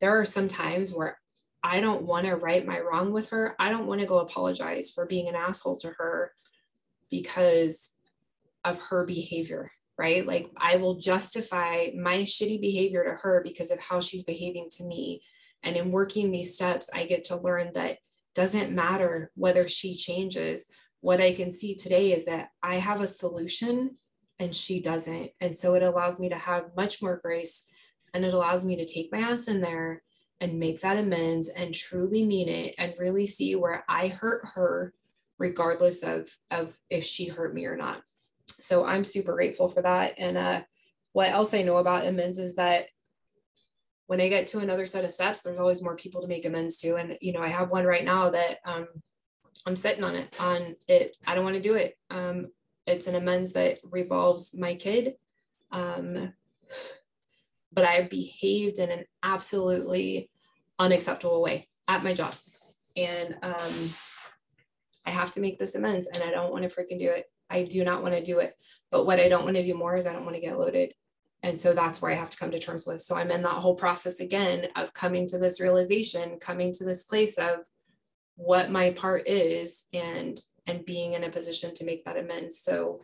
there 0.00 0.18
are 0.18 0.24
some 0.24 0.48
times 0.48 0.94
where 0.94 1.18
i 1.62 1.80
don't 1.80 2.02
want 2.02 2.26
to 2.26 2.36
right 2.36 2.66
my 2.66 2.80
wrong 2.80 3.12
with 3.12 3.30
her. 3.30 3.54
I 3.58 3.70
don't 3.70 3.86
want 3.86 4.00
to 4.00 4.06
go 4.06 4.18
apologize 4.18 4.90
for 4.90 5.04
being 5.06 5.28
an 5.28 5.34
asshole 5.34 5.76
to 5.78 5.90
her 5.98 6.32
because 7.10 7.94
of 8.64 8.80
her 8.88 9.04
behavior 9.04 9.70
right 9.98 10.26
like 10.26 10.50
i 10.56 10.76
will 10.76 10.96
justify 10.96 11.88
my 11.96 12.18
shitty 12.18 12.60
behavior 12.60 13.04
to 13.04 13.12
her 13.12 13.40
because 13.42 13.70
of 13.70 13.80
how 13.80 14.00
she's 14.00 14.22
behaving 14.22 14.68
to 14.70 14.84
me 14.84 15.22
and 15.62 15.76
in 15.76 15.90
working 15.90 16.30
these 16.30 16.54
steps 16.54 16.90
i 16.94 17.04
get 17.04 17.24
to 17.24 17.36
learn 17.36 17.70
that 17.74 17.98
doesn't 18.34 18.74
matter 18.74 19.30
whether 19.34 19.66
she 19.66 19.94
changes 19.94 20.70
what 21.00 21.20
I 21.20 21.32
can 21.32 21.52
see 21.52 21.74
today 21.74 22.12
is 22.12 22.26
that 22.26 22.50
I 22.62 22.76
have 22.76 23.00
a 23.00 23.06
solution 23.06 23.96
and 24.40 24.54
she 24.54 24.80
doesn't. 24.80 25.30
And 25.40 25.54
so 25.54 25.74
it 25.74 25.82
allows 25.82 26.18
me 26.18 26.28
to 26.30 26.34
have 26.34 26.76
much 26.76 27.00
more 27.00 27.20
grace 27.22 27.68
and 28.12 28.24
it 28.24 28.34
allows 28.34 28.66
me 28.66 28.76
to 28.76 28.84
take 28.84 29.12
my 29.12 29.18
ass 29.18 29.48
in 29.48 29.60
there 29.60 30.02
and 30.40 30.58
make 30.58 30.80
that 30.80 30.98
amends 30.98 31.48
and 31.48 31.72
truly 31.72 32.24
mean 32.26 32.48
it 32.48 32.74
and 32.76 32.92
really 32.98 33.24
see 33.24 33.54
where 33.54 33.84
I 33.88 34.08
hurt 34.08 34.42
her 34.54 34.92
regardless 35.38 36.02
of 36.02 36.28
of 36.50 36.76
if 36.90 37.04
she 37.04 37.28
hurt 37.28 37.54
me 37.54 37.66
or 37.66 37.76
not. 37.76 38.02
So 38.60 38.84
I'm 38.84 39.04
super 39.04 39.34
grateful 39.34 39.68
for 39.68 39.82
that. 39.82 40.14
And 40.18 40.36
uh, 40.36 40.62
what 41.12 41.30
else 41.30 41.54
I 41.54 41.62
know 41.62 41.76
about 41.76 42.06
amends 42.06 42.38
is 42.38 42.56
that 42.56 42.86
when 44.06 44.20
I 44.20 44.28
get 44.28 44.46
to 44.48 44.60
another 44.60 44.86
set 44.86 45.04
of 45.04 45.10
steps, 45.10 45.40
there's 45.40 45.58
always 45.58 45.82
more 45.82 45.96
people 45.96 46.22
to 46.22 46.28
make 46.28 46.44
amends 46.44 46.76
to. 46.82 46.96
And 46.96 47.16
you 47.20 47.32
know, 47.32 47.40
I 47.40 47.48
have 47.48 47.70
one 47.70 47.84
right 47.84 48.04
now 48.04 48.30
that 48.30 48.58
um, 48.64 48.86
I'm 49.66 49.76
sitting 49.76 50.04
on 50.04 50.14
it 50.14 50.36
on 50.40 50.74
it. 50.88 51.16
I 51.26 51.34
don't 51.34 51.44
want 51.44 51.56
to 51.56 51.62
do 51.62 51.74
it. 51.74 51.96
Um, 52.10 52.48
it's 52.86 53.08
an 53.08 53.16
amends 53.16 53.52
that 53.54 53.78
revolves 53.82 54.56
my 54.56 54.74
kid. 54.74 55.14
Um, 55.72 56.32
but 57.72 57.84
I 57.84 58.02
behaved 58.02 58.78
in 58.78 58.90
an 58.90 59.04
absolutely 59.22 60.30
unacceptable 60.78 61.42
way 61.42 61.68
at 61.88 62.04
my 62.04 62.14
job. 62.14 62.32
And 62.96 63.36
um, 63.42 63.90
I 65.04 65.10
have 65.10 65.30
to 65.32 65.40
make 65.40 65.58
this 65.58 65.74
amends 65.74 66.06
and 66.06 66.22
I 66.22 66.30
don't 66.30 66.52
want 66.52 66.68
to 66.68 66.74
freaking 66.74 66.98
do 66.98 67.10
it. 67.10 67.26
I 67.50 67.62
do 67.64 67.84
not 67.84 68.02
want 68.02 68.14
to 68.14 68.22
do 68.22 68.38
it. 68.40 68.54
But 68.90 69.06
what 69.06 69.20
I 69.20 69.28
don't 69.28 69.44
want 69.44 69.56
to 69.56 69.62
do 69.62 69.74
more 69.74 69.96
is 69.96 70.06
I 70.06 70.12
don't 70.12 70.24
want 70.24 70.36
to 70.36 70.40
get 70.40 70.58
loaded. 70.58 70.92
And 71.42 71.58
so 71.58 71.74
that's 71.74 72.00
where 72.00 72.10
I 72.10 72.14
have 72.14 72.30
to 72.30 72.38
come 72.38 72.50
to 72.50 72.58
terms 72.58 72.86
with. 72.86 73.00
So 73.00 73.16
I'm 73.16 73.30
in 73.30 73.42
that 73.42 73.62
whole 73.62 73.74
process 73.74 74.20
again 74.20 74.68
of 74.74 74.94
coming 74.94 75.26
to 75.28 75.38
this 75.38 75.60
realization, 75.60 76.38
coming 76.40 76.72
to 76.72 76.84
this 76.84 77.04
place 77.04 77.36
of 77.38 77.66
what 78.36 78.70
my 78.70 78.90
part 78.90 79.26
is 79.26 79.86
and 79.92 80.38
and 80.66 80.84
being 80.84 81.14
in 81.14 81.24
a 81.24 81.30
position 81.30 81.72
to 81.74 81.84
make 81.84 82.04
that 82.04 82.18
amends 82.18 82.60
so 82.60 83.00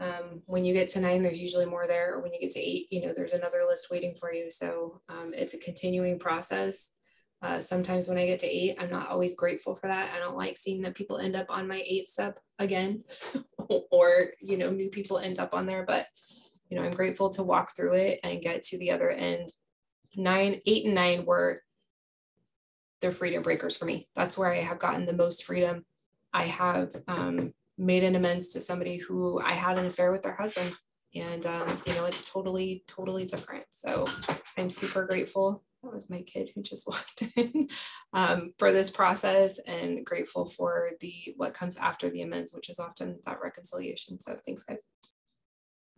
um, 0.00 0.42
when 0.46 0.64
you 0.64 0.72
get 0.72 0.88
to 0.88 1.00
nine 1.00 1.20
there's 1.20 1.42
usually 1.42 1.66
more 1.66 1.86
there 1.86 2.14
or 2.14 2.22
when 2.22 2.32
you 2.32 2.40
get 2.40 2.52
to 2.52 2.60
eight 2.60 2.86
you 2.90 3.04
know 3.04 3.12
there's 3.14 3.32
another 3.32 3.64
list 3.66 3.88
waiting 3.90 4.14
for 4.18 4.32
you 4.32 4.50
so 4.50 5.00
um, 5.08 5.32
it's 5.34 5.54
a 5.54 5.58
continuing 5.58 6.18
process 6.18 6.94
uh, 7.42 7.58
sometimes 7.58 8.08
when 8.08 8.18
i 8.18 8.26
get 8.26 8.38
to 8.38 8.46
eight 8.46 8.76
i'm 8.78 8.90
not 8.90 9.08
always 9.08 9.34
grateful 9.34 9.74
for 9.74 9.86
that 9.88 10.10
i 10.14 10.18
don't 10.18 10.36
like 10.36 10.56
seeing 10.56 10.82
that 10.82 10.94
people 10.94 11.18
end 11.18 11.36
up 11.36 11.46
on 11.48 11.68
my 11.68 11.82
eighth 11.86 12.08
step 12.08 12.38
again 12.58 13.02
or 13.90 14.28
you 14.40 14.56
know 14.56 14.70
new 14.70 14.88
people 14.88 15.18
end 15.18 15.38
up 15.38 15.54
on 15.54 15.66
there 15.66 15.84
but 15.86 16.06
you 16.68 16.76
know 16.76 16.84
i'm 16.84 16.90
grateful 16.90 17.30
to 17.30 17.42
walk 17.42 17.70
through 17.74 17.94
it 17.94 18.20
and 18.24 18.42
get 18.42 18.62
to 18.62 18.78
the 18.78 18.90
other 18.90 19.10
end 19.10 19.48
nine 20.16 20.60
eight 20.66 20.84
and 20.84 20.94
nine 20.94 21.24
were 21.24 21.62
they're 23.00 23.12
freedom 23.12 23.42
breakers 23.42 23.76
for 23.76 23.84
me. 23.84 24.08
That's 24.14 24.36
where 24.36 24.52
I 24.52 24.58
have 24.58 24.78
gotten 24.78 25.06
the 25.06 25.12
most 25.12 25.44
freedom. 25.44 25.84
I 26.32 26.44
have 26.44 26.90
um, 27.06 27.52
made 27.76 28.04
an 28.04 28.16
amends 28.16 28.48
to 28.50 28.60
somebody 28.60 28.98
who 28.98 29.40
I 29.40 29.52
had 29.52 29.78
an 29.78 29.86
affair 29.86 30.10
with 30.10 30.22
their 30.22 30.34
husband. 30.34 30.72
And, 31.14 31.46
um, 31.46 31.66
you 31.86 31.94
know, 31.94 32.06
it's 32.06 32.30
totally, 32.30 32.84
totally 32.86 33.24
different. 33.24 33.64
So 33.70 34.04
I'm 34.56 34.70
super 34.70 35.06
grateful. 35.06 35.64
That 35.82 35.94
was 35.94 36.10
my 36.10 36.22
kid 36.22 36.50
who 36.54 36.62
just 36.62 36.86
walked 36.88 37.22
in 37.36 37.68
um, 38.12 38.52
for 38.58 38.72
this 38.72 38.90
process 38.90 39.58
and 39.60 40.04
grateful 40.04 40.46
for 40.46 40.90
the 41.00 41.12
what 41.36 41.54
comes 41.54 41.76
after 41.76 42.08
the 42.08 42.22
amends, 42.22 42.52
which 42.52 42.68
is 42.68 42.80
often 42.80 43.18
that 43.24 43.40
reconciliation. 43.42 44.20
So 44.20 44.36
thanks, 44.44 44.64
guys. 44.64 44.86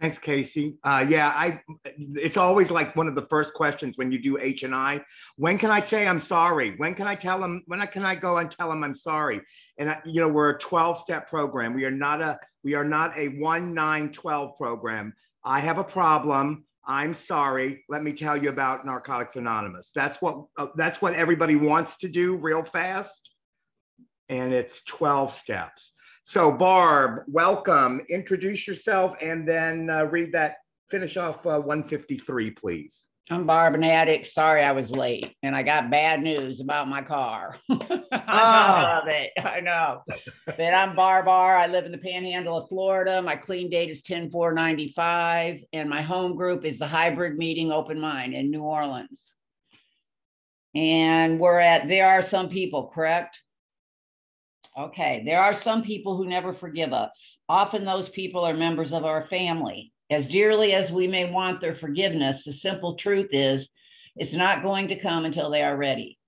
Thanks, 0.00 0.18
Casey. 0.18 0.78
Uh, 0.82 1.04
yeah, 1.06 1.28
I. 1.28 1.60
It's 1.84 2.38
always 2.38 2.70
like 2.70 2.96
one 2.96 3.06
of 3.06 3.14
the 3.14 3.26
first 3.28 3.52
questions 3.52 3.98
when 3.98 4.10
you 4.10 4.18
do 4.18 4.38
H 4.38 4.62
and 4.62 4.74
I. 4.74 5.02
When 5.36 5.58
can 5.58 5.70
I 5.70 5.82
say 5.82 6.08
I'm 6.08 6.18
sorry? 6.18 6.74
When 6.78 6.94
can 6.94 7.06
I 7.06 7.14
tell 7.14 7.38
them? 7.38 7.62
When 7.66 7.86
can 7.88 8.06
I 8.06 8.14
go 8.14 8.38
and 8.38 8.50
tell 8.50 8.70
them 8.70 8.82
I'm 8.82 8.94
sorry? 8.94 9.42
And 9.76 9.90
I, 9.90 10.00
you 10.06 10.22
know, 10.22 10.28
we're 10.28 10.50
a 10.50 10.58
12-step 10.58 11.28
program. 11.28 11.74
We 11.74 11.84
are 11.84 11.90
not 11.90 12.22
a. 12.22 12.38
We 12.64 12.74
are 12.74 12.84
not 12.84 13.16
a 13.18 13.28
one 13.28 13.74
nine 13.74 14.10
twelve 14.10 14.56
program. 14.56 15.12
I 15.44 15.60
have 15.60 15.76
a 15.76 15.84
problem. 15.84 16.64
I'm 16.86 17.14
sorry. 17.14 17.84
Let 17.88 18.02
me 18.02 18.12
tell 18.12 18.36
you 18.36 18.48
about 18.48 18.86
Narcotics 18.86 19.36
Anonymous. 19.36 19.90
That's 19.94 20.16
what. 20.22 20.46
Uh, 20.56 20.68
that's 20.76 21.02
what 21.02 21.14
everybody 21.14 21.56
wants 21.56 21.96
to 21.98 22.08
do 22.08 22.36
real 22.36 22.64
fast. 22.64 23.30
And 24.28 24.52
it's 24.52 24.82
12 24.84 25.34
steps. 25.34 25.92
So, 26.24 26.52
Barb, 26.52 27.24
welcome. 27.26 28.00
Introduce 28.08 28.66
yourself 28.66 29.16
and 29.20 29.48
then 29.48 29.90
uh, 29.90 30.04
read 30.04 30.32
that, 30.32 30.58
finish 30.88 31.16
off 31.16 31.44
uh, 31.44 31.58
153, 31.58 32.50
please. 32.52 33.08
I'm 33.32 33.46
Barb, 33.46 33.74
an 33.74 33.84
addict. 33.84 34.26
Sorry 34.26 34.60
I 34.60 34.72
was 34.72 34.90
late, 34.90 35.36
and 35.44 35.54
I 35.54 35.62
got 35.62 35.88
bad 35.88 36.20
news 36.20 36.58
about 36.58 36.88
my 36.88 37.00
car. 37.00 37.58
I 37.70 38.02
ah. 38.12 39.02
love 39.04 39.08
it. 39.08 39.30
I 39.38 39.60
know. 39.60 40.02
but 40.46 40.74
I'm 40.74 40.96
Barb 40.96 41.28
R. 41.28 41.56
I 41.56 41.68
live 41.68 41.84
in 41.84 41.92
the 41.92 41.98
panhandle 41.98 42.58
of 42.58 42.68
Florida. 42.68 43.22
My 43.22 43.36
clean 43.36 43.70
date 43.70 43.88
is 43.88 44.02
10 44.02 44.30
4 44.30 44.52
95, 44.52 45.60
and 45.72 45.88
my 45.88 46.02
home 46.02 46.34
group 46.34 46.64
is 46.64 46.80
the 46.80 46.88
Hybrid 46.88 47.38
Meeting 47.38 47.70
Open 47.70 48.00
Mind 48.00 48.34
in 48.34 48.50
New 48.50 48.62
Orleans. 48.62 49.36
And 50.74 51.38
we're 51.38 51.60
at 51.60 51.86
There 51.86 52.08
Are 52.08 52.22
Some 52.22 52.48
People, 52.48 52.90
correct? 52.92 53.38
Okay, 54.76 55.22
there 55.24 55.40
are 55.40 55.54
some 55.54 55.84
people 55.84 56.16
who 56.16 56.28
never 56.28 56.52
forgive 56.52 56.92
us. 56.92 57.38
Often 57.48 57.84
those 57.84 58.08
people 58.08 58.44
are 58.44 58.54
members 58.54 58.92
of 58.92 59.04
our 59.04 59.24
family. 59.26 59.92
As 60.10 60.26
dearly 60.26 60.74
as 60.74 60.90
we 60.90 61.06
may 61.06 61.30
want 61.30 61.60
their 61.60 61.74
forgiveness, 61.74 62.44
the 62.44 62.52
simple 62.52 62.96
truth 62.96 63.28
is 63.30 63.68
it's 64.16 64.34
not 64.34 64.64
going 64.64 64.88
to 64.88 64.98
come 64.98 65.24
until 65.24 65.50
they 65.50 65.62
are 65.62 65.76
ready. 65.76 66.18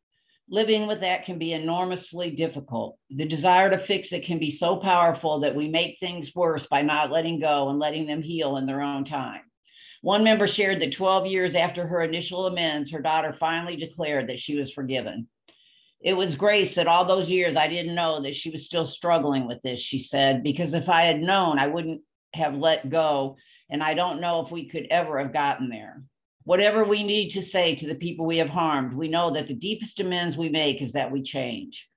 Living 0.49 0.87
with 0.87 1.01
that 1.01 1.25
can 1.25 1.37
be 1.37 1.53
enormously 1.53 2.31
difficult. 2.31 2.97
The 3.11 3.25
desire 3.25 3.71
to 3.71 3.79
fix 3.79 4.13
it 4.13 4.25
can 4.25 4.39
be 4.39 4.51
so 4.51 4.77
powerful 4.77 5.41
that 5.41 5.57
we 5.57 5.69
make 5.69 5.99
things 5.99 6.35
worse 6.35 6.67
by 6.67 6.83
not 6.83 7.11
letting 7.11 7.41
go 7.41 7.71
and 7.71 7.79
letting 7.81 8.07
them 8.07 8.23
heal 8.23 8.57
in 8.57 8.67
their 8.67 8.83
own 8.83 9.05
time. 9.05 9.41
One 10.03 10.23
member 10.23 10.47
shared 10.47 10.81
that 10.81 10.93
12 10.93 11.27
years 11.27 11.55
after 11.55 11.87
her 11.87 12.03
initial 12.03 12.47
amends, 12.47 12.91
her 12.91 13.01
daughter 13.01 13.33
finally 13.33 13.77
declared 13.77 14.29
that 14.29 14.39
she 14.39 14.57
was 14.57 14.73
forgiven. 14.73 15.27
It 16.01 16.15
was 16.15 16.35
grace 16.35 16.75
that 16.77 16.89
all 16.89 17.05
those 17.05 17.31
years 17.31 17.57
I 17.57 17.69
didn't 17.69 17.95
know 17.95 18.21
that 18.21 18.35
she 18.37 18.51
was 18.51 18.65
still 18.65 18.87
struggling 18.87 19.47
with 19.47 19.63
this, 19.63 19.81
she 19.81 19.99
said, 19.99 20.43
because 20.43 20.75
if 20.75 20.89
I 20.89 21.03
had 21.03 21.21
known, 21.21 21.59
I 21.59 21.69
wouldn't 21.69 22.03
have 22.35 22.55
let 22.57 22.89
go. 22.89 23.37
And 23.73 23.83
I 23.83 23.95
don't 23.95 24.21
know 24.21 24.45
if 24.45 24.53
we 24.53 24.69
could 24.69 24.87
ever 24.91 25.19
have 25.19 25.33
gotten 25.33 25.71
there. 25.71 26.03
Whatever 26.45 26.85
we 26.85 27.03
need 27.03 27.31
to 27.31 27.43
say 27.43 27.75
to 27.75 27.87
the 27.87 27.95
people 27.95 28.27
we 28.27 28.37
have 28.37 28.51
harmed, 28.51 28.93
we 28.93 29.09
know 29.09 29.31
that 29.31 29.49
the 29.49 29.55
deepest 29.55 29.99
amends 29.99 30.37
we 30.37 30.51
make 30.51 30.83
is 30.83 30.93
that 30.93 31.11
we 31.11 31.23
change. 31.23 31.89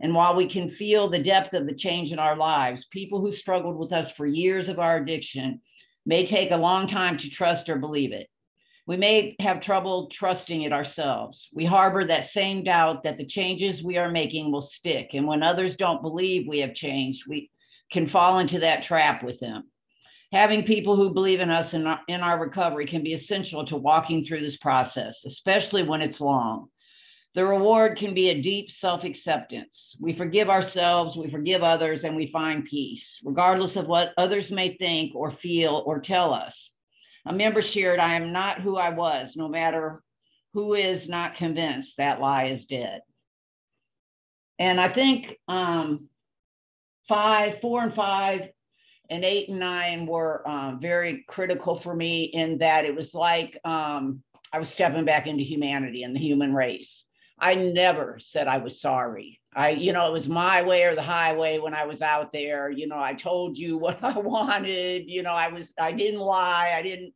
And 0.00 0.14
while 0.14 0.36
we 0.36 0.46
can 0.46 0.70
feel 0.70 1.10
the 1.10 1.22
depth 1.22 1.52
of 1.52 1.66
the 1.66 1.74
change 1.74 2.12
in 2.12 2.20
our 2.20 2.36
lives, 2.36 2.86
people 2.86 3.20
who 3.20 3.32
struggled 3.32 3.76
with 3.76 3.92
us 3.92 4.12
for 4.12 4.26
years 4.26 4.68
of 4.68 4.78
our 4.78 4.98
addiction 4.98 5.60
may 6.06 6.24
take 6.24 6.52
a 6.52 6.56
long 6.56 6.86
time 6.86 7.18
to 7.18 7.28
trust 7.28 7.68
or 7.68 7.76
believe 7.78 8.12
it. 8.12 8.28
We 8.86 8.96
may 8.96 9.34
have 9.40 9.60
trouble 9.60 10.08
trusting 10.10 10.62
it 10.62 10.72
ourselves. 10.72 11.48
We 11.52 11.64
harbor 11.64 12.04
that 12.04 12.24
same 12.24 12.62
doubt 12.62 13.02
that 13.02 13.16
the 13.16 13.26
changes 13.26 13.82
we 13.82 13.96
are 13.96 14.10
making 14.10 14.52
will 14.52 14.62
stick. 14.62 15.10
And 15.14 15.26
when 15.26 15.42
others 15.42 15.74
don't 15.74 16.02
believe 16.02 16.46
we 16.46 16.60
have 16.60 16.74
changed, 16.74 17.24
we 17.26 17.50
can 17.90 18.06
fall 18.06 18.38
into 18.38 18.60
that 18.60 18.84
trap 18.84 19.24
with 19.24 19.40
them. 19.40 19.64
Having 20.34 20.64
people 20.64 20.96
who 20.96 21.14
believe 21.14 21.38
in 21.38 21.48
us 21.48 21.74
and 21.74 21.86
in 22.08 22.20
our 22.20 22.40
recovery 22.40 22.86
can 22.86 23.04
be 23.04 23.12
essential 23.12 23.64
to 23.66 23.76
walking 23.76 24.24
through 24.24 24.40
this 24.40 24.56
process, 24.56 25.24
especially 25.24 25.84
when 25.84 26.02
it's 26.02 26.20
long. 26.20 26.66
The 27.36 27.46
reward 27.46 27.96
can 27.96 28.14
be 28.14 28.30
a 28.30 28.42
deep 28.42 28.72
self 28.72 29.04
acceptance. 29.04 29.94
We 30.00 30.12
forgive 30.12 30.50
ourselves, 30.50 31.16
we 31.16 31.30
forgive 31.30 31.62
others, 31.62 32.02
and 32.02 32.16
we 32.16 32.32
find 32.32 32.64
peace, 32.64 33.20
regardless 33.22 33.76
of 33.76 33.86
what 33.86 34.10
others 34.18 34.50
may 34.50 34.76
think 34.76 35.14
or 35.14 35.30
feel 35.30 35.84
or 35.86 36.00
tell 36.00 36.34
us. 36.34 36.68
A 37.26 37.32
member 37.32 37.62
shared, 37.62 38.00
I 38.00 38.16
am 38.16 38.32
not 38.32 38.60
who 38.60 38.76
I 38.76 38.88
was, 38.90 39.36
no 39.36 39.46
matter 39.46 40.02
who 40.52 40.74
is 40.74 41.08
not 41.08 41.36
convinced 41.36 41.98
that 41.98 42.20
lie 42.20 42.46
is 42.46 42.64
dead. 42.64 43.02
And 44.58 44.80
I 44.80 44.88
think 44.88 45.36
um, 45.46 46.08
five, 47.06 47.60
four, 47.60 47.84
and 47.84 47.94
five 47.94 48.48
and 49.10 49.24
eight 49.24 49.48
and 49.48 49.58
nine 49.58 50.06
were 50.06 50.46
um, 50.48 50.80
very 50.80 51.24
critical 51.28 51.76
for 51.76 51.94
me 51.94 52.24
in 52.24 52.58
that 52.58 52.84
it 52.84 52.94
was 52.94 53.14
like 53.14 53.58
um, 53.64 54.22
I 54.52 54.58
was 54.58 54.68
stepping 54.68 55.04
back 55.04 55.26
into 55.26 55.42
humanity 55.42 56.02
and 56.02 56.14
the 56.14 56.20
human 56.20 56.54
race. 56.54 57.04
I 57.38 57.54
never 57.54 58.18
said 58.18 58.46
I 58.46 58.58
was 58.58 58.80
sorry. 58.80 59.40
I, 59.54 59.70
you 59.70 59.92
know, 59.92 60.08
it 60.08 60.12
was 60.12 60.28
my 60.28 60.62
way 60.62 60.84
or 60.84 60.94
the 60.94 61.02
highway 61.02 61.58
when 61.58 61.74
I 61.74 61.84
was 61.84 62.02
out 62.02 62.32
there. 62.32 62.70
You 62.70 62.86
know, 62.86 62.98
I 62.98 63.14
told 63.14 63.58
you 63.58 63.76
what 63.78 64.02
I 64.02 64.18
wanted. 64.18 65.04
You 65.06 65.22
know, 65.22 65.32
I 65.32 65.48
was, 65.48 65.72
I 65.78 65.92
didn't 65.92 66.20
lie. 66.20 66.74
I 66.76 66.82
didn't. 66.82 67.12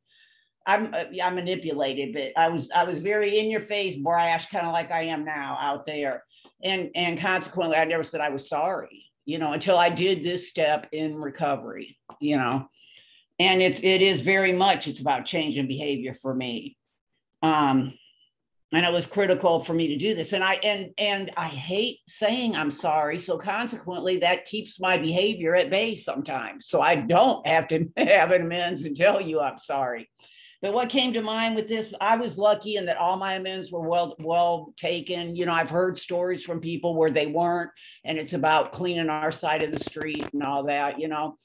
I'm, 0.66 0.92
uh, 0.92 1.04
I 1.22 1.30
manipulated, 1.30 2.12
but 2.12 2.38
I 2.38 2.48
was, 2.50 2.70
I 2.72 2.84
was 2.84 2.98
very 2.98 3.38
in 3.38 3.50
your 3.50 3.62
face, 3.62 3.96
brash, 3.96 4.50
kind 4.50 4.66
of 4.66 4.72
like 4.74 4.90
I 4.90 5.04
am 5.04 5.24
now 5.24 5.56
out 5.58 5.86
there, 5.86 6.24
and 6.62 6.90
and 6.94 7.18
consequently, 7.18 7.78
I 7.78 7.86
never 7.86 8.04
said 8.04 8.20
I 8.20 8.28
was 8.28 8.50
sorry 8.50 9.07
you 9.28 9.38
know, 9.38 9.52
until 9.52 9.76
I 9.76 9.90
did 9.90 10.24
this 10.24 10.48
step 10.48 10.86
in 10.90 11.14
recovery, 11.14 11.98
you 12.18 12.38
know. 12.38 12.66
And 13.38 13.60
it's 13.60 13.78
it 13.80 14.00
is 14.00 14.22
very 14.22 14.54
much 14.54 14.88
it's 14.88 15.00
about 15.00 15.26
changing 15.26 15.68
behavior 15.68 16.16
for 16.22 16.34
me. 16.34 16.78
Um 17.42 17.92
and 18.72 18.86
it 18.86 18.92
was 18.92 19.04
critical 19.04 19.62
for 19.62 19.74
me 19.74 19.88
to 19.88 19.96
do 19.96 20.14
this 20.14 20.34
and 20.34 20.44
i 20.44 20.54
and 20.56 20.90
and 20.98 21.30
i 21.38 21.46
hate 21.46 22.00
saying 22.06 22.54
i'm 22.54 22.70
sorry 22.70 23.18
so 23.18 23.38
consequently 23.38 24.18
that 24.18 24.44
keeps 24.44 24.78
my 24.78 24.98
behavior 24.98 25.54
at 25.54 25.70
bay 25.70 25.94
sometimes 25.94 26.66
so 26.66 26.82
i 26.82 26.94
don't 26.94 27.46
have 27.46 27.66
to 27.66 27.88
have 27.96 28.30
an 28.30 28.42
amends 28.42 28.84
and 28.84 28.94
tell 28.94 29.22
you 29.22 29.40
i'm 29.40 29.56
sorry 29.56 30.06
but 30.60 30.72
what 30.72 30.88
came 30.88 31.12
to 31.12 31.22
mind 31.22 31.54
with 31.54 31.68
this, 31.68 31.94
I 32.00 32.16
was 32.16 32.36
lucky 32.36 32.76
in 32.76 32.86
that 32.86 32.96
all 32.96 33.16
my 33.16 33.34
amends 33.34 33.70
were 33.70 33.88
well 33.88 34.16
well 34.18 34.74
taken. 34.76 35.36
You 35.36 35.46
know, 35.46 35.52
I've 35.52 35.70
heard 35.70 35.98
stories 35.98 36.42
from 36.42 36.60
people 36.60 36.96
where 36.96 37.12
they 37.12 37.26
weren't, 37.26 37.70
and 38.04 38.18
it's 38.18 38.32
about 38.32 38.72
cleaning 38.72 39.08
our 39.08 39.30
side 39.30 39.62
of 39.62 39.70
the 39.70 39.78
street 39.78 40.30
and 40.34 40.42
all 40.42 40.64
that. 40.64 40.98
You 40.98 41.06
know, 41.06 41.36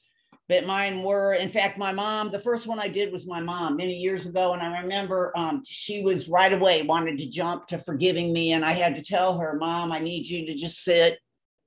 but 0.49 0.65
mine 0.65 1.04
were. 1.04 1.36
In 1.36 1.49
fact, 1.49 1.78
my 1.78 1.91
mom, 1.91 2.32
the 2.32 2.39
first 2.39 2.65
one 2.65 2.80
I 2.80 2.88
did 2.88 3.12
was 3.12 3.28
my 3.28 3.39
mom 3.39 3.78
many 3.78 3.93
years 3.93 4.26
ago, 4.26 4.54
and 4.54 4.63
I 4.63 4.80
remember 4.82 5.32
um, 5.38 5.62
she 5.63 6.02
was 6.02 6.28
right 6.28 6.52
away 6.52 6.82
wanted 6.82 7.19
to 7.19 7.30
jump 7.30 7.67
to 7.67 7.78
forgiving 7.78 8.34
me, 8.34 8.54
and 8.54 8.65
I 8.65 8.71
had 8.71 8.95
to 8.95 9.04
tell 9.04 9.38
her, 9.38 9.56
"Mom, 9.60 9.91
I 9.91 9.99
need 9.99 10.28
you 10.28 10.47
to 10.47 10.56
just 10.56 10.84
sit 10.84 11.19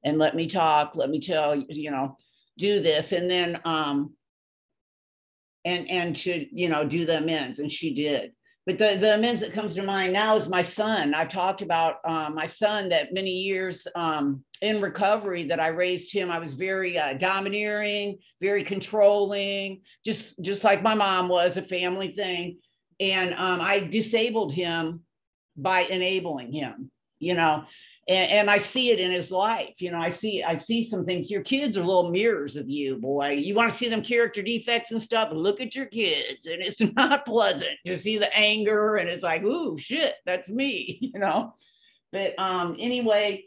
and 0.05 0.19
let 0.19 0.35
me 0.35 0.49
talk. 0.49 0.97
Let 0.97 1.11
me 1.11 1.21
tell 1.21 1.55
you 1.55 1.67
you 1.69 1.91
know." 1.93 2.17
do 2.59 2.81
this 2.81 3.13
and 3.13 3.31
then 3.31 3.61
um 3.67 4.15
and 5.66 5.90
and 5.90 6.16
to 6.16 6.46
you 6.52 6.68
know 6.70 6.85
do 6.87 7.05
the 7.05 7.18
amends 7.18 7.59
and 7.59 7.70
she 7.70 7.92
did. 7.92 8.33
But 8.64 8.79
the, 8.79 8.96
the 9.00 9.14
amends 9.14 9.40
that 9.42 9.52
comes 9.52 9.76
to 9.76 9.83
mind 9.83 10.12
now 10.12 10.35
is 10.35 10.48
my 10.48 10.62
son. 10.62 11.14
I've 11.14 11.29
talked 11.29 11.62
about 11.62 11.96
uh, 12.05 12.31
my 12.31 12.46
son 12.46 12.88
that 12.88 13.12
many 13.12 13.31
years 13.31 13.87
um, 13.94 14.42
in 14.61 14.81
recovery 14.81 15.44
that 15.44 15.61
i 15.61 15.68
raised 15.68 16.12
him. 16.12 16.31
I 16.31 16.38
was 16.38 16.55
very 16.55 16.98
uh, 16.98 17.14
domineering 17.14 18.18
very 18.40 18.64
controlling 18.64 19.83
just 20.05 20.40
just 20.40 20.64
like 20.64 20.83
my 20.83 20.94
mom 20.94 21.29
was 21.29 21.57
a 21.57 21.62
family 21.62 22.12
thing. 22.12 22.59
And 22.98 23.35
um, 23.35 23.61
i 23.61 23.81
disabled 23.81 24.55
him 24.55 25.00
by 25.57 25.83
enabling 25.83 26.52
him 26.52 26.90
you 27.18 27.35
know 27.35 27.64
and, 28.09 28.31
and 28.31 28.51
I 28.51 28.59
see 28.59 28.90
it 28.90 29.01
in 29.01 29.11
his 29.11 29.31
life. 29.31 29.75
You 29.81 29.90
know, 29.90 29.99
I 29.99 30.11
see 30.11 30.42
I 30.42 30.55
see 30.55 30.83
some 30.83 31.05
things. 31.05 31.31
Your 31.31 31.42
kids 31.42 31.77
are 31.77 31.85
little 31.85 32.11
mirrors 32.11 32.57
of 32.57 32.69
you, 32.69 32.97
boy. 32.97 33.31
You 33.33 33.55
want 33.55 33.71
to 33.71 33.77
see 33.77 33.88
them 33.88 34.03
character 34.03 34.42
defects 34.42 34.92
and 34.92 35.03
stuff. 35.03 35.31
Look 35.33 35.61
at 35.61 35.75
your 35.75 35.87
kids, 35.87 36.47
and 36.47 36.62
it's 36.62 36.81
not 36.97 37.27
pleasant 37.27 37.79
to 37.87 37.99
see 37.99 38.19
the 38.19 38.35
anger, 38.37 38.97
and 38.97 39.09
it's 39.09 39.23
like, 39.23 39.42
ooh, 39.42 39.77
shit, 39.79 40.14
that's 40.25 40.49
me. 40.49 41.01
You 41.16 41.21
know, 41.21 41.55
but 42.12 42.38
um, 42.38 42.77
anyway, 42.79 43.45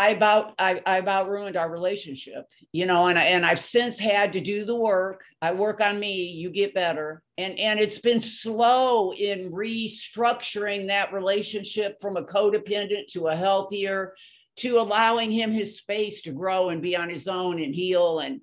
I 0.00 0.12
about 0.12 0.54
I, 0.58 0.80
I 0.86 0.96
about 0.96 1.28
ruined 1.28 1.58
our 1.58 1.70
relationship, 1.70 2.46
you 2.72 2.86
know, 2.86 3.08
and 3.08 3.18
I, 3.18 3.24
and 3.24 3.44
I've 3.44 3.60
since 3.60 3.98
had 3.98 4.32
to 4.32 4.40
do 4.40 4.64
the 4.64 4.74
work. 4.74 5.22
I 5.42 5.52
work 5.52 5.82
on 5.82 6.00
me, 6.00 6.22
you 6.22 6.48
get 6.48 6.72
better, 6.72 7.22
and 7.36 7.58
and 7.58 7.78
it's 7.78 7.98
been 7.98 8.22
slow 8.22 9.12
in 9.12 9.52
restructuring 9.52 10.86
that 10.86 11.12
relationship 11.12 12.00
from 12.00 12.16
a 12.16 12.24
codependent 12.24 13.08
to 13.08 13.26
a 13.26 13.36
healthier, 13.36 14.14
to 14.60 14.78
allowing 14.78 15.30
him 15.30 15.52
his 15.52 15.76
space 15.76 16.22
to 16.22 16.32
grow 16.32 16.70
and 16.70 16.80
be 16.80 16.96
on 16.96 17.10
his 17.10 17.28
own 17.28 17.62
and 17.62 17.74
heal 17.74 18.20
and 18.20 18.40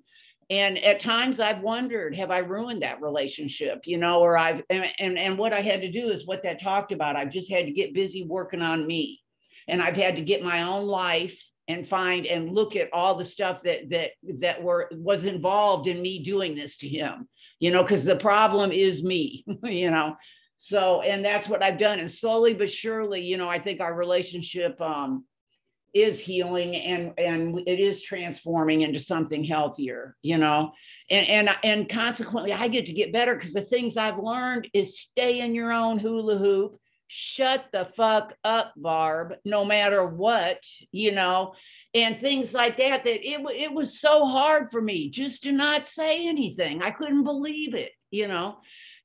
and 0.50 0.78
at 0.78 1.00
times 1.00 1.40
I've 1.40 1.60
wondered, 1.60 2.14
have 2.14 2.30
I 2.30 2.38
ruined 2.38 2.82
that 2.82 3.02
relationship, 3.02 3.80
you 3.84 3.98
know, 3.98 4.20
or 4.20 4.38
I've 4.38 4.62
and 4.70 4.86
and, 5.00 5.18
and 5.18 5.36
what 5.36 5.52
I 5.52 5.62
had 5.62 5.80
to 5.80 5.90
do 5.90 6.10
is 6.10 6.24
what 6.24 6.44
that 6.44 6.62
talked 6.62 6.92
about. 6.92 7.16
I've 7.16 7.32
just 7.32 7.50
had 7.50 7.66
to 7.66 7.72
get 7.72 7.94
busy 7.94 8.22
working 8.22 8.62
on 8.62 8.86
me 8.86 9.22
and 9.68 9.82
I've 9.82 9.96
had 9.96 10.16
to 10.16 10.22
get 10.22 10.42
my 10.42 10.62
own 10.62 10.86
life 10.86 11.38
and 11.68 11.86
find 11.86 12.26
and 12.26 12.54
look 12.54 12.74
at 12.74 12.92
all 12.92 13.14
the 13.14 13.24
stuff 13.24 13.62
that 13.62 13.90
that 13.90 14.12
that 14.40 14.62
were 14.62 14.88
was 14.92 15.26
involved 15.26 15.86
in 15.86 16.00
me 16.00 16.22
doing 16.24 16.56
this 16.56 16.78
to 16.78 16.88
him 16.88 17.28
you 17.60 17.70
know 17.70 17.82
because 17.82 18.04
the 18.04 18.16
problem 18.16 18.72
is 18.72 19.02
me 19.02 19.44
you 19.62 19.90
know? 19.90 20.16
So 20.60 21.02
and 21.02 21.24
that's 21.24 21.46
what 21.48 21.62
i've 21.62 21.78
done. 21.78 22.00
And 22.00 22.10
slowly 22.10 22.54
but 22.54 22.70
surely 22.70 23.20
you 23.20 23.36
know 23.36 23.48
i 23.48 23.58
think 23.58 23.80
our 23.80 23.94
relationship 23.94 24.80
um 24.80 25.24
is 25.94 26.18
healing 26.18 26.76
and 26.76 27.12
and 27.16 27.60
it 27.66 27.80
is 27.80 28.02
transforming 28.02 28.82
into 28.82 29.00
something 29.00 29.44
healthier 29.44 30.16
you 30.22 30.38
know? 30.38 30.72
And 31.10 31.26
and 31.28 31.50
and 31.62 31.88
consequently 31.88 32.52
i 32.52 32.66
get 32.68 32.86
to 32.86 32.92
get 32.92 33.12
better 33.12 33.34
because 33.34 33.52
the 33.52 33.62
things 33.62 33.96
i've 33.96 34.18
learned 34.18 34.68
is 34.72 35.00
stay 35.00 35.40
in 35.40 35.54
your 35.54 35.72
own 35.72 35.98
hula 35.98 36.38
hoop 36.38 36.80
shut 37.08 37.64
the 37.72 37.88
fuck 37.96 38.34
up, 38.44 38.74
Barb, 38.76 39.34
no 39.44 39.64
matter 39.64 40.06
what, 40.06 40.62
you 40.92 41.12
know, 41.12 41.54
and 41.94 42.20
things 42.20 42.52
like 42.52 42.76
that. 42.76 43.04
That 43.04 43.26
it, 43.26 43.40
it 43.56 43.72
was 43.72 44.00
so 44.00 44.26
hard 44.26 44.70
for 44.70 44.80
me 44.80 45.10
just 45.10 45.42
to 45.42 45.52
not 45.52 45.86
say 45.86 46.28
anything. 46.28 46.82
I 46.82 46.90
couldn't 46.90 47.24
believe 47.24 47.74
it, 47.74 47.92
you 48.10 48.28
know. 48.28 48.58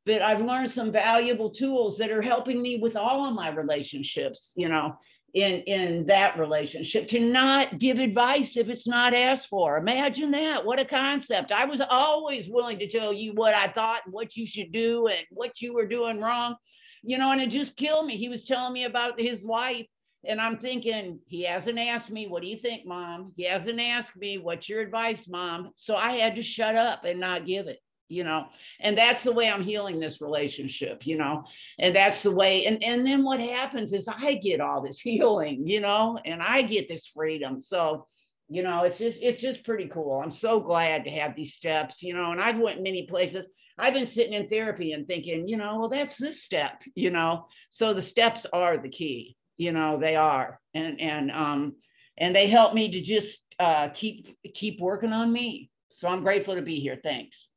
But 0.06 0.22
I've 0.22 0.42
learned 0.42 0.70
some 0.72 0.92
valuable 0.92 1.50
tools 1.50 1.98
that 1.98 2.12
are 2.12 2.22
helping 2.22 2.62
me 2.62 2.78
with 2.78 2.98
all 2.98 3.26
of 3.26 3.34
my 3.34 3.50
relationships, 3.50 4.52
you 4.58 4.68
know, 4.68 4.98
in 5.34 5.62
in 5.62 6.06
that 6.08 6.38
relationship 6.38 7.08
to 7.08 7.22
not 7.22 7.80
give 7.80 8.00
advice 8.00 8.58
if 8.58 8.68
it's 8.68 8.86
not 8.86 9.14
asked 9.14 9.48
for. 9.48 9.78
Imagine 9.78 10.32
that. 10.32 10.66
What 10.66 10.80
a 10.80 10.86
concept. 10.86 11.54
I 11.54 11.64
was 11.64 11.82
always 11.90 12.50
willing 12.50 12.80
to 12.80 12.90
tell 12.90 13.14
you 13.14 13.32
what 13.34 13.56
I 13.56 13.70
thought, 13.70 14.02
what 14.12 14.36
you 14.36 14.46
should 14.46 14.74
do, 14.74 15.08
and 15.08 15.26
what 15.32 15.62
you 15.62 15.74
were 15.74 15.88
doing 15.88 16.20
wrong 16.20 16.58
you 17.04 17.18
know, 17.18 17.32
and 17.32 17.42
it 17.42 17.50
just 17.50 17.76
killed 17.76 18.06
me. 18.06 18.18
He 18.18 18.30
was 18.30 18.44
telling 18.44 18.74
me 18.74 18.86
about 18.86 19.20
his 19.20 19.44
life. 19.44 19.86
And 20.26 20.40
I'm 20.40 20.58
thinking, 20.58 21.20
he 21.28 21.44
hasn't 21.44 21.78
asked 21.78 22.10
me, 22.10 22.28
what 22.28 22.42
do 22.42 22.48
you 22.48 22.58
think, 22.58 22.86
mom? 22.86 23.34
He 23.36 23.44
hasn't 23.44 23.80
asked 23.80 24.16
me, 24.16 24.38
what's 24.38 24.70
your 24.70 24.80
advice, 24.80 25.28
mom? 25.28 25.72
So 25.76 25.98
I 25.98 26.14
had 26.14 26.36
to 26.36 26.42
shut 26.42 26.76
up 26.76 27.04
and 27.04 27.20
not 27.20 27.46
give 27.46 27.68
it, 27.68 27.80
you 28.08 28.24
know. 28.24 28.46
And 28.80 28.98
that's 28.98 29.24
the 29.24 29.34
way 29.34 29.50
I'm 29.50 29.64
healing 29.64 30.00
this 30.00 30.22
relationship, 30.22 31.06
you 31.06 31.18
know. 31.18 31.44
And 31.78 31.94
that's 31.94 32.24
the 32.24 32.32
way. 32.32 32.66
And, 32.66 32.82
and 32.82 33.06
then 33.06 33.26
what 33.26 33.42
happens 33.42 33.92
is 33.92 34.08
I 34.08 34.36
get 34.36 34.62
all 34.62 34.82
this 34.82 35.00
healing, 35.02 35.68
you 35.68 35.82
know, 35.82 36.18
and 36.24 36.42
I 36.42 36.62
get 36.62 36.88
this 36.88 37.06
freedom. 37.06 37.60
So, 37.60 38.08
you 38.48 38.64
know, 38.64 38.84
it's 38.84 39.00
just 39.00 39.22
it's 39.22 39.42
just 39.42 39.66
pretty 39.66 39.90
cool. 39.90 40.22
I'm 40.22 40.32
so 40.32 40.62
glad 40.62 41.04
to 41.04 41.12
have 41.12 41.36
these 41.36 41.54
steps, 41.54 42.02
you 42.02 42.14
know, 42.14 42.32
and 42.32 42.42
I've 42.42 42.60
went 42.60 42.82
many 42.82 43.08
places. 43.08 43.46
I've 43.78 43.94
been 43.94 44.06
sitting 44.06 44.34
in 44.34 44.50
therapy 44.50 44.94
and 44.94 45.08
thinking, 45.08 45.48
you 45.48 45.58
know, 45.58 45.80
well, 45.80 45.90
that's 45.90 46.18
this 46.18 46.44
step, 46.44 46.84
you 46.96 47.10
know. 47.10 47.48
So 47.70 47.94
the 47.94 48.02
steps 48.02 48.46
are 48.54 48.78
the 48.78 48.90
key, 48.90 49.36
you 49.58 49.72
know, 49.72 50.00
they 50.00 50.16
are. 50.16 50.60
And 50.74 51.00
and 51.00 51.32
um 51.32 51.76
and 52.18 52.36
they 52.36 52.48
help 52.48 52.74
me 52.74 52.92
to 52.92 53.02
just 53.02 53.40
uh 53.60 53.90
keep 53.90 54.38
keep 54.54 54.80
working 54.80 55.14
on 55.14 55.32
me. 55.32 55.70
So 55.92 56.08
I'm 56.08 56.24
grateful 56.24 56.56
to 56.56 56.62
be 56.62 56.80
here. 56.80 57.00
Thanks. 57.04 57.50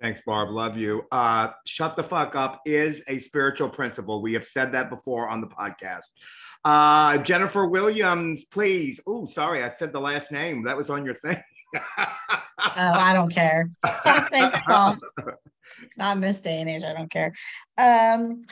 Thanks, 0.00 0.20
Barb. 0.26 0.50
Love 0.50 0.76
you. 0.76 1.04
Uh, 1.12 1.48
shut 1.66 1.96
the 1.96 2.02
fuck 2.02 2.34
up 2.34 2.60
is 2.66 3.02
a 3.08 3.18
spiritual 3.18 3.70
principle. 3.70 4.20
We 4.20 4.34
have 4.34 4.46
said 4.46 4.72
that 4.72 4.90
before 4.90 5.28
on 5.28 5.40
the 5.40 5.46
podcast. 5.46 6.10
Uh, 6.64 7.18
Jennifer 7.18 7.66
Williams, 7.66 8.44
please. 8.50 9.00
Oh, 9.06 9.26
sorry, 9.26 9.62
I 9.62 9.70
said 9.78 9.92
the 9.92 10.00
last 10.00 10.32
name. 10.32 10.64
That 10.64 10.76
was 10.76 10.90
on 10.90 11.04
your 11.04 11.14
thing. 11.14 11.40
oh, 11.98 12.02
I 12.58 13.12
don't 13.14 13.32
care. 13.32 13.70
Thanks, 14.30 14.60
Paul. 14.62 14.96
Not 15.96 16.16
in 16.16 16.22
this 16.22 16.40
day 16.40 16.60
and 16.60 16.70
age, 16.70 16.84
I 16.84 16.92
don't 16.92 17.10
care. 17.10 17.32
Um, 17.78 18.44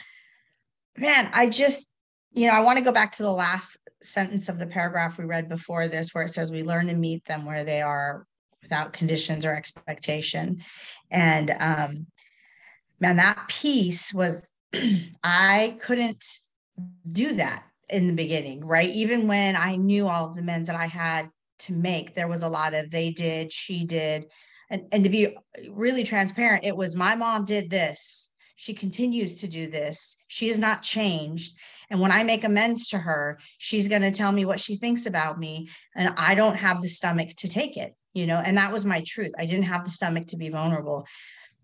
man, 0.96 1.30
I 1.32 1.48
just, 1.48 1.88
you 2.32 2.46
know, 2.46 2.54
I 2.54 2.60
want 2.60 2.78
to 2.78 2.84
go 2.84 2.92
back 2.92 3.12
to 3.12 3.22
the 3.22 3.32
last 3.32 3.78
sentence 4.02 4.48
of 4.48 4.58
the 4.58 4.66
paragraph 4.66 5.18
we 5.18 5.24
read 5.24 5.48
before 5.48 5.88
this, 5.88 6.14
where 6.14 6.24
it 6.24 6.30
says, 6.30 6.50
We 6.50 6.62
learn 6.62 6.86
to 6.86 6.94
meet 6.94 7.24
them 7.24 7.44
where 7.44 7.64
they 7.64 7.82
are 7.82 8.26
without 8.62 8.92
conditions 8.92 9.44
or 9.44 9.54
expectation. 9.54 10.62
And 11.10 11.54
um, 11.58 12.06
man, 13.00 13.16
that 13.16 13.48
piece 13.48 14.14
was, 14.14 14.52
I 15.22 15.76
couldn't 15.80 16.24
do 17.10 17.34
that 17.34 17.64
in 17.88 18.06
the 18.06 18.12
beginning, 18.14 18.66
right? 18.66 18.88
Even 18.88 19.28
when 19.28 19.56
I 19.56 19.76
knew 19.76 20.08
all 20.08 20.28
of 20.28 20.34
the 20.34 20.40
amends 20.40 20.68
that 20.68 20.80
I 20.80 20.86
had 20.86 21.28
to 21.60 21.74
make, 21.74 22.14
there 22.14 22.28
was 22.28 22.42
a 22.42 22.48
lot 22.48 22.74
of 22.74 22.90
they 22.90 23.10
did, 23.10 23.52
she 23.52 23.84
did. 23.84 24.26
And, 24.72 24.86
and 24.90 25.04
to 25.04 25.10
be 25.10 25.36
really 25.70 26.02
transparent, 26.02 26.64
it 26.64 26.76
was 26.76 26.96
my 26.96 27.14
mom 27.14 27.44
did 27.44 27.68
this. 27.68 28.30
She 28.56 28.72
continues 28.72 29.40
to 29.40 29.48
do 29.48 29.70
this. 29.70 30.16
She 30.28 30.46
has 30.46 30.58
not 30.58 30.82
changed. 30.82 31.58
And 31.90 32.00
when 32.00 32.10
I 32.10 32.22
make 32.22 32.42
amends 32.42 32.88
to 32.88 32.98
her, 32.98 33.38
she's 33.58 33.86
going 33.86 34.00
to 34.02 34.10
tell 34.10 34.32
me 34.32 34.46
what 34.46 34.58
she 34.58 34.76
thinks 34.76 35.04
about 35.04 35.38
me. 35.38 35.68
And 35.94 36.14
I 36.16 36.34
don't 36.34 36.56
have 36.56 36.80
the 36.80 36.88
stomach 36.88 37.28
to 37.38 37.48
take 37.48 37.76
it, 37.76 37.94
you 38.14 38.26
know, 38.26 38.38
and 38.38 38.56
that 38.56 38.72
was 38.72 38.86
my 38.86 39.02
truth. 39.06 39.32
I 39.38 39.44
didn't 39.44 39.64
have 39.64 39.84
the 39.84 39.90
stomach 39.90 40.28
to 40.28 40.38
be 40.38 40.48
vulnerable. 40.48 41.06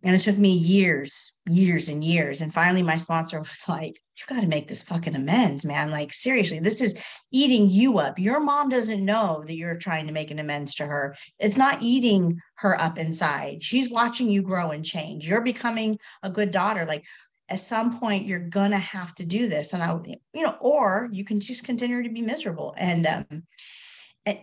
And 0.04 0.14
it 0.14 0.20
took 0.20 0.38
me 0.38 0.52
years, 0.52 1.32
years 1.48 1.88
and 1.88 2.04
years. 2.04 2.40
And 2.40 2.54
finally, 2.54 2.82
my 2.82 2.96
sponsor 2.96 3.38
was 3.38 3.64
like, 3.68 4.00
You've 4.18 4.36
got 4.36 4.40
to 4.40 4.48
make 4.48 4.66
this 4.66 4.82
fucking 4.82 5.14
amends, 5.14 5.64
man. 5.64 5.92
Like, 5.92 6.12
seriously, 6.12 6.58
this 6.58 6.82
is 6.82 7.00
eating 7.30 7.70
you 7.70 8.00
up. 8.00 8.18
Your 8.18 8.40
mom 8.40 8.68
doesn't 8.68 9.04
know 9.04 9.44
that 9.46 9.54
you're 9.54 9.76
trying 9.76 10.08
to 10.08 10.12
make 10.12 10.32
an 10.32 10.40
amends 10.40 10.74
to 10.76 10.86
her. 10.86 11.14
It's 11.38 11.56
not 11.56 11.82
eating 11.82 12.40
her 12.56 12.80
up 12.80 12.98
inside. 12.98 13.62
She's 13.62 13.88
watching 13.88 14.28
you 14.28 14.42
grow 14.42 14.72
and 14.72 14.84
change. 14.84 15.28
You're 15.28 15.40
becoming 15.40 15.98
a 16.24 16.30
good 16.30 16.50
daughter. 16.50 16.84
Like, 16.84 17.04
at 17.48 17.60
some 17.60 17.96
point, 17.96 18.26
you're 18.26 18.40
going 18.40 18.72
to 18.72 18.78
have 18.78 19.14
to 19.16 19.24
do 19.24 19.48
this. 19.48 19.72
And 19.72 19.84
I, 19.84 19.96
you 20.34 20.42
know, 20.42 20.56
or 20.60 21.08
you 21.12 21.24
can 21.24 21.38
just 21.38 21.62
continue 21.62 22.02
to 22.02 22.10
be 22.10 22.20
miserable. 22.20 22.74
And, 22.76 23.06
um, 23.06 23.44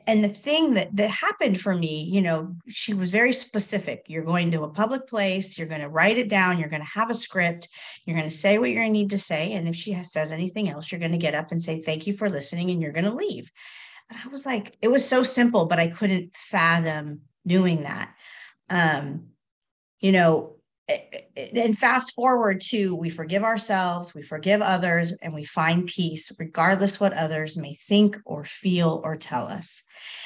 and 0.07 0.23
the 0.23 0.29
thing 0.29 0.73
that 0.73 0.95
that 0.95 1.09
happened 1.09 1.59
for 1.59 1.75
me 1.75 2.03
you 2.03 2.21
know 2.21 2.55
she 2.67 2.93
was 2.93 3.11
very 3.11 3.31
specific. 3.31 4.05
You're 4.07 4.23
going 4.23 4.51
to 4.51 4.63
a 4.63 4.69
public 4.69 5.07
place 5.07 5.57
you're 5.57 5.67
going 5.67 5.81
to 5.81 5.89
write 5.89 6.17
it 6.17 6.29
down 6.29 6.59
you're 6.59 6.69
going 6.69 6.81
to 6.81 6.87
have 6.87 7.09
a 7.09 7.15
script 7.15 7.69
you're 8.05 8.17
going 8.17 8.29
to 8.29 8.35
say 8.35 8.57
what 8.57 8.69
you're 8.69 8.81
going 8.81 8.93
to 8.93 8.99
need 8.99 9.09
to 9.11 9.17
say 9.17 9.53
and 9.53 9.67
if 9.67 9.75
she 9.75 9.91
has, 9.91 10.11
says 10.11 10.31
anything 10.31 10.69
else 10.69 10.91
you're 10.91 10.99
going 10.99 11.11
to 11.11 11.17
get 11.17 11.35
up 11.35 11.51
and 11.51 11.61
say 11.61 11.81
thank 11.81 12.07
you 12.07 12.13
for 12.13 12.29
listening 12.29 12.69
and 12.71 12.81
you're 12.81 12.91
going 12.91 13.05
to 13.05 13.13
leave. 13.13 13.51
And 14.09 14.19
i 14.23 14.27
was 14.29 14.45
like 14.45 14.77
it 14.81 14.89
was 14.89 15.07
so 15.07 15.23
simple 15.23 15.65
but 15.65 15.79
i 15.79 15.87
couldn't 15.87 16.35
fathom 16.35 17.21
doing 17.45 17.83
that. 17.83 18.13
Um 18.69 19.27
you 19.99 20.11
know 20.11 20.54
and 20.87 21.77
fast 21.77 22.13
forward 22.13 22.61
to 22.61 22.95
we 22.95 23.09
forgive 23.09 23.43
ourselves, 23.43 24.13
we 24.13 24.21
forgive 24.21 24.61
others, 24.61 25.13
and 25.21 25.33
we 25.33 25.43
find 25.43 25.87
peace, 25.87 26.31
regardless 26.39 26.99
what 26.99 27.13
others 27.13 27.57
may 27.57 27.73
think 27.73 28.17
or 28.25 28.43
feel 28.43 29.01
or 29.03 29.15
tell 29.15 29.47
us. 29.47 29.83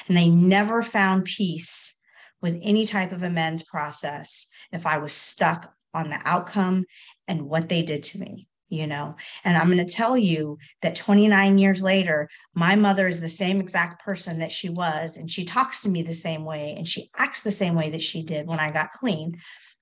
And 0.08 0.18
I 0.18 0.26
never 0.26 0.82
found 0.82 1.24
peace 1.24 1.96
with 2.42 2.58
any 2.62 2.86
type 2.86 3.12
of 3.12 3.22
amends 3.22 3.62
process 3.62 4.46
if 4.72 4.86
I 4.86 4.98
was 4.98 5.12
stuck 5.12 5.72
on 5.94 6.10
the 6.10 6.20
outcome 6.24 6.84
and 7.26 7.48
what 7.48 7.68
they 7.68 7.82
did 7.82 8.02
to 8.02 8.18
me 8.18 8.46
you 8.70 8.86
know 8.86 9.16
and 9.44 9.56
i'm 9.56 9.66
going 9.66 9.84
to 9.84 9.92
tell 9.92 10.16
you 10.16 10.56
that 10.80 10.94
29 10.94 11.58
years 11.58 11.82
later 11.82 12.28
my 12.54 12.76
mother 12.76 13.08
is 13.08 13.20
the 13.20 13.28
same 13.28 13.60
exact 13.60 14.02
person 14.04 14.38
that 14.38 14.52
she 14.52 14.70
was 14.70 15.16
and 15.16 15.28
she 15.28 15.44
talks 15.44 15.82
to 15.82 15.90
me 15.90 16.02
the 16.02 16.14
same 16.14 16.44
way 16.44 16.74
and 16.76 16.86
she 16.86 17.08
acts 17.16 17.42
the 17.42 17.50
same 17.50 17.74
way 17.74 17.90
that 17.90 18.00
she 18.00 18.22
did 18.22 18.46
when 18.46 18.60
i 18.60 18.70
got 18.70 18.92
clean 18.92 19.36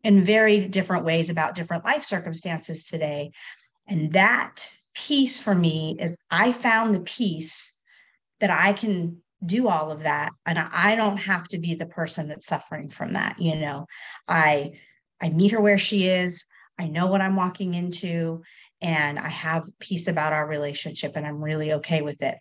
in 0.04 0.22
very 0.22 0.66
different 0.66 1.04
ways 1.04 1.30
about 1.30 1.54
different 1.54 1.84
life 1.84 2.04
circumstances 2.04 2.84
today. 2.84 3.32
And 3.86 4.12
that 4.12 4.72
piece 4.94 5.40
for 5.40 5.54
me 5.54 5.96
is 5.98 6.16
I 6.30 6.52
found 6.52 6.94
the 6.94 7.00
piece 7.00 7.74
that 8.40 8.50
I 8.50 8.72
can 8.72 9.18
do 9.44 9.68
all 9.68 9.90
of 9.90 10.02
that 10.02 10.30
and 10.46 10.58
I 10.58 10.96
don't 10.96 11.18
have 11.18 11.46
to 11.48 11.58
be 11.58 11.74
the 11.74 11.86
person 11.86 12.28
that's 12.28 12.46
suffering 12.46 12.88
from 12.88 13.12
that, 13.12 13.40
you 13.40 13.54
know. 13.54 13.86
I 14.26 14.72
I 15.20 15.30
meet 15.30 15.52
her 15.52 15.60
where 15.60 15.78
she 15.78 16.06
is. 16.06 16.46
I 16.78 16.88
know 16.88 17.06
what 17.08 17.20
I'm 17.20 17.36
walking 17.36 17.74
into 17.74 18.42
and 18.80 19.18
I 19.18 19.28
have 19.28 19.68
peace 19.80 20.06
about 20.06 20.32
our 20.32 20.48
relationship 20.48 21.12
and 21.16 21.26
I'm 21.26 21.42
really 21.42 21.72
okay 21.74 22.02
with 22.02 22.22
it. 22.22 22.36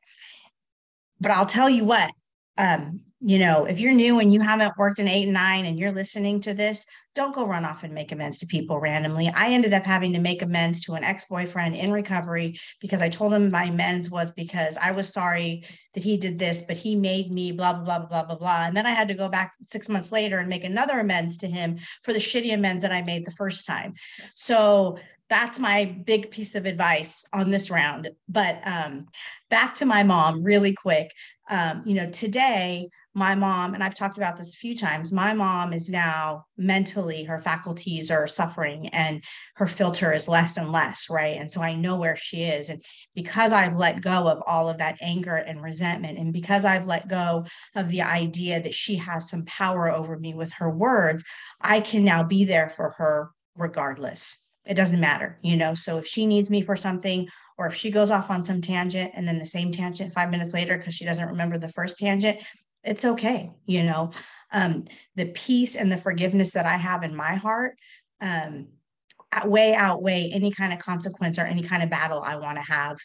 But 1.19 1.31
I'll 1.31 1.47
tell 1.47 1.69
you 1.69 1.85
what, 1.85 2.11
um, 2.57 3.01
you 3.19 3.39
know, 3.39 3.65
if 3.65 3.79
you're 3.79 3.93
new 3.93 4.19
and 4.19 4.31
you 4.31 4.41
haven't 4.41 4.77
worked 4.77 4.99
in 4.99 5.07
eight 5.07 5.23
and 5.23 5.33
nine 5.33 5.65
and 5.65 5.79
you're 5.79 5.91
listening 5.91 6.39
to 6.41 6.53
this, 6.53 6.85
don't 7.17 7.33
go 7.33 7.47
run 7.47 7.65
off 7.65 7.83
and 7.83 7.95
make 7.95 8.11
amends 8.11 8.37
to 8.37 8.45
people 8.45 8.79
randomly. 8.79 9.27
I 9.33 9.49
ended 9.49 9.73
up 9.73 9.87
having 9.87 10.13
to 10.13 10.19
make 10.19 10.43
amends 10.43 10.85
to 10.85 10.93
an 10.93 11.03
ex 11.03 11.25
boyfriend 11.25 11.75
in 11.75 11.91
recovery 11.91 12.59
because 12.79 13.01
I 13.01 13.09
told 13.09 13.33
him 13.33 13.49
my 13.51 13.63
amends 13.63 14.11
was 14.11 14.31
because 14.31 14.77
I 14.77 14.91
was 14.91 15.11
sorry 15.11 15.65
that 15.95 16.03
he 16.03 16.17
did 16.17 16.37
this, 16.37 16.61
but 16.61 16.77
he 16.77 16.95
made 16.95 17.33
me 17.33 17.51
blah, 17.51 17.73
blah, 17.73 17.97
blah, 17.97 18.05
blah, 18.05 18.23
blah, 18.23 18.35
blah. 18.35 18.65
And 18.67 18.77
then 18.77 18.85
I 18.85 18.91
had 18.91 19.07
to 19.07 19.15
go 19.15 19.29
back 19.29 19.55
six 19.63 19.89
months 19.89 20.11
later 20.11 20.37
and 20.37 20.47
make 20.47 20.63
another 20.63 20.99
amends 20.99 21.37
to 21.39 21.47
him 21.47 21.79
for 22.03 22.13
the 22.13 22.19
shitty 22.19 22.53
amends 22.53 22.83
that 22.83 22.91
I 22.91 23.01
made 23.01 23.25
the 23.25 23.31
first 23.31 23.65
time. 23.65 23.95
So 24.35 24.99
that's 25.27 25.57
my 25.57 25.97
big 26.05 26.29
piece 26.29 26.53
of 26.53 26.67
advice 26.67 27.25
on 27.33 27.49
this 27.49 27.71
round. 27.71 28.11
But 28.29 28.61
um, 28.63 29.07
back 29.49 29.73
to 29.75 29.87
my 29.87 30.03
mom, 30.03 30.43
really 30.43 30.73
quick. 30.73 31.11
Um, 31.49 31.81
you 31.83 31.95
know, 31.95 32.11
today 32.11 32.89
my 33.17 33.33
mom, 33.33 33.73
and 33.73 33.83
I've 33.83 33.95
talked 33.95 34.17
about 34.17 34.37
this 34.37 34.53
a 34.53 34.57
few 34.57 34.75
times, 34.75 35.11
my 35.11 35.33
mom 35.33 35.73
is 35.73 35.89
now 35.89 36.45
mentally, 36.55 37.23
her 37.23 37.39
faculties 37.39 38.11
are 38.11 38.27
suffering 38.27 38.89
and 38.89 39.23
her 39.55 39.65
filter 39.65 40.13
is 40.13 40.29
less 40.29 40.55
and 40.55 40.71
less, 40.71 41.09
right? 41.09 41.35
And 41.35 41.49
so 41.49 41.61
I 41.61 41.73
know 41.73 41.97
where 41.97 42.15
she 42.15 42.43
is. 42.43 42.69
And 42.69 42.83
because 43.15 43.51
I've 43.51 43.75
let 43.75 44.01
go 44.01 44.27
of 44.27 44.43
all 44.45 44.69
of 44.69 44.77
that 44.77 44.99
anger 45.01 45.35
and 45.35 45.63
resentment, 45.63 46.19
and 46.19 46.31
because 46.31 46.63
I've 46.63 46.85
let 46.85 47.07
go 47.07 47.45
of 47.75 47.89
the 47.89 48.03
idea 48.03 48.61
that 48.61 48.75
she 48.75 48.97
has 48.97 49.27
some 49.27 49.45
power 49.45 49.89
over 49.89 50.19
me 50.19 50.35
with 50.35 50.53
her 50.53 50.69
words, 50.69 51.25
I 51.59 51.81
can 51.81 52.05
now 52.05 52.23
be 52.23 52.45
there 52.45 52.69
for 52.69 52.91
her 52.97 53.31
regardless. 53.55 54.47
It 54.67 54.75
doesn't 54.75 54.99
matter, 54.99 55.39
you 55.41 55.57
know? 55.57 55.73
So 55.73 55.97
if 55.97 56.05
she 56.05 56.27
needs 56.27 56.51
me 56.51 56.61
for 56.61 56.75
something, 56.75 57.27
or 57.57 57.65
if 57.65 57.73
she 57.73 57.89
goes 57.89 58.11
off 58.11 58.29
on 58.29 58.43
some 58.43 58.61
tangent 58.61 59.11
and 59.15 59.27
then 59.27 59.39
the 59.39 59.45
same 59.45 59.71
tangent 59.71 60.13
five 60.13 60.29
minutes 60.29 60.53
later 60.53 60.77
because 60.77 60.93
she 60.93 61.05
doesn't 61.05 61.29
remember 61.29 61.57
the 61.57 61.67
first 61.67 61.97
tangent, 61.97 62.43
it's 62.87 63.05
okay 63.05 63.51
you 63.65 63.83
know? 63.83 64.11
Um, 64.51 64.85
the 65.15 65.25
peace 65.25 65.75
and 65.75 65.91
the 65.91 65.97
forgiveness 65.97 66.53
that 66.53 66.65
i 66.65 66.77
have 66.77 67.03
in 67.03 67.15
my 67.15 67.35
heart 67.35 67.75
um, 68.21 68.67
way 69.43 69.75
outweigh 69.75 70.31
any 70.33 70.51
kind 70.51 70.71
of 70.73 70.79
consequence 70.79 71.37
or 71.37 71.45
any 71.45 71.61
kind 71.61 71.83
of 71.83 71.89
battle 71.89 72.21
i 72.21 72.37
want 72.37 72.57
to 72.57 72.63
have 72.63 72.97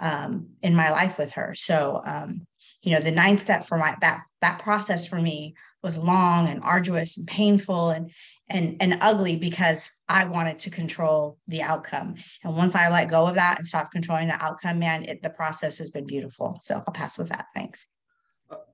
um, 0.00 0.48
in 0.62 0.74
my 0.74 0.90
life 0.90 1.18
with 1.18 1.32
her. 1.32 1.54
So 1.54 2.02
um, 2.04 2.46
you 2.82 2.94
know 2.94 3.00
the 3.00 3.10
ninth 3.10 3.40
step 3.40 3.62
for 3.62 3.76
my 3.76 3.94
that 4.00 4.22
that 4.40 4.58
process 4.58 5.06
for 5.06 5.20
me 5.20 5.54
was 5.82 5.98
long 5.98 6.48
and 6.48 6.62
arduous 6.64 7.18
and 7.18 7.26
painful 7.26 7.90
and 7.90 8.10
and 8.48 8.78
and 8.80 8.96
ugly 9.02 9.36
because 9.36 9.92
i 10.08 10.24
wanted 10.24 10.58
to 10.60 10.70
control 10.70 11.36
the 11.46 11.60
outcome. 11.60 12.14
And 12.42 12.56
once 12.56 12.74
i 12.74 12.88
let 12.88 13.10
go 13.10 13.26
of 13.26 13.34
that 13.34 13.58
and 13.58 13.66
stop 13.66 13.92
controlling 13.92 14.28
the 14.28 14.42
outcome 14.42 14.78
man 14.78 15.04
it, 15.04 15.22
the 15.22 15.28
process 15.28 15.76
has 15.76 15.90
been 15.90 16.06
beautiful. 16.06 16.58
So 16.62 16.76
i'll 16.76 16.94
pass 16.94 17.18
with 17.18 17.28
that. 17.28 17.46
Thanks 17.54 17.86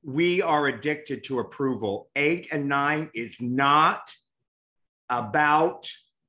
we 0.03 0.43
are 0.43 0.67
addicted 0.67 1.25
to 1.25 1.41
approval. 1.41 2.09
Eight 2.17 2.49
and 2.53 2.69
nine 2.69 3.11
is 3.15 3.41
not 3.41 4.15
about 5.09 5.89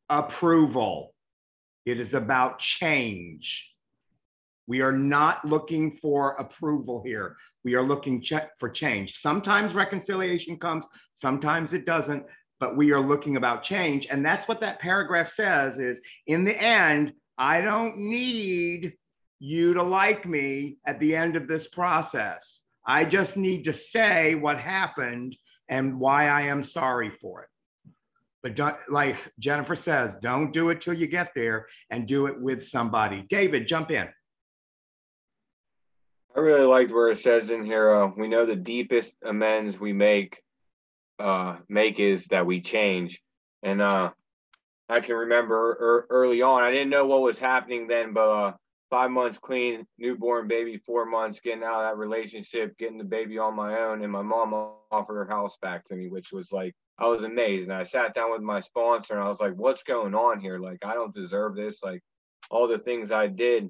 approval, 0.09 1.13
it 1.85 1.99
is 1.99 2.13
about 2.13 2.59
change. 2.59 3.73
We 4.67 4.81
are 4.81 4.91
not 4.91 5.45
looking 5.45 5.97
for 5.97 6.33
approval 6.33 7.01
here. 7.05 7.37
We 7.63 7.75
are 7.75 7.83
looking 7.83 8.23
for 8.59 8.69
change. 8.69 9.17
Sometimes 9.17 9.73
reconciliation 9.73 10.57
comes, 10.57 10.85
sometimes 11.13 11.73
it 11.73 11.85
doesn't, 11.85 12.25
but 12.59 12.75
we 12.75 12.91
are 12.91 12.99
looking 12.99 13.37
about 13.37 13.63
change. 13.63 14.07
And 14.09 14.25
that's 14.25 14.47
what 14.47 14.59
that 14.61 14.79
paragraph 14.79 15.31
says 15.31 15.77
is 15.77 16.01
in 16.27 16.43
the 16.43 16.61
end, 16.61 17.13
I 17.37 17.61
don't 17.61 17.97
need 17.97 18.93
you 19.39 19.73
to 19.73 19.83
like 19.83 20.25
me 20.25 20.79
at 20.85 20.99
the 20.99 21.15
end 21.15 21.35
of 21.35 21.47
this 21.47 21.67
process. 21.67 22.63
I 22.87 23.03
just 23.03 23.35
need 23.35 23.65
to 23.65 23.73
say 23.73 24.35
what 24.35 24.57
happened 24.59 25.35
and 25.69 25.99
why 25.99 26.29
I 26.29 26.43
am 26.43 26.63
sorry 26.63 27.09
for 27.09 27.43
it. 27.43 27.49
But 28.41 28.55
don't, 28.55 28.77
like 28.89 29.17
Jennifer 29.39 29.75
says, 29.75 30.15
don't 30.21 30.53
do 30.53 30.69
it 30.69 30.79
till 30.79 30.93
you 30.93 31.07
get 31.07 31.33
there 31.35 31.67
and 31.89 32.07
do 32.07 32.27
it 32.27 32.39
with 32.39 32.65
somebody. 32.65 33.25
David, 33.29 33.67
jump 33.67 33.91
in. 33.91 34.07
I 36.35 36.39
really 36.39 36.65
liked 36.65 36.91
where 36.91 37.09
it 37.09 37.17
says 37.17 37.49
in 37.49 37.65
here, 37.65 37.93
uh, 37.93 38.11
we 38.15 38.27
know 38.27 38.45
the 38.45 38.55
deepest 38.55 39.15
amends 39.23 39.79
we 39.79 39.91
make 39.91 40.41
uh, 41.19 41.57
make 41.67 41.99
is 41.99 42.25
that 42.27 42.45
we 42.45 42.61
change. 42.61 43.21
And 43.63 43.81
uh, 43.81 44.11
I 44.87 44.99
can 44.99 45.15
remember 45.15 45.71
er- 45.79 46.07
early 46.09 46.41
on, 46.41 46.63
I 46.63 46.71
didn't 46.71 46.89
know 46.91 47.07
what 47.07 47.21
was 47.21 47.39
happening 47.39 47.87
then, 47.87 48.13
but 48.13 48.29
uh, 48.29 48.53
five 48.89 49.11
months 49.11 49.37
clean, 49.37 49.85
newborn 49.97 50.47
baby, 50.47 50.77
four 50.85 51.05
months, 51.05 51.39
getting 51.39 51.63
out 51.63 51.83
of 51.83 51.89
that 51.89 51.97
relationship, 51.97 52.77
getting 52.77 52.97
the 52.97 53.03
baby 53.03 53.37
on 53.37 53.55
my 53.55 53.79
own. 53.79 54.03
And 54.03 54.11
my 54.11 54.21
mom 54.21 54.53
offered 54.91 55.15
her 55.15 55.27
house 55.27 55.57
back 55.61 55.83
to 55.85 55.95
me, 55.95 56.07
which 56.09 56.31
was 56.31 56.51
like, 56.51 56.73
I 56.97 57.07
was 57.07 57.23
amazed. 57.23 57.69
And 57.69 57.77
I 57.77 57.83
sat 57.83 58.15
down 58.15 58.31
with 58.31 58.41
my 58.41 58.59
sponsor 58.59 59.15
and 59.15 59.23
I 59.23 59.27
was 59.27 59.41
like, 59.41 59.53
what's 59.53 59.83
going 59.83 60.15
on 60.15 60.39
here? 60.39 60.57
Like, 60.57 60.79
I 60.85 60.93
don't 60.93 61.13
deserve 61.13 61.55
this. 61.55 61.83
Like, 61.83 62.01
all 62.49 62.67
the 62.67 62.79
things 62.79 63.11
I 63.11 63.27
did. 63.27 63.69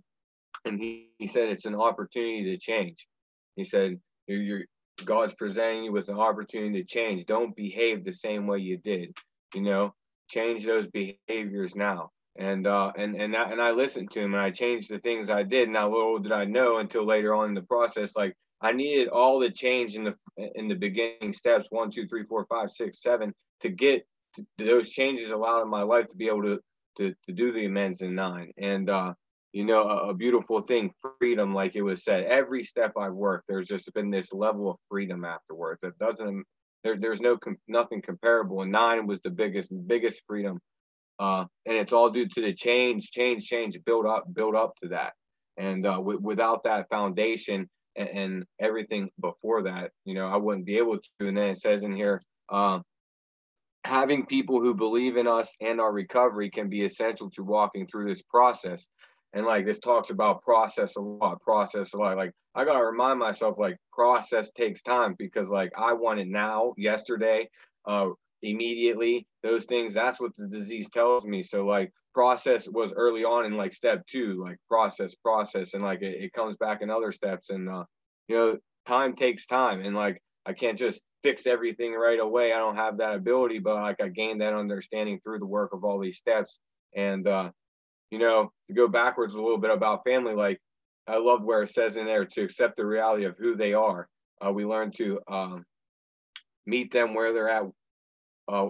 And 0.65 0.79
he, 0.79 1.09
he 1.17 1.27
said, 1.27 1.49
it's 1.49 1.65
an 1.65 1.75
opportunity 1.75 2.43
to 2.51 2.57
change. 2.57 3.07
He 3.55 3.63
said, 3.63 3.99
you're, 4.27 4.41
you're 4.41 4.63
God's 5.03 5.33
presenting 5.33 5.85
you 5.85 5.91
with 5.91 6.09
an 6.09 6.17
opportunity 6.17 6.81
to 6.81 6.87
change. 6.87 7.25
Don't 7.25 7.55
behave 7.55 8.03
the 8.03 8.13
same 8.13 8.47
way 8.47 8.59
you 8.59 8.77
did. 8.77 9.15
You 9.53 9.61
know, 9.61 9.93
change 10.29 10.65
those 10.65 10.87
behaviors 10.87 11.75
now. 11.75 12.11
And 12.37 12.67
uh, 12.67 12.91
and 12.97 13.19
and 13.19 13.33
that, 13.33 13.51
and 13.51 13.61
I 13.61 13.71
listened 13.71 14.11
to 14.11 14.21
him 14.21 14.33
and 14.33 14.41
I 14.41 14.51
changed 14.51 14.89
the 14.89 14.99
things 14.99 15.29
I 15.29 15.43
did. 15.43 15.69
Now, 15.69 15.89
little 15.89 16.19
did 16.19 16.31
I 16.31 16.45
know 16.45 16.77
until 16.77 17.05
later 17.05 17.33
on 17.33 17.49
in 17.49 17.55
the 17.55 17.63
process, 17.63 18.15
like 18.15 18.35
I 18.61 18.71
needed 18.71 19.07
all 19.07 19.39
the 19.39 19.49
change 19.49 19.95
in 19.95 20.03
the 20.03 20.15
in 20.55 20.67
the 20.67 20.75
beginning 20.75 21.33
steps 21.33 21.67
one, 21.69 21.91
two, 21.91 22.07
three, 22.07 22.23
four, 22.23 22.45
five, 22.45 22.69
six, 22.69 23.01
seven 23.01 23.33
to 23.61 23.69
get 23.69 24.05
to 24.35 24.45
those 24.59 24.89
changes 24.89 25.31
allowed 25.31 25.63
in 25.63 25.69
my 25.69 25.81
life 25.81 26.07
to 26.07 26.15
be 26.15 26.27
able 26.27 26.43
to 26.43 26.59
to, 26.97 27.13
to 27.27 27.33
do 27.33 27.51
the 27.51 27.65
amends 27.65 28.01
in 28.01 28.15
nine. 28.15 28.51
And 28.57 28.89
uh, 28.89 29.13
you 29.53 29.65
know, 29.65 29.83
a, 29.83 30.09
a, 30.09 30.13
beautiful 30.13 30.61
thing, 30.61 30.91
freedom, 31.19 31.53
like 31.53 31.75
it 31.75 31.81
was 31.81 32.03
said. 32.03 32.25
Every 32.25 32.63
step 32.63 32.93
I've 32.99 33.13
worked, 33.13 33.45
there's 33.47 33.67
just 33.67 33.91
been 33.93 34.11
this 34.11 34.33
level 34.33 34.69
of 34.69 34.77
freedom 34.89 35.25
afterwards 35.25 35.79
that 35.81 35.97
doesn't 35.97 36.43
there, 36.83 36.97
there's 36.99 37.21
no 37.21 37.37
nothing 37.67 38.01
comparable. 38.01 38.61
And 38.61 38.71
nine 38.71 39.07
was 39.07 39.19
the 39.21 39.29
biggest 39.29 39.71
biggest 39.87 40.21
freedom, 40.25 40.59
uh, 41.19 41.45
and 41.65 41.75
it's 41.77 41.93
all 41.93 42.09
due 42.09 42.27
to 42.27 42.41
the 42.41 42.53
change, 42.53 43.11
change, 43.11 43.45
change, 43.47 43.77
build 43.85 44.05
up, 44.05 44.25
build 44.33 44.55
up 44.55 44.75
to 44.77 44.89
that. 44.89 45.13
And 45.57 45.85
uh, 45.85 45.95
w- 45.97 46.19
without 46.21 46.63
that 46.63 46.87
foundation 46.89 47.69
and, 47.95 48.09
and, 48.09 48.45
everything 48.59 49.09
before 49.19 49.63
that, 49.63 49.91
you 50.05 50.13
know, 50.13 50.27
I 50.27 50.37
wouldn't 50.37 50.65
be 50.65 50.77
able 50.77 50.97
to. 50.97 51.27
And 51.27 51.35
then 51.35 51.49
it 51.49 51.57
says 51.57 51.83
in 51.83 51.95
here, 51.95 52.21
uh, 52.49 52.79
having 53.83 54.25
people 54.25 54.59
who 54.61 54.75
believe 54.75 55.17
in 55.17 55.27
us 55.27 55.55
and 55.61 55.79
our 55.79 55.91
recovery 55.91 56.49
can 56.49 56.69
be 56.69 56.83
essential 56.83 57.29
to 57.31 57.43
walking 57.43 57.87
through 57.87 58.07
this 58.07 58.21
process 58.21 58.85
and 59.33 59.45
like 59.45 59.65
this 59.65 59.79
talks 59.79 60.09
about 60.09 60.41
process 60.41 60.97
a 60.97 61.01
lot 61.01 61.41
process 61.41 61.93
a 61.93 61.97
lot 61.97 62.17
like 62.17 62.31
i 62.53 62.65
gotta 62.65 62.83
remind 62.83 63.17
myself 63.17 63.57
like 63.57 63.77
process 63.93 64.51
takes 64.51 64.81
time 64.81 65.15
because 65.17 65.49
like 65.49 65.71
i 65.77 65.93
want 65.93 66.19
it 66.19 66.27
now 66.27 66.73
yesterday 66.77 67.47
uh 67.85 68.09
immediately 68.41 69.25
those 69.47 69.65
things 69.65 69.93
that's 69.93 70.19
what 70.19 70.31
the 70.37 70.47
disease 70.47 70.89
tells 70.89 71.23
me. 71.23 71.41
So 71.41 71.65
like 71.65 71.91
process 72.13 72.67
was 72.67 72.93
early 72.93 73.23
on 73.23 73.45
in 73.45 73.57
like 73.57 73.73
step 73.73 74.05
two 74.07 74.41
like 74.43 74.57
process 74.67 75.15
process 75.15 75.73
and 75.73 75.83
like 75.83 76.01
it, 76.01 76.23
it 76.23 76.33
comes 76.33 76.57
back 76.57 76.81
in 76.81 76.89
other 76.89 77.11
steps 77.11 77.49
and 77.49 77.69
uh 77.69 77.83
you 78.27 78.35
know 78.35 78.57
time 78.85 79.15
takes 79.15 79.45
time. 79.45 79.81
And 79.81 79.95
like 79.95 80.21
i 80.45 80.53
can't 80.53 80.77
just 80.77 80.99
fix 81.23 81.47
everything 81.47 81.93
right 81.93 82.19
away. 82.19 82.53
I 82.53 82.59
don't 82.59 82.75
have 82.75 82.97
that 82.97 83.15
ability 83.15 83.59
but 83.59 83.75
like 83.75 84.01
i 84.01 84.09
gained 84.09 84.41
that 84.41 84.53
understanding 84.53 85.19
through 85.23 85.39
the 85.39 85.45
work 85.45 85.73
of 85.73 85.83
all 85.83 85.99
these 85.99 86.17
steps. 86.17 86.59
And 86.95 87.27
uh 87.27 87.51
you 88.11 88.19
know, 88.19 88.51
to 88.67 88.73
go 88.73 88.87
backwards 88.87 89.35
a 89.35 89.41
little 89.41 89.57
bit 89.57 89.71
about 89.71 90.03
family, 90.05 90.33
like 90.33 90.59
I 91.07 91.17
love 91.17 91.43
where 91.43 91.63
it 91.63 91.69
says 91.69 91.97
in 91.97 92.05
there 92.05 92.25
to 92.25 92.41
accept 92.41 92.77
the 92.77 92.85
reality 92.85 93.25
of 93.25 93.37
who 93.37 93.55
they 93.55 93.73
are. 93.73 94.07
Uh, 94.45 94.51
we 94.51 94.65
learn 94.65 94.91
to 94.91 95.19
um, 95.27 95.65
meet 96.65 96.91
them 96.91 97.13
where 97.13 97.33
they're 97.33 97.49
at 97.49 97.63
uh, 98.47 98.67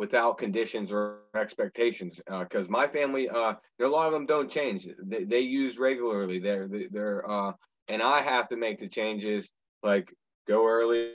without 0.00 0.38
conditions 0.38 0.90
or 0.90 1.18
expectations. 1.36 2.22
Because 2.26 2.68
uh, 2.68 2.70
my 2.70 2.88
family, 2.88 3.28
uh, 3.28 3.52
a 3.78 3.86
lot 3.86 4.06
of 4.06 4.14
them 4.14 4.24
don't 4.24 4.50
change. 4.50 4.88
They, 5.04 5.24
they 5.24 5.40
use 5.40 5.78
regularly. 5.78 6.38
They're 6.38 6.68
they're 6.90 7.30
uh, 7.30 7.52
and 7.86 8.02
I 8.02 8.22
have 8.22 8.48
to 8.48 8.56
make 8.56 8.78
the 8.78 8.88
changes 8.88 9.50
like 9.82 10.10
go 10.48 10.66
early, 10.66 11.12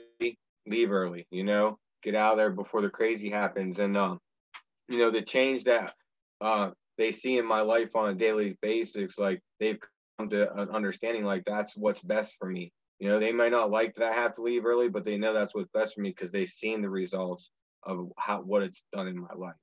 leave 0.66 0.92
early. 0.92 1.26
You 1.32 1.42
know, 1.42 1.78
get 2.04 2.14
out 2.14 2.34
of 2.34 2.38
there 2.38 2.50
before 2.50 2.80
the 2.80 2.88
crazy 2.88 3.28
happens. 3.28 3.80
And 3.80 3.96
um, 3.96 4.20
you 4.88 4.98
know, 4.98 5.10
the 5.10 5.22
change 5.22 5.64
that 5.64 5.92
uh, 6.40 6.70
they 6.96 7.10
see 7.10 7.38
in 7.38 7.44
my 7.44 7.62
life 7.62 7.96
on 7.96 8.10
a 8.10 8.14
daily 8.14 8.56
basis, 8.62 9.18
like 9.18 9.40
they've 9.58 9.80
come 10.16 10.30
to 10.30 10.52
an 10.60 10.70
understanding 10.70 11.24
like 11.24 11.42
that's 11.44 11.76
what's 11.76 12.02
best 12.02 12.36
for 12.38 12.48
me. 12.48 12.72
You 13.00 13.08
know, 13.08 13.18
they 13.18 13.32
might 13.32 13.50
not 13.50 13.72
like 13.72 13.96
that 13.96 14.12
I 14.12 14.14
have 14.14 14.34
to 14.34 14.42
leave 14.42 14.64
early, 14.64 14.88
but 14.88 15.04
they 15.04 15.16
know 15.16 15.34
that's 15.34 15.56
what's 15.56 15.72
best 15.74 15.96
for 15.96 16.02
me 16.02 16.10
because 16.10 16.30
they've 16.30 16.48
seen 16.48 16.82
the 16.82 16.88
results 16.88 17.50
of 17.86 18.10
how 18.18 18.42
what 18.42 18.62
it's 18.62 18.82
done 18.92 19.08
in 19.08 19.18
my 19.18 19.32
life. 19.36 19.54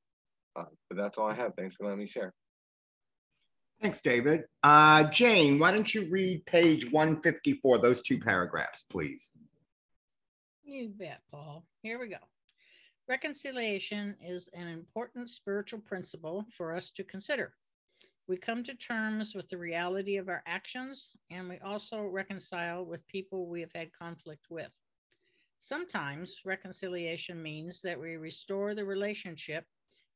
Uh, 0.55 0.65
but 0.89 0.97
that's 0.97 1.17
all 1.17 1.30
I 1.30 1.34
have. 1.34 1.53
Thanks 1.55 1.76
for 1.76 1.84
letting 1.84 1.99
me 1.99 2.07
share. 2.07 2.34
Thanks, 3.82 4.01
David. 4.01 4.43
Uh, 4.63 5.03
Jane, 5.11 5.59
why 5.59 5.71
don't 5.71 5.93
you 5.93 6.07
read 6.09 6.45
page 6.45 6.89
154, 6.91 7.82
those 7.82 8.01
two 8.01 8.19
paragraphs, 8.19 8.86
please? 8.89 9.28
You 10.63 10.89
bet, 10.89 11.19
Paul. 11.32 11.65
Here 11.82 11.99
we 11.99 12.07
go. 12.07 12.17
Reconciliation 13.09 14.15
is 14.26 14.47
an 14.53 14.67
important 14.67 15.30
spiritual 15.30 15.80
principle 15.80 16.45
for 16.55 16.74
us 16.74 16.91
to 16.91 17.03
consider. 17.03 17.53
We 18.28 18.38
come 18.38 18.63
to 18.63 18.76
terms 18.76 19.36
with 19.36 19.49
the 19.49 19.57
reality 19.57 20.15
of 20.15 20.30
our 20.30 20.41
actions, 20.47 21.09
and 21.30 21.49
we 21.49 21.59
also 21.59 22.03
reconcile 22.03 22.86
with 22.86 23.05
people 23.09 23.47
we 23.47 23.59
have 23.59 23.74
had 23.76 23.91
conflict 23.91 24.45
with. 24.49 24.71
Sometimes 25.66 26.41
reconciliation 26.43 27.41
means 27.41 27.82
that 27.84 27.97
we 27.97 28.18
restore 28.18 28.76
the 28.76 28.84
relationship 28.84 29.66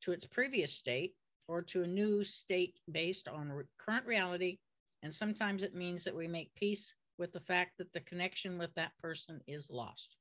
to 0.02 0.12
its 0.12 0.26
previous 0.26 0.74
state 0.74 1.16
or 1.48 1.62
to 1.62 1.84
a 1.84 1.88
new 1.88 2.26
state 2.26 2.82
based 2.92 3.30
on 3.30 3.66
current 3.78 4.06
reality. 4.06 4.60
And 5.04 5.14
sometimes 5.14 5.64
it 5.64 5.74
means 5.74 6.04
that 6.04 6.14
we 6.14 6.28
make 6.28 6.54
peace 6.56 6.94
with 7.18 7.32
the 7.32 7.40
fact 7.40 7.78
that 7.78 7.94
the 7.94 8.02
connection 8.02 8.58
with 8.58 8.74
that 8.74 8.92
person 8.98 9.40
is 9.48 9.70
lost. 9.70 10.18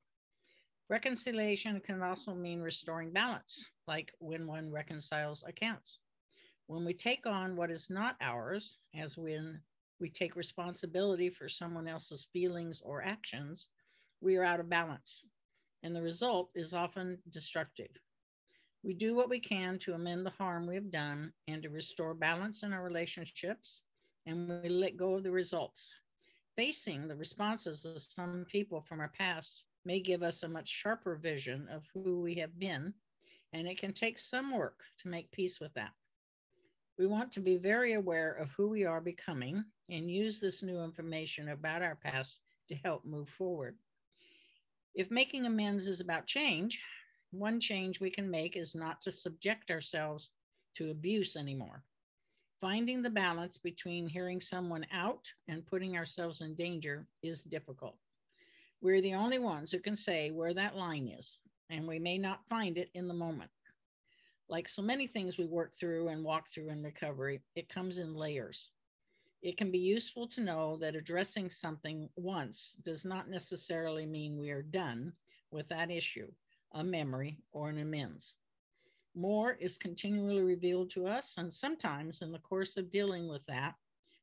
Reconciliation 0.88 1.80
can 1.80 2.02
also 2.02 2.32
mean 2.32 2.60
restoring 2.60 3.10
balance, 3.10 3.64
like 3.88 4.12
when 4.20 4.46
one 4.46 4.70
reconciles 4.70 5.42
accounts. 5.44 5.98
When 6.68 6.84
we 6.84 6.94
take 6.94 7.26
on 7.26 7.56
what 7.56 7.72
is 7.72 7.90
not 7.90 8.14
ours, 8.20 8.78
as 8.94 9.18
when 9.18 9.60
we 9.98 10.08
take 10.08 10.36
responsibility 10.36 11.30
for 11.30 11.48
someone 11.48 11.88
else's 11.88 12.28
feelings 12.32 12.80
or 12.80 13.02
actions, 13.02 13.66
we 14.20 14.36
are 14.36 14.44
out 14.44 14.60
of 14.60 14.68
balance, 14.68 15.22
and 15.82 15.94
the 15.94 16.02
result 16.02 16.50
is 16.54 16.72
often 16.72 17.18
destructive. 17.30 17.90
We 18.82 18.94
do 18.94 19.14
what 19.16 19.28
we 19.28 19.40
can 19.40 19.78
to 19.80 19.94
amend 19.94 20.24
the 20.24 20.30
harm 20.30 20.66
we 20.66 20.74
have 20.76 20.90
done 20.90 21.32
and 21.48 21.62
to 21.62 21.70
restore 21.70 22.14
balance 22.14 22.62
in 22.62 22.72
our 22.72 22.84
relationships, 22.84 23.82
and 24.26 24.62
we 24.62 24.68
let 24.68 24.96
go 24.96 25.14
of 25.14 25.22
the 25.22 25.30
results. 25.30 25.88
Facing 26.56 27.06
the 27.06 27.16
responses 27.16 27.84
of 27.84 28.00
some 28.00 28.46
people 28.50 28.80
from 28.80 29.00
our 29.00 29.12
past 29.16 29.64
may 29.84 30.00
give 30.00 30.22
us 30.22 30.42
a 30.42 30.48
much 30.48 30.68
sharper 30.68 31.16
vision 31.16 31.68
of 31.70 31.84
who 31.92 32.20
we 32.20 32.34
have 32.36 32.58
been, 32.58 32.94
and 33.52 33.66
it 33.66 33.78
can 33.78 33.92
take 33.92 34.18
some 34.18 34.56
work 34.56 34.80
to 34.98 35.08
make 35.08 35.30
peace 35.32 35.60
with 35.60 35.74
that. 35.74 35.92
We 36.98 37.06
want 37.06 37.30
to 37.32 37.40
be 37.40 37.56
very 37.56 37.92
aware 37.92 38.32
of 38.32 38.50
who 38.56 38.68
we 38.68 38.84
are 38.84 39.00
becoming 39.00 39.64
and 39.90 40.10
use 40.10 40.38
this 40.38 40.62
new 40.62 40.82
information 40.82 41.50
about 41.50 41.82
our 41.82 41.96
past 41.96 42.38
to 42.68 42.74
help 42.74 43.04
move 43.04 43.28
forward. 43.28 43.76
If 44.96 45.10
making 45.10 45.44
amends 45.44 45.88
is 45.88 46.00
about 46.00 46.26
change, 46.26 46.80
one 47.30 47.60
change 47.60 48.00
we 48.00 48.10
can 48.10 48.30
make 48.30 48.56
is 48.56 48.74
not 48.74 49.02
to 49.02 49.12
subject 49.12 49.70
ourselves 49.70 50.30
to 50.76 50.90
abuse 50.90 51.36
anymore. 51.36 51.84
Finding 52.62 53.02
the 53.02 53.10
balance 53.10 53.58
between 53.58 54.08
hearing 54.08 54.40
someone 54.40 54.86
out 54.90 55.30
and 55.48 55.66
putting 55.66 55.98
ourselves 55.98 56.40
in 56.40 56.54
danger 56.54 57.06
is 57.22 57.42
difficult. 57.42 57.98
We're 58.80 59.02
the 59.02 59.12
only 59.12 59.38
ones 59.38 59.70
who 59.70 59.80
can 59.80 59.96
say 59.98 60.30
where 60.30 60.54
that 60.54 60.76
line 60.76 61.08
is, 61.08 61.36
and 61.68 61.86
we 61.86 61.98
may 61.98 62.16
not 62.16 62.48
find 62.48 62.78
it 62.78 62.88
in 62.94 63.06
the 63.06 63.12
moment. 63.12 63.50
Like 64.48 64.66
so 64.66 64.80
many 64.80 65.06
things 65.06 65.36
we 65.36 65.44
work 65.44 65.76
through 65.78 66.08
and 66.08 66.24
walk 66.24 66.48
through 66.48 66.70
in 66.70 66.82
recovery, 66.82 67.42
it 67.54 67.68
comes 67.68 67.98
in 67.98 68.14
layers. 68.14 68.70
It 69.42 69.56
can 69.56 69.70
be 69.70 69.78
useful 69.78 70.26
to 70.28 70.40
know 70.40 70.76
that 70.78 70.96
addressing 70.96 71.50
something 71.50 72.08
once 72.16 72.74
does 72.82 73.04
not 73.04 73.28
necessarily 73.28 74.06
mean 74.06 74.38
we 74.38 74.50
are 74.50 74.62
done 74.62 75.12
with 75.50 75.68
that 75.68 75.90
issue, 75.90 76.32
a 76.72 76.82
memory, 76.82 77.38
or 77.52 77.68
an 77.68 77.78
amends. 77.78 78.34
More 79.14 79.52
is 79.52 79.76
continually 79.76 80.42
revealed 80.42 80.90
to 80.90 81.06
us, 81.06 81.34
and 81.38 81.52
sometimes 81.52 82.22
in 82.22 82.32
the 82.32 82.38
course 82.40 82.76
of 82.76 82.90
dealing 82.90 83.28
with 83.28 83.44
that, 83.46 83.74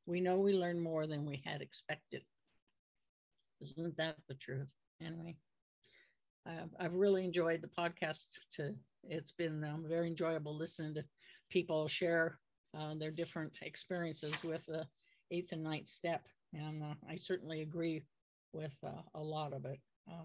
we 0.06 0.20
know 0.20 0.38
we 0.38 0.52
learn 0.52 0.78
more 0.78 1.06
than 1.06 1.24
we 1.24 1.42
had 1.44 1.62
expected. 1.62 2.22
Isn't 3.60 3.96
that 3.96 4.16
the 4.28 4.34
truth? 4.34 4.72
Anyway, 5.00 5.36
uh, 6.46 6.66
I've 6.78 6.94
really 6.94 7.24
enjoyed 7.24 7.62
the 7.62 7.68
podcast. 7.68 8.26
To 8.56 8.74
it's 9.04 9.32
been 9.32 9.64
um, 9.64 9.86
very 9.88 10.06
enjoyable 10.08 10.56
listening 10.56 10.94
to 10.94 11.04
people 11.50 11.88
share 11.88 12.38
uh, 12.78 12.94
their 12.94 13.10
different 13.10 13.52
experiences 13.62 14.34
with 14.44 14.64
the 14.66 14.86
eighth 15.30 15.52
and 15.52 15.62
ninth 15.62 15.88
step, 15.88 16.26
and 16.52 16.82
uh, 16.82 16.94
I 17.08 17.16
certainly 17.16 17.62
agree 17.62 18.02
with 18.52 18.76
uh, 18.84 19.02
a 19.14 19.20
lot 19.20 19.52
of 19.52 19.64
it. 19.64 19.80
Uh, 20.10 20.24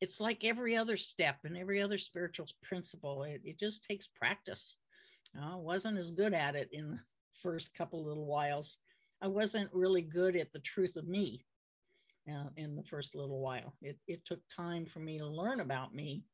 it's 0.00 0.20
like 0.20 0.44
every 0.44 0.76
other 0.76 0.96
step 0.96 1.38
and 1.44 1.56
every 1.56 1.82
other 1.82 1.98
spiritual 1.98 2.46
principle. 2.62 3.24
It, 3.24 3.40
it 3.44 3.58
just 3.58 3.84
takes 3.84 4.06
practice. 4.06 4.76
I 5.40 5.56
wasn't 5.56 5.98
as 5.98 6.10
good 6.10 6.34
at 6.34 6.56
it 6.56 6.68
in 6.72 6.90
the 6.90 7.00
first 7.42 7.74
couple 7.74 8.04
little 8.04 8.26
whiles. 8.26 8.78
I 9.20 9.26
wasn't 9.28 9.70
really 9.72 10.02
good 10.02 10.36
at 10.36 10.52
the 10.52 10.60
truth 10.60 10.96
of 10.96 11.06
me 11.08 11.44
uh, 12.30 12.48
in 12.56 12.76
the 12.76 12.82
first 12.84 13.14
little 13.14 13.40
while. 13.40 13.74
It, 13.82 13.98
it 14.06 14.24
took 14.24 14.40
time 14.54 14.86
for 14.86 15.00
me 15.00 15.18
to 15.18 15.26
learn 15.26 15.60
about 15.60 15.94
me 15.94 16.24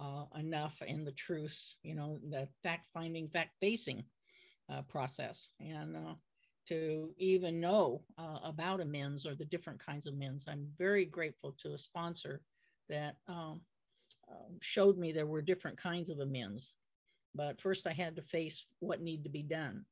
uh, 0.00 0.24
enough 0.38 0.80
in 0.86 1.04
the 1.04 1.12
truths, 1.12 1.76
you 1.82 1.94
know, 1.94 2.20
the 2.30 2.48
fact 2.62 2.88
finding, 2.92 3.28
fact 3.28 3.56
facing 3.60 4.04
uh, 4.72 4.82
process. 4.82 5.48
And 5.60 5.96
uh, 5.96 6.14
to 6.68 7.10
even 7.18 7.60
know 7.60 8.02
uh, 8.18 8.38
about 8.44 8.80
amends 8.80 9.26
or 9.26 9.34
the 9.34 9.44
different 9.44 9.84
kinds 9.84 10.06
of 10.06 10.14
amends. 10.14 10.46
I'm 10.48 10.68
very 10.78 11.04
grateful 11.04 11.54
to 11.62 11.74
a 11.74 11.78
sponsor 11.78 12.42
that 12.88 13.16
um, 13.28 13.60
uh, 14.30 14.48
showed 14.60 14.98
me 14.98 15.12
there 15.12 15.26
were 15.26 15.42
different 15.42 15.78
kinds 15.78 16.10
of 16.10 16.20
amends. 16.20 16.72
But 17.34 17.60
first, 17.60 17.86
I 17.86 17.92
had 17.92 18.16
to 18.16 18.22
face 18.22 18.64
what 18.80 19.00
needed 19.00 19.24
to 19.24 19.30
be 19.30 19.42
done. 19.42 19.84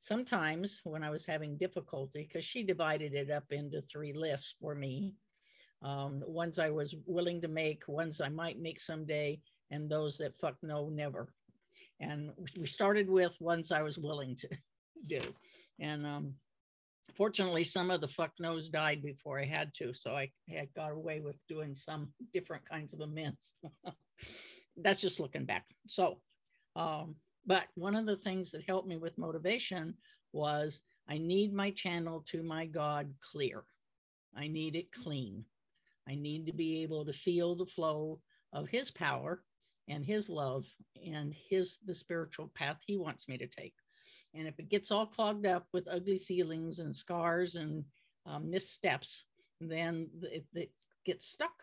Sometimes, 0.00 0.80
when 0.84 1.02
I 1.02 1.10
was 1.10 1.24
having 1.24 1.56
difficulty, 1.56 2.26
because 2.26 2.44
she 2.44 2.62
divided 2.62 3.14
it 3.14 3.30
up 3.30 3.44
into 3.50 3.82
three 3.82 4.12
lists 4.12 4.54
for 4.60 4.74
me 4.74 5.14
um, 5.82 6.22
ones 6.26 6.58
I 6.58 6.70
was 6.70 6.94
willing 7.06 7.40
to 7.42 7.48
make, 7.48 7.86
ones 7.86 8.20
I 8.20 8.28
might 8.28 8.60
make 8.60 8.80
someday, 8.80 9.40
and 9.70 9.88
those 9.88 10.16
that 10.18 10.38
fuck 10.38 10.56
no, 10.62 10.88
never. 10.88 11.32
And 12.00 12.30
we 12.58 12.66
started 12.66 13.08
with 13.08 13.40
ones 13.40 13.72
I 13.72 13.82
was 13.82 13.98
willing 13.98 14.36
to 14.36 14.48
do. 15.06 15.22
And 15.80 16.06
um, 16.06 16.34
fortunately, 17.16 17.64
some 17.64 17.90
of 17.90 18.00
the 18.00 18.08
fuck 18.08 18.32
no's 18.38 18.68
died 18.68 19.02
before 19.02 19.38
I 19.38 19.44
had 19.44 19.74
to. 19.74 19.92
So 19.94 20.14
I 20.14 20.30
had 20.48 20.72
got 20.74 20.92
away 20.92 21.20
with 21.20 21.36
doing 21.48 21.74
some 21.74 22.08
different 22.32 22.68
kinds 22.68 22.92
of 22.92 23.00
amends. 23.00 23.52
That's 24.76 25.00
just 25.00 25.20
looking 25.20 25.44
back. 25.44 25.64
So, 25.86 26.18
um, 26.74 27.16
but 27.46 27.64
one 27.74 27.94
of 27.94 28.06
the 28.06 28.16
things 28.16 28.50
that 28.50 28.64
helped 28.66 28.88
me 28.88 28.96
with 28.96 29.16
motivation 29.18 29.94
was 30.32 30.80
I 31.08 31.18
need 31.18 31.54
my 31.54 31.70
channel 31.70 32.24
to 32.28 32.42
my 32.42 32.66
God 32.66 33.12
clear. 33.32 33.64
I 34.36 34.48
need 34.48 34.76
it 34.76 34.92
clean. 34.92 35.44
I 36.08 36.14
need 36.14 36.46
to 36.46 36.52
be 36.52 36.82
able 36.82 37.04
to 37.04 37.12
feel 37.12 37.54
the 37.54 37.66
flow 37.66 38.20
of 38.52 38.68
his 38.68 38.90
power 38.90 39.42
and 39.88 40.04
his 40.04 40.28
love 40.28 40.64
and 41.04 41.34
his 41.48 41.78
the 41.86 41.94
spiritual 41.94 42.50
path 42.54 42.78
he 42.86 42.96
wants 42.96 43.28
me 43.28 43.38
to 43.38 43.46
take. 43.46 43.74
And 44.36 44.46
if 44.46 44.58
it 44.58 44.68
gets 44.68 44.90
all 44.90 45.06
clogged 45.06 45.46
up 45.46 45.66
with 45.72 45.88
ugly 45.90 46.18
feelings 46.18 46.78
and 46.78 46.94
scars 46.94 47.54
and 47.54 47.84
um, 48.26 48.50
missteps, 48.50 49.24
then 49.60 50.08
it, 50.22 50.44
it, 50.54 50.70
gets 51.04 51.28
stuck 51.28 51.62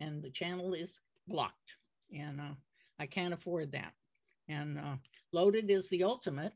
and 0.00 0.22
the 0.22 0.30
channel 0.30 0.72
is 0.72 1.00
blocked. 1.28 1.74
And 2.18 2.40
uh, 2.40 2.54
I 2.98 3.04
can't 3.04 3.34
afford 3.34 3.72
that. 3.72 3.92
And 4.48 4.78
uh, 4.78 4.96
loaded 5.32 5.70
is 5.70 5.86
the 5.90 6.02
ultimate, 6.02 6.54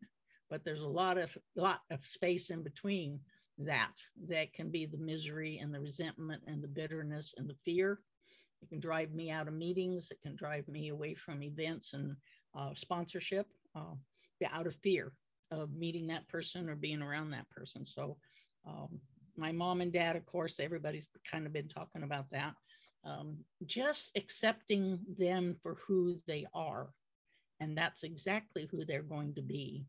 but 0.49 0.65
there's 0.65 0.81
a 0.81 0.89
lot 0.89 1.19
of 1.19 1.37
lot 1.55 1.81
of 1.91 2.07
space 2.07 2.49
in 2.49 2.63
between 2.63 3.21
that 3.59 3.93
that 4.29 4.53
can 4.53 4.71
be 4.71 4.87
the 4.87 4.99
misery 4.99 5.59
and 5.59 5.73
the 5.73 5.81
resentment 5.81 6.43
and 6.47 6.63
the 6.63 6.69
bitterness 6.69 7.35
and 7.37 7.49
the 7.49 7.57
fear 7.65 8.01
it 8.63 8.69
can 8.69 8.81
drive 8.81 9.13
me 9.13 9.31
out 9.31 9.47
of 9.47 9.55
meetings 9.55 10.11
it 10.11 10.21
can 10.23 10.35
drive 10.35 10.67
me 10.67 10.89
away 10.89 11.15
from 11.15 11.43
events 11.43 11.95
and 11.95 12.17
uh, 12.59 12.71
sponsorship 12.75 13.47
uh, 13.77 13.95
out 14.51 14.67
of 14.67 14.75
fear 14.77 15.13
of 15.51 15.73
meeting 15.75 16.07
that 16.07 16.27
person 16.29 16.69
or 16.69 16.75
being 16.75 17.03
around 17.03 17.31
that 17.31 17.49
person 17.51 17.85
so 17.87 18.17
um, 18.67 19.01
my 19.37 19.53
mom 19.53 19.81
and 19.81 19.93
dad 19.93 20.17
of 20.17 20.25
course 20.27 20.57
everybody's 20.61 21.09
kind 21.31 21.47
of 21.47 21.53
been 21.53 21.69
talking 21.69 22.03
about 22.03 22.31
that 22.31 22.55
um, 23.05 23.37
just 23.67 24.11
accepting 24.17 24.99
them 25.19 25.57
for 25.63 25.77
who 25.87 26.19
they 26.27 26.47
are 26.55 26.89
and 27.61 27.77
that's 27.77 28.03
exactly 28.03 28.69
who 28.71 28.85
they're 28.85 29.03
going 29.03 29.35
to 29.35 29.43
be 29.43 29.85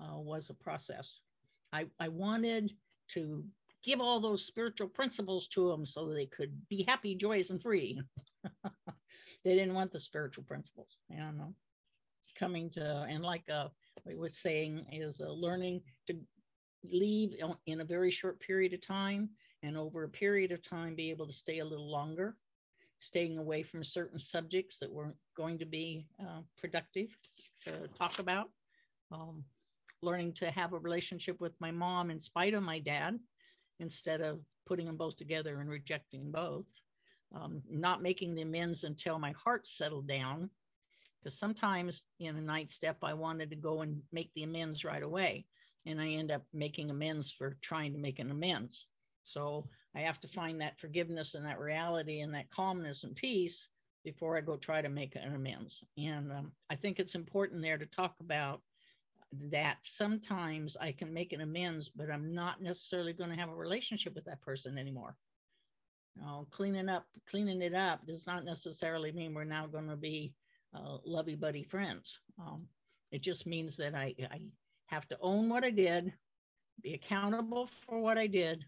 uh, 0.00 0.18
was 0.18 0.50
a 0.50 0.54
process 0.54 1.20
I, 1.72 1.86
I 1.98 2.08
wanted 2.08 2.72
to 3.08 3.44
give 3.82 4.00
all 4.00 4.20
those 4.20 4.44
spiritual 4.44 4.88
principles 4.88 5.48
to 5.48 5.68
them 5.68 5.84
so 5.84 6.06
they 6.06 6.26
could 6.26 6.52
be 6.68 6.84
happy, 6.86 7.14
joyous, 7.14 7.50
and 7.50 7.60
free. 7.60 8.00
they 9.44 9.54
didn't 9.54 9.74
want 9.74 9.90
the 9.90 10.00
spiritual 10.00 10.44
principles. 10.44 10.98
And 11.10 11.40
uh, 11.40 11.46
coming 12.38 12.70
to, 12.70 13.06
and 13.08 13.22
like 13.22 13.44
uh, 13.50 13.68
we 14.04 14.14
was 14.14 14.38
saying, 14.38 14.86
is 14.92 15.20
uh, 15.20 15.30
learning 15.30 15.82
to 16.06 16.16
leave 16.84 17.34
in 17.66 17.80
a 17.80 17.84
very 17.84 18.10
short 18.10 18.40
period 18.40 18.72
of 18.72 18.84
time 18.84 19.30
and 19.62 19.76
over 19.76 20.04
a 20.04 20.08
period 20.08 20.50
of 20.52 20.62
time 20.62 20.94
be 20.94 21.10
able 21.10 21.26
to 21.26 21.32
stay 21.32 21.60
a 21.60 21.64
little 21.64 21.90
longer, 21.90 22.36
staying 22.98 23.38
away 23.38 23.62
from 23.62 23.84
certain 23.84 24.18
subjects 24.18 24.78
that 24.80 24.92
weren't 24.92 25.16
going 25.36 25.58
to 25.58 25.66
be 25.66 26.06
uh, 26.20 26.40
productive 26.58 27.08
to 27.64 27.88
talk 27.96 28.18
about. 28.18 28.50
Um, 29.12 29.44
learning 30.02 30.32
to 30.32 30.50
have 30.50 30.72
a 30.72 30.78
relationship 30.78 31.40
with 31.40 31.52
my 31.60 31.70
mom 31.70 32.10
in 32.10 32.18
spite 32.18 32.54
of 32.54 32.62
my 32.62 32.80
dad 32.80 33.18
instead 33.78 34.20
of 34.20 34.40
putting 34.66 34.86
them 34.86 34.96
both 34.96 35.16
together 35.16 35.60
and 35.60 35.70
rejecting 35.70 36.30
both. 36.30 36.66
Um, 37.34 37.62
not 37.70 38.02
making 38.02 38.34
the 38.34 38.42
amends 38.42 38.84
until 38.84 39.18
my 39.18 39.32
heart 39.32 39.66
settled 39.66 40.06
down. 40.06 40.50
Because 41.22 41.38
sometimes 41.38 42.02
in 42.18 42.36
a 42.36 42.40
ninth 42.40 42.70
step, 42.70 42.98
I 43.02 43.14
wanted 43.14 43.50
to 43.50 43.56
go 43.56 43.82
and 43.82 44.02
make 44.12 44.30
the 44.34 44.42
amends 44.42 44.84
right 44.84 45.02
away. 45.02 45.46
And 45.86 46.00
I 46.00 46.08
end 46.08 46.30
up 46.30 46.42
making 46.52 46.90
amends 46.90 47.30
for 47.30 47.56
trying 47.60 47.92
to 47.92 47.98
make 47.98 48.18
an 48.18 48.30
amends. 48.30 48.86
So 49.24 49.68
I 49.94 50.00
have 50.00 50.20
to 50.20 50.28
find 50.28 50.60
that 50.60 50.80
forgiveness 50.80 51.34
and 51.34 51.46
that 51.46 51.60
reality 51.60 52.20
and 52.20 52.34
that 52.34 52.50
calmness 52.50 53.04
and 53.04 53.14
peace 53.14 53.68
before 54.04 54.36
I 54.36 54.40
go 54.40 54.56
try 54.56 54.82
to 54.82 54.88
make 54.88 55.14
an 55.14 55.34
amends. 55.34 55.80
And 55.96 56.32
um, 56.32 56.52
I 56.70 56.76
think 56.76 56.98
it's 56.98 57.14
important 57.14 57.62
there 57.62 57.78
to 57.78 57.86
talk 57.86 58.14
about 58.20 58.60
that 59.50 59.78
sometimes 59.82 60.76
I 60.80 60.92
can 60.92 61.12
make 61.12 61.32
an 61.32 61.40
amends, 61.40 61.88
but 61.88 62.10
I'm 62.10 62.34
not 62.34 62.60
necessarily 62.60 63.12
going 63.12 63.30
to 63.30 63.36
have 63.36 63.48
a 63.48 63.54
relationship 63.54 64.14
with 64.14 64.24
that 64.24 64.42
person 64.42 64.76
anymore. 64.76 65.16
You 66.16 66.22
know, 66.22 66.46
cleaning 66.50 66.88
up, 66.88 67.06
cleaning 67.28 67.62
it 67.62 67.74
up 67.74 68.06
does 68.06 68.26
not 68.26 68.44
necessarily 68.44 69.12
mean 69.12 69.34
we're 69.34 69.44
now 69.44 69.66
going 69.66 69.88
to 69.88 69.96
be 69.96 70.34
uh, 70.74 70.98
lovey 71.04 71.34
buddy 71.34 71.62
friends. 71.62 72.18
Um, 72.38 72.66
it 73.10 73.22
just 73.22 73.46
means 73.46 73.76
that 73.76 73.94
I, 73.94 74.14
I 74.30 74.40
have 74.86 75.06
to 75.08 75.18
own 75.20 75.48
what 75.48 75.64
I 75.64 75.70
did, 75.70 76.12
be 76.82 76.94
accountable 76.94 77.68
for 77.86 78.00
what 78.00 78.18
I 78.18 78.26
did, 78.26 78.64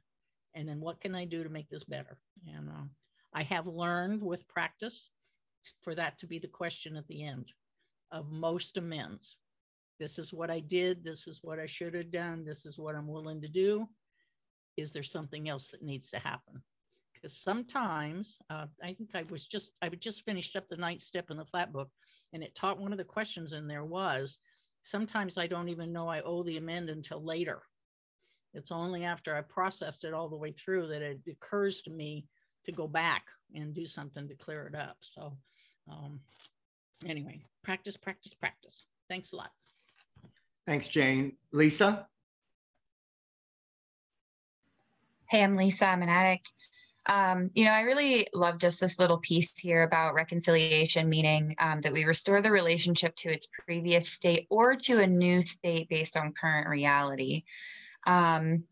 and 0.55 0.69
then 0.69 0.81
what 0.81 1.01
can 1.01 1.15
I 1.15 1.25
do 1.25 1.43
to 1.43 1.49
make 1.49 1.69
this 1.71 1.85
better? 1.85 2.19
And 2.47 2.69
uh, 2.69 2.85
I 3.33 3.43
have 3.45 3.67
learned 3.67 4.23
with 4.23 4.47
practice 4.49 5.09
for 5.83 5.95
that 5.95 6.19
to 6.19 6.27
be 6.27 6.39
the 6.39 6.49
question 6.49 6.97
at 6.97 7.07
the 7.09 7.25
end 7.25 7.47
of 8.13 8.31
most 8.31 8.77
amends 8.77 9.37
this 10.01 10.19
is 10.19 10.33
what 10.33 10.51
I 10.51 10.61
did. 10.61 11.05
This 11.05 11.27
is 11.27 11.41
what 11.43 11.59
I 11.59 11.67
should 11.67 11.95
have 11.95 12.11
done. 12.11 12.45
This 12.45 12.67
is 12.67 12.79
what 12.79 12.95
I'm 12.95 13.07
willing 13.07 13.41
to 13.43 13.49
do. 13.49 13.89
Is 14.77 14.91
there 14.91 15.05
something 15.05 15.49
else 15.49 15.69
that 15.69 15.83
needs 15.83 16.11
to 16.11 16.19
happen? 16.19 16.63
Because 17.25 17.39
sometimes 17.39 18.39
uh, 18.51 18.67
I 18.83 18.93
think 18.93 19.13
I 19.15 19.25
was 19.31 19.47
just 19.47 19.71
I 19.81 19.89
just 19.89 20.27
finished 20.27 20.57
up 20.57 20.69
the 20.69 20.77
ninth 20.77 21.01
step 21.01 21.31
in 21.31 21.39
the 21.39 21.45
flat 21.47 21.73
book, 21.73 21.89
and 22.35 22.43
it 22.43 22.55
taught 22.55 22.79
one 22.79 22.93
of 22.93 22.99
the 22.99 23.05
questions 23.05 23.55
in 23.55 23.67
there 23.67 23.83
was 23.83 24.37
sometimes 24.83 25.39
I 25.39 25.47
don't 25.47 25.71
even 25.71 25.91
know 25.91 26.07
I 26.07 26.21
owe 26.21 26.43
the 26.43 26.59
amend 26.59 26.91
until 26.91 27.25
later. 27.25 27.63
It's 28.53 28.71
only 28.71 29.05
after 29.05 29.35
I 29.35 29.41
processed 29.41 30.05
it 30.05 30.13
all 30.13 30.29
the 30.29 30.37
way 30.37 30.53
through 30.53 30.89
that 30.89 31.01
it 31.01 31.21
occurs 31.27 31.81
to 31.83 31.91
me 31.91 32.27
to 32.67 32.73
go 32.73 32.87
back 32.87 33.25
and 33.55 33.75
do 33.75 33.87
something 33.87 34.29
to 34.29 34.35
clear 34.35 34.67
it 34.67 34.79
up. 34.79 34.99
So, 35.01 35.35
um, 35.91 36.21
anyway, 37.07 37.43
practice, 37.63 37.97
practice, 37.97 38.35
practice. 38.35 38.85
Thanks 39.09 39.33
a 39.33 39.37
lot. 39.37 39.51
Thanks, 40.67 40.89
Jane. 40.89 41.39
Lisa? 41.53 42.07
Hey, 45.31 45.43
I'm 45.43 45.55
Lisa. 45.55 45.87
I'm 45.87 46.03
an 46.03 46.11
addict. 46.11 46.53
Um, 47.07 47.51
you 47.55 47.65
know, 47.65 47.73
I 47.73 47.83
really 47.83 48.27
love 48.33 48.59
just 48.59 48.81
this 48.81 48.99
little 48.99 49.19
piece 49.19 49.57
here 49.59 49.83
about 49.83 50.15
reconciliation, 50.15 51.09
meaning 51.09 51.55
um, 51.59 51.81
that 51.83 51.93
we 51.93 52.05
restore 52.05 52.41
the 52.41 52.51
relationship 52.51 53.15
to 53.17 53.33
its 53.33 53.47
previous 53.47 54.09
state 54.09 54.47
or 54.51 54.75
to 54.77 55.01
a 55.01 55.07
new 55.07 55.45
state 55.45 55.89
based 55.89 56.17
on 56.17 56.33
current 56.33 56.69
reality. 56.69 57.45
Um, 58.07 58.65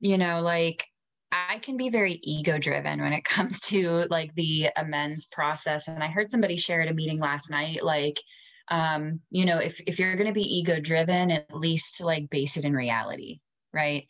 you 0.00 0.18
know, 0.18 0.40
like 0.40 0.86
I 1.32 1.58
can 1.58 1.76
be 1.76 1.88
very 1.88 2.14
ego 2.22 2.58
driven 2.58 3.00
when 3.00 3.12
it 3.12 3.24
comes 3.24 3.60
to 3.62 4.04
like 4.10 4.34
the 4.34 4.68
amends 4.76 5.26
process. 5.26 5.88
And 5.88 6.02
I 6.02 6.08
heard 6.08 6.30
somebody 6.30 6.56
share 6.56 6.80
at 6.80 6.90
a 6.90 6.94
meeting 6.94 7.20
last 7.20 7.50
night, 7.50 7.82
like, 7.82 8.20
um, 8.68 9.20
you 9.30 9.44
know, 9.44 9.58
if, 9.58 9.80
if 9.86 9.98
you're 9.98 10.16
going 10.16 10.26
to 10.26 10.32
be 10.32 10.58
ego 10.58 10.80
driven, 10.80 11.30
at 11.30 11.54
least 11.54 12.02
like 12.02 12.30
base 12.30 12.56
it 12.56 12.64
in 12.64 12.74
reality, 12.74 13.40
right? 13.72 14.08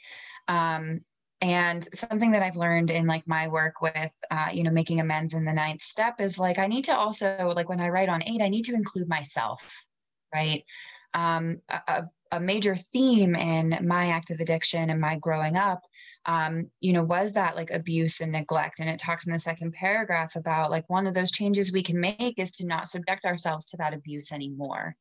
Um, 0.49 1.03
and 1.41 1.85
something 1.95 2.33
that 2.33 2.43
I've 2.43 2.57
learned 2.57 2.91
in 2.91 3.07
like 3.07 3.27
my 3.27 3.49
work 3.49 3.81
with, 3.83 4.13
uh, 4.31 4.49
you 4.53 4.63
know, 4.63 4.71
making 4.71 5.01
amends 5.01 5.35
in 5.35 5.45
the 5.45 5.53
ninth 5.53 5.83
step 5.83 6.21
is 6.21 6.39
like, 6.39 6.59
I 6.59 6.67
need 6.67 6.85
to 6.87 6.97
also, 6.97 7.53
like 7.55 7.69
when 7.69 7.81
I 7.81 7.89
write 7.89 8.09
on 8.09 8.23
eight, 8.23 8.41
I 8.41 8.49
need 8.49 8.65
to 8.65 8.75
include 8.75 9.09
myself, 9.09 9.87
right? 10.35 10.65
Um, 11.13 11.59
a, 11.69 12.05
a 12.33 12.41
major 12.41 12.77
theme 12.77 13.35
in 13.35 13.79
my 13.87 14.09
active 14.09 14.41
addiction 14.41 14.91
and 14.91 15.01
my 15.01 15.17
growing 15.17 15.57
up 15.57 15.81
um, 16.27 16.71
you 16.81 16.93
know 16.93 17.05
was 17.05 17.33
that 17.33 17.57
like 17.57 17.71
abuse 17.71 18.21
and 18.21 18.33
neglect 18.33 18.81
and 18.81 18.89
it 18.89 18.99
talks 18.99 19.27
in 19.27 19.33
the 19.33 19.39
second 19.39 19.73
paragraph 19.73 20.37
about 20.37 20.71
like 20.71 20.89
one 20.89 21.07
of 21.07 21.15
those 21.15 21.31
changes 21.31 21.73
we 21.73 21.83
can 21.83 22.01
make 22.01 22.39
is 22.39 22.53
to 22.53 22.67
not 22.67 22.89
subject 22.89 23.25
ourselves 23.25 23.65
to 23.67 23.77
that 23.77 23.95
abuse 23.95 24.33
anymore 24.33 24.97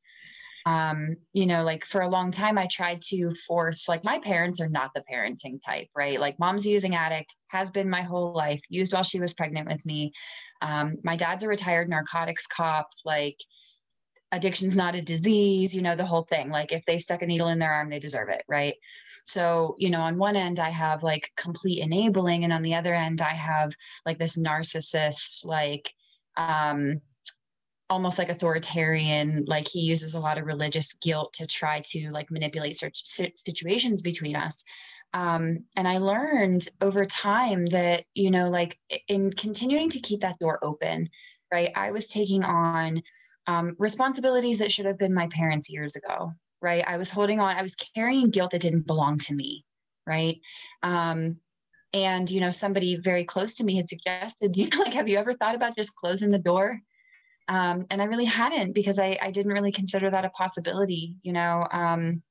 um, 0.65 1.15
you 1.33 1.45
know 1.45 1.63
like 1.63 1.85
for 1.85 2.01
a 2.01 2.09
long 2.09 2.31
time 2.31 2.57
i 2.57 2.67
tried 2.67 3.01
to 3.01 3.33
force 3.47 3.87
like 3.87 4.03
my 4.03 4.19
parents 4.19 4.59
are 4.59 4.69
not 4.69 4.91
the 4.95 5.03
parenting 5.11 5.59
type 5.63 5.87
right 5.95 6.19
like 6.19 6.39
mom's 6.39 6.65
using 6.65 6.95
addict 6.95 7.35
has 7.47 7.69
been 7.69 7.89
my 7.89 8.01
whole 8.01 8.33
life 8.33 8.61
used 8.69 8.93
while 8.93 9.03
she 9.03 9.19
was 9.19 9.33
pregnant 9.33 9.67
with 9.67 9.85
me 9.85 10.11
um, 10.61 10.95
my 11.03 11.15
dad's 11.15 11.43
a 11.43 11.47
retired 11.47 11.89
narcotics 11.89 12.47
cop 12.47 12.89
like 13.03 13.37
addiction's 14.31 14.75
not 14.75 14.95
a 14.95 15.01
disease, 15.01 15.75
you 15.75 15.81
know, 15.81 15.95
the 15.95 16.05
whole 16.05 16.23
thing. 16.23 16.49
Like 16.49 16.71
if 16.71 16.85
they 16.85 16.97
stuck 16.97 17.21
a 17.21 17.25
needle 17.25 17.47
in 17.47 17.59
their 17.59 17.71
arm, 17.71 17.89
they 17.89 17.99
deserve 17.99 18.29
it, 18.29 18.43
right? 18.47 18.75
So, 19.25 19.75
you 19.79 19.89
know, 19.89 20.01
on 20.01 20.17
one 20.17 20.35
end, 20.35 20.59
I 20.59 20.69
have 20.69 21.03
like 21.03 21.31
complete 21.35 21.81
enabling, 21.81 22.43
and 22.43 22.53
on 22.53 22.61
the 22.61 22.75
other 22.75 22.93
end, 22.93 23.21
I 23.21 23.29
have 23.29 23.73
like 24.05 24.17
this 24.17 24.37
narcissist, 24.37 25.45
like, 25.45 25.91
um, 26.37 27.01
almost 27.89 28.17
like 28.17 28.29
authoritarian 28.29 29.45
like 29.47 29.67
he 29.67 29.79
uses 29.79 30.13
a 30.13 30.19
lot 30.19 30.37
of 30.37 30.45
religious 30.45 30.93
guilt 30.93 31.33
to 31.33 31.45
try 31.45 31.81
to 31.85 32.09
like 32.11 32.31
manipulate 32.31 32.75
situations 32.75 34.01
between 34.01 34.35
us. 34.35 34.63
Um, 35.13 35.65
and 35.77 35.87
i 35.87 35.97
learned 35.97 36.67
over 36.81 37.05
time 37.05 37.67
that 37.67 38.03
you 38.15 38.31
know 38.31 38.49
like 38.49 38.77
in 39.07 39.31
continuing 39.31 39.89
to 39.91 39.99
keep 39.99 40.19
that 40.21 40.39
door 40.39 40.59
open 40.61 41.09
right 41.53 41.71
i 41.75 41.91
was 41.91 42.07
taking 42.07 42.43
on 42.43 43.01
um, 43.47 43.75
responsibilities 43.77 44.57
that 44.57 44.71
should 44.71 44.87
have 44.87 44.97
been 44.97 45.13
my 45.13 45.27
parents 45.27 45.69
years 45.69 45.95
ago 45.95 46.33
right? 46.61 46.83
I 46.87 46.97
was 46.97 47.09
holding 47.09 47.39
on 47.39 47.55
i 47.55 47.61
was 47.61 47.75
carrying 47.75 48.29
guilt 48.29 48.51
that 48.51 48.61
didn't 48.61 48.87
belong 48.87 49.19
to 49.19 49.35
me 49.35 49.63
right? 50.07 50.39
Um, 50.83 51.37
and 51.93 52.29
you 52.29 52.41
know 52.41 52.49
somebody 52.49 52.97
very 52.97 53.23
close 53.23 53.55
to 53.55 53.63
me 53.63 53.77
had 53.77 53.87
suggested 53.87 54.55
you 54.57 54.67
know 54.67 54.79
like 54.79 54.93
have 54.93 55.07
you 55.07 55.17
ever 55.17 55.33
thought 55.33 55.55
about 55.55 55.75
just 55.75 55.95
closing 55.95 56.31
the 56.31 56.39
door 56.39 56.81
um, 57.47 57.85
and 57.89 58.01
I 58.01 58.05
really 58.05 58.25
hadn't 58.25 58.73
because 58.73 58.99
I, 58.99 59.17
I 59.21 59.31
didn't 59.31 59.53
really 59.53 59.71
consider 59.71 60.09
that 60.09 60.25
a 60.25 60.29
possibility. 60.29 61.15
You 61.21 61.33
know, 61.33 61.67
um, 61.71 62.23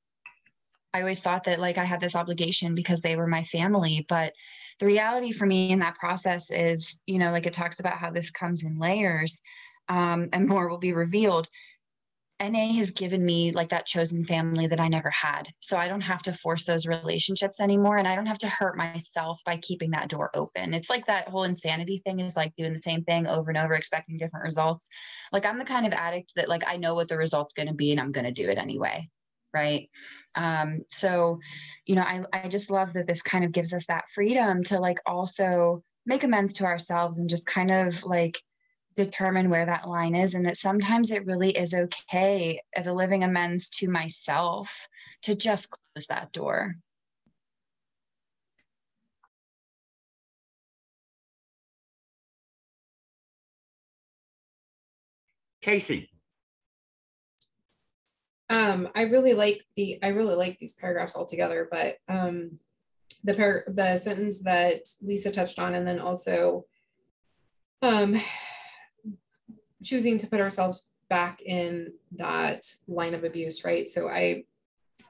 I 0.93 1.01
always 1.01 1.19
thought 1.19 1.45
that 1.45 1.59
like 1.59 1.77
I 1.77 1.83
had 1.83 1.99
this 1.99 2.15
obligation 2.15 2.75
because 2.75 3.01
they 3.01 3.15
were 3.15 3.27
my 3.27 3.43
family. 3.43 4.05
But 4.07 4.33
the 4.79 4.85
reality 4.85 5.31
for 5.31 5.45
me 5.45 5.71
in 5.71 5.79
that 5.79 5.95
process 5.95 6.51
is, 6.51 7.01
you 7.05 7.19
know, 7.19 7.31
like 7.31 7.45
it 7.45 7.53
talks 7.53 7.79
about 7.79 7.97
how 7.97 8.11
this 8.11 8.31
comes 8.31 8.63
in 8.63 8.77
layers 8.77 9.41
um, 9.87 10.29
and 10.33 10.47
more 10.47 10.67
will 10.67 10.77
be 10.77 10.93
revealed. 10.93 11.47
NA 12.41 12.73
has 12.73 12.91
given 12.91 13.25
me 13.25 13.51
like 13.51 13.69
that 13.69 13.85
chosen 13.85 14.25
family 14.25 14.67
that 14.67 14.79
I 14.79 14.89
never 14.89 15.09
had. 15.09 15.49
So 15.61 15.77
I 15.77 15.87
don't 15.87 16.01
have 16.01 16.21
to 16.23 16.33
force 16.33 16.65
those 16.65 16.85
relationships 16.85 17.61
anymore. 17.61 17.97
And 17.97 18.07
I 18.07 18.15
don't 18.15 18.25
have 18.25 18.39
to 18.39 18.49
hurt 18.49 18.75
myself 18.75 19.41
by 19.45 19.57
keeping 19.57 19.91
that 19.91 20.09
door 20.09 20.31
open. 20.33 20.73
It's 20.73 20.89
like 20.89 21.05
that 21.05 21.29
whole 21.29 21.43
insanity 21.43 22.01
thing 22.05 22.19
is 22.19 22.35
like 22.35 22.53
doing 22.57 22.73
the 22.73 22.81
same 22.81 23.03
thing 23.03 23.25
over 23.25 23.49
and 23.49 23.57
over, 23.57 23.73
expecting 23.73 24.17
different 24.17 24.43
results. 24.43 24.89
Like 25.31 25.45
I'm 25.45 25.59
the 25.59 25.65
kind 25.65 25.85
of 25.85 25.93
addict 25.93 26.33
that 26.35 26.49
like 26.49 26.63
I 26.67 26.75
know 26.75 26.93
what 26.93 27.07
the 27.07 27.17
result's 27.17 27.53
going 27.53 27.69
to 27.69 27.73
be 27.73 27.91
and 27.91 28.01
I'm 28.01 28.11
going 28.11 28.25
to 28.25 28.31
do 28.31 28.49
it 28.49 28.57
anyway. 28.57 29.09
Right. 29.53 29.89
Um, 30.35 30.81
so, 30.89 31.39
you 31.85 31.95
know, 31.95 32.01
I, 32.01 32.23
I 32.33 32.49
just 32.49 32.69
love 32.69 32.91
that 32.93 33.07
this 33.07 33.21
kind 33.21 33.45
of 33.45 33.53
gives 33.53 33.73
us 33.73 33.85
that 33.85 34.09
freedom 34.13 34.63
to 34.65 34.79
like 34.81 34.99
also 35.05 35.83
make 36.05 36.25
amends 36.25 36.51
to 36.53 36.65
ourselves 36.65 37.17
and 37.17 37.29
just 37.29 37.47
kind 37.47 37.71
of 37.71 38.03
like, 38.03 38.41
determine 38.95 39.49
where 39.49 39.65
that 39.65 39.87
line 39.87 40.15
is 40.15 40.35
and 40.35 40.45
that 40.45 40.57
sometimes 40.57 41.11
it 41.11 41.25
really 41.25 41.51
is 41.51 41.73
okay 41.73 42.61
as 42.75 42.87
a 42.87 42.93
living 42.93 43.23
amends 43.23 43.69
to 43.69 43.89
myself 43.89 44.87
to 45.21 45.35
just 45.35 45.69
close 45.69 46.07
that 46.07 46.31
door 46.31 46.75
Casey. 55.65 56.11
Um, 58.51 58.87
I 58.93 59.05
really 59.05 59.33
like 59.33 59.65
the 59.75 59.97
I 60.03 60.09
really 60.09 60.35
like 60.35 60.59
these 60.59 60.73
paragraphs 60.73 61.15
altogether, 61.15 61.67
but 61.71 61.95
um, 62.07 62.59
the 63.23 63.33
par- 63.33 63.63
the 63.67 63.97
sentence 63.97 64.43
that 64.43 64.81
Lisa 65.01 65.31
touched 65.31 65.57
on, 65.57 65.73
and 65.73 65.87
then 65.87 65.99
also 65.99 66.65
um, 67.81 68.15
choosing 69.85 70.17
to 70.17 70.27
put 70.27 70.41
ourselves 70.41 70.89
back 71.09 71.41
in 71.41 71.93
that 72.13 72.65
line 72.87 73.13
of 73.13 73.23
abuse, 73.23 73.63
right? 73.63 73.87
So 73.87 74.09
I 74.09 74.43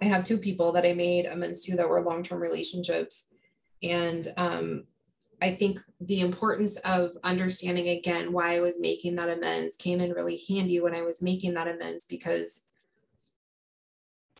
I 0.01 0.05
have 0.05 0.25
two 0.25 0.37
people 0.37 0.73
that 0.73 0.85
I 0.85 0.93
made 0.93 1.25
amends 1.25 1.61
to 1.65 1.77
that 1.77 1.87
were 1.87 2.01
long-term 2.01 2.41
relationships. 2.41 3.33
And 3.81 4.27
um, 4.35 4.83
I 5.41 5.51
think 5.51 5.79
the 6.01 6.21
importance 6.21 6.77
of 6.77 7.11
understanding 7.23 7.89
again 7.89 8.33
why 8.33 8.55
I 8.55 8.59
was 8.59 8.79
making 8.79 9.15
that 9.15 9.29
amends 9.29 9.77
came 9.77 10.01
in 10.01 10.11
really 10.11 10.39
handy 10.49 10.81
when 10.81 10.95
I 10.95 11.01
was 11.01 11.21
making 11.21 11.53
that 11.53 11.67
amends 11.67 12.05
because 12.05 12.65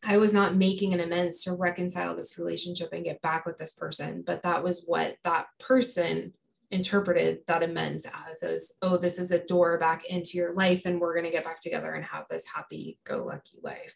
I 0.04 0.18
was 0.18 0.34
not 0.34 0.56
making 0.56 0.94
an 0.94 1.00
amends 1.00 1.44
to 1.44 1.54
reconcile 1.54 2.16
this 2.16 2.38
relationship 2.38 2.90
and 2.92 3.04
get 3.04 3.22
back 3.22 3.46
with 3.46 3.58
this 3.58 3.72
person, 3.72 4.24
but 4.26 4.44
that 4.44 4.64
was 4.64 4.86
what 4.86 5.18
that 5.24 5.48
person 5.60 6.34
interpreted 6.72 7.40
that 7.48 7.64
amends 7.64 8.08
as 8.30 8.44
as 8.44 8.74
oh 8.82 8.98
this 8.98 9.20
is 9.20 9.32
a 9.32 9.46
door 9.46 9.78
back 9.78 10.06
into 10.06 10.38
your 10.38 10.54
life 10.54 10.86
and 10.86 11.00
we're 11.00 11.14
going 11.14 11.26
to 11.26 11.32
get 11.32 11.44
back 11.44 11.60
together 11.62 11.94
and 11.94 12.06
have 12.06 12.26
this 12.30 12.46
happy 12.54 12.98
go 13.06 13.26
lucky 13.26 13.60
life. 13.64 13.96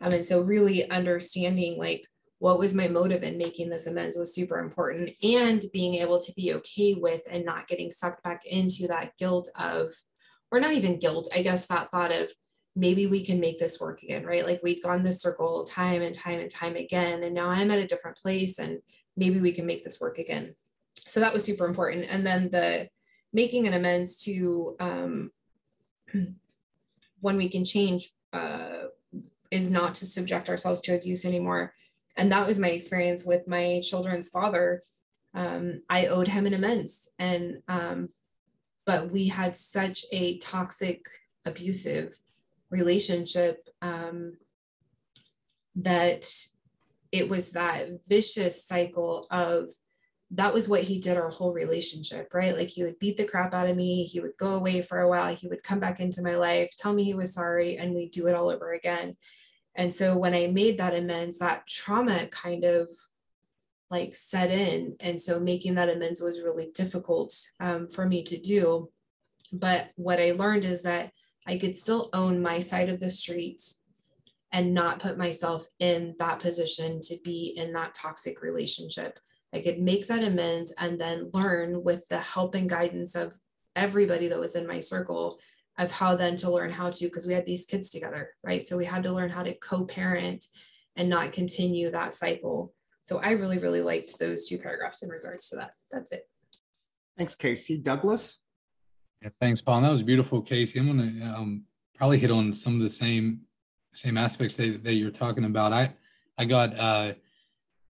Um, 0.00 0.12
and 0.12 0.24
so 0.24 0.40
really 0.40 0.88
understanding 0.90 1.78
like 1.78 2.04
what 2.38 2.58
was 2.58 2.74
my 2.74 2.86
motive 2.88 3.22
in 3.22 3.36
making 3.36 3.68
this 3.68 3.86
amends 3.86 4.16
was 4.16 4.34
super 4.34 4.58
important 4.58 5.10
and 5.24 5.64
being 5.72 5.94
able 5.94 6.20
to 6.20 6.32
be 6.34 6.54
okay 6.54 6.94
with 6.94 7.22
and 7.28 7.44
not 7.44 7.66
getting 7.66 7.90
sucked 7.90 8.22
back 8.22 8.46
into 8.46 8.86
that 8.86 9.16
guilt 9.18 9.50
of 9.58 9.92
or 10.50 10.60
not 10.60 10.72
even 10.72 10.98
guilt 10.98 11.28
i 11.34 11.42
guess 11.42 11.66
that 11.66 11.90
thought 11.90 12.14
of 12.14 12.30
maybe 12.76 13.08
we 13.08 13.24
can 13.24 13.40
make 13.40 13.58
this 13.58 13.80
work 13.80 14.02
again 14.04 14.24
right? 14.24 14.46
Like 14.46 14.60
we'd 14.62 14.82
gone 14.82 15.02
this 15.02 15.20
circle 15.20 15.64
time 15.64 16.00
and 16.02 16.14
time 16.14 16.38
and 16.38 16.50
time 16.50 16.76
again 16.76 17.24
and 17.24 17.34
now 17.34 17.48
i'm 17.48 17.70
at 17.70 17.80
a 17.80 17.86
different 17.86 18.16
place 18.16 18.58
and 18.58 18.78
maybe 19.16 19.40
we 19.40 19.52
can 19.52 19.66
make 19.66 19.82
this 19.82 20.00
work 20.00 20.18
again 20.18 20.54
so 21.08 21.20
that 21.20 21.32
was 21.32 21.44
super 21.44 21.66
important. 21.66 22.06
And 22.10 22.26
then 22.26 22.50
the 22.50 22.88
making 23.32 23.66
an 23.66 23.74
amends 23.74 24.22
to 24.24 24.76
um, 24.80 25.30
when 27.20 27.36
we 27.36 27.48
can 27.48 27.64
change 27.64 28.08
uh, 28.32 28.88
is 29.50 29.70
not 29.70 29.94
to 29.96 30.06
subject 30.06 30.48
ourselves 30.48 30.80
to 30.82 30.94
abuse 30.94 31.24
anymore. 31.24 31.74
And 32.16 32.30
that 32.32 32.46
was 32.46 32.60
my 32.60 32.68
experience 32.68 33.24
with 33.24 33.48
my 33.48 33.80
children's 33.82 34.28
father. 34.28 34.82
Um, 35.34 35.82
I 35.88 36.06
owed 36.06 36.28
him 36.28 36.46
an 36.46 36.54
amends, 36.54 37.10
and 37.18 37.62
um, 37.68 38.08
but 38.86 39.10
we 39.10 39.28
had 39.28 39.54
such 39.54 40.04
a 40.12 40.38
toxic, 40.38 41.04
abusive 41.44 42.18
relationship 42.70 43.68
um, 43.82 44.32
that 45.76 46.24
it 47.12 47.28
was 47.28 47.52
that 47.52 47.88
vicious 48.08 48.64
cycle 48.64 49.26
of 49.30 49.68
that 50.32 50.52
was 50.52 50.68
what 50.68 50.82
he 50.82 50.98
did 50.98 51.16
our 51.16 51.30
whole 51.30 51.52
relationship, 51.52 52.34
right? 52.34 52.56
Like 52.56 52.68
he 52.68 52.82
would 52.82 52.98
beat 52.98 53.16
the 53.16 53.24
crap 53.24 53.54
out 53.54 53.68
of 53.68 53.76
me. 53.76 54.04
He 54.04 54.20
would 54.20 54.36
go 54.38 54.54
away 54.54 54.82
for 54.82 55.00
a 55.00 55.08
while. 55.08 55.34
He 55.34 55.48
would 55.48 55.62
come 55.62 55.80
back 55.80 56.00
into 56.00 56.22
my 56.22 56.36
life, 56.36 56.70
tell 56.76 56.92
me 56.92 57.04
he 57.04 57.14
was 57.14 57.32
sorry, 57.32 57.78
and 57.78 57.94
we'd 57.94 58.10
do 58.10 58.26
it 58.26 58.34
all 58.34 58.50
over 58.50 58.72
again. 58.72 59.16
And 59.74 59.94
so 59.94 60.18
when 60.18 60.34
I 60.34 60.48
made 60.48 60.78
that 60.78 60.94
amends, 60.94 61.38
that 61.38 61.66
trauma 61.66 62.26
kind 62.26 62.64
of 62.64 62.88
like 63.90 64.14
set 64.14 64.50
in. 64.50 64.96
And 65.00 65.18
so 65.20 65.40
making 65.40 65.76
that 65.76 65.88
amends 65.88 66.20
was 66.20 66.42
really 66.42 66.70
difficult 66.74 67.34
um, 67.60 67.88
for 67.88 68.06
me 68.06 68.22
to 68.24 68.38
do. 68.38 68.90
But 69.52 69.88
what 69.96 70.20
I 70.20 70.32
learned 70.32 70.66
is 70.66 70.82
that 70.82 71.12
I 71.46 71.56
could 71.56 71.74
still 71.74 72.10
own 72.12 72.42
my 72.42 72.58
side 72.58 72.90
of 72.90 73.00
the 73.00 73.08
street 73.08 73.62
and 74.52 74.74
not 74.74 74.98
put 74.98 75.16
myself 75.16 75.66
in 75.78 76.14
that 76.18 76.40
position 76.40 77.00
to 77.02 77.16
be 77.24 77.54
in 77.56 77.72
that 77.72 77.94
toxic 77.94 78.42
relationship 78.42 79.18
I 79.54 79.60
could 79.60 79.80
make 79.80 80.06
that 80.06 80.22
amends 80.22 80.74
and 80.78 81.00
then 81.00 81.30
learn 81.32 81.82
with 81.82 82.06
the 82.08 82.18
help 82.18 82.54
and 82.54 82.68
guidance 82.68 83.14
of 83.14 83.38
everybody 83.74 84.28
that 84.28 84.38
was 84.38 84.56
in 84.56 84.66
my 84.66 84.80
circle 84.80 85.38
of 85.78 85.90
how 85.90 86.16
then 86.16 86.36
to 86.36 86.50
learn 86.50 86.70
how 86.70 86.90
to, 86.90 87.04
because 87.06 87.26
we 87.26 87.32
had 87.32 87.46
these 87.46 87.64
kids 87.64 87.88
together, 87.88 88.30
right? 88.42 88.62
So 88.62 88.76
we 88.76 88.84
had 88.84 89.04
to 89.04 89.12
learn 89.12 89.30
how 89.30 89.44
to 89.44 89.54
co 89.54 89.84
parent 89.84 90.44
and 90.96 91.08
not 91.08 91.32
continue 91.32 91.90
that 91.90 92.12
cycle. 92.12 92.74
So 93.00 93.18
I 93.20 93.30
really, 93.30 93.58
really 93.58 93.80
liked 93.80 94.18
those 94.18 94.46
two 94.46 94.58
paragraphs 94.58 95.02
in 95.02 95.08
regards 95.08 95.48
to 95.50 95.56
that. 95.56 95.70
That's 95.90 96.12
it. 96.12 96.28
Thanks, 97.16 97.34
Casey. 97.34 97.78
Douglas? 97.78 98.38
Yeah, 99.22 99.30
thanks, 99.40 99.60
Paul. 99.60 99.80
That 99.80 99.90
was 99.90 100.02
beautiful, 100.02 100.42
Casey. 100.42 100.78
I'm 100.78 100.86
going 100.86 101.20
to 101.20 101.24
um, 101.26 101.62
probably 101.96 102.18
hit 102.18 102.30
on 102.30 102.52
some 102.54 102.76
of 102.76 102.82
the 102.82 102.94
same 102.94 103.40
same 103.94 104.16
aspects 104.16 104.54
that, 104.54 104.84
that 104.84 104.94
you're 104.94 105.10
talking 105.10 105.44
about. 105.44 105.72
I 105.72 105.92
I 106.36 106.44
got 106.44 106.78
uh, 106.78 107.14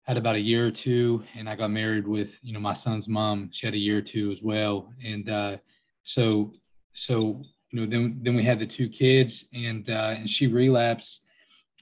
had 0.08 0.16
about 0.16 0.36
a 0.36 0.40
year 0.40 0.66
or 0.66 0.70
two 0.70 1.22
and 1.36 1.46
I 1.46 1.54
got 1.54 1.70
married 1.70 2.08
with, 2.08 2.30
you 2.42 2.54
know, 2.54 2.60
my 2.60 2.72
son's 2.72 3.06
mom. 3.06 3.50
She 3.52 3.66
had 3.66 3.74
a 3.74 3.78
year 3.78 3.98
or 3.98 4.02
two 4.02 4.32
as 4.32 4.42
well. 4.42 4.90
And 5.04 5.28
uh, 5.28 5.58
so, 6.02 6.54
so, 6.94 7.42
you 7.70 7.80
know, 7.80 7.86
then, 7.86 8.18
then 8.22 8.34
we 8.34 8.42
had 8.42 8.58
the 8.58 8.66
two 8.66 8.88
kids 8.88 9.44
and, 9.52 9.88
uh, 9.90 10.14
and 10.16 10.28
she 10.28 10.46
relapsed 10.46 11.20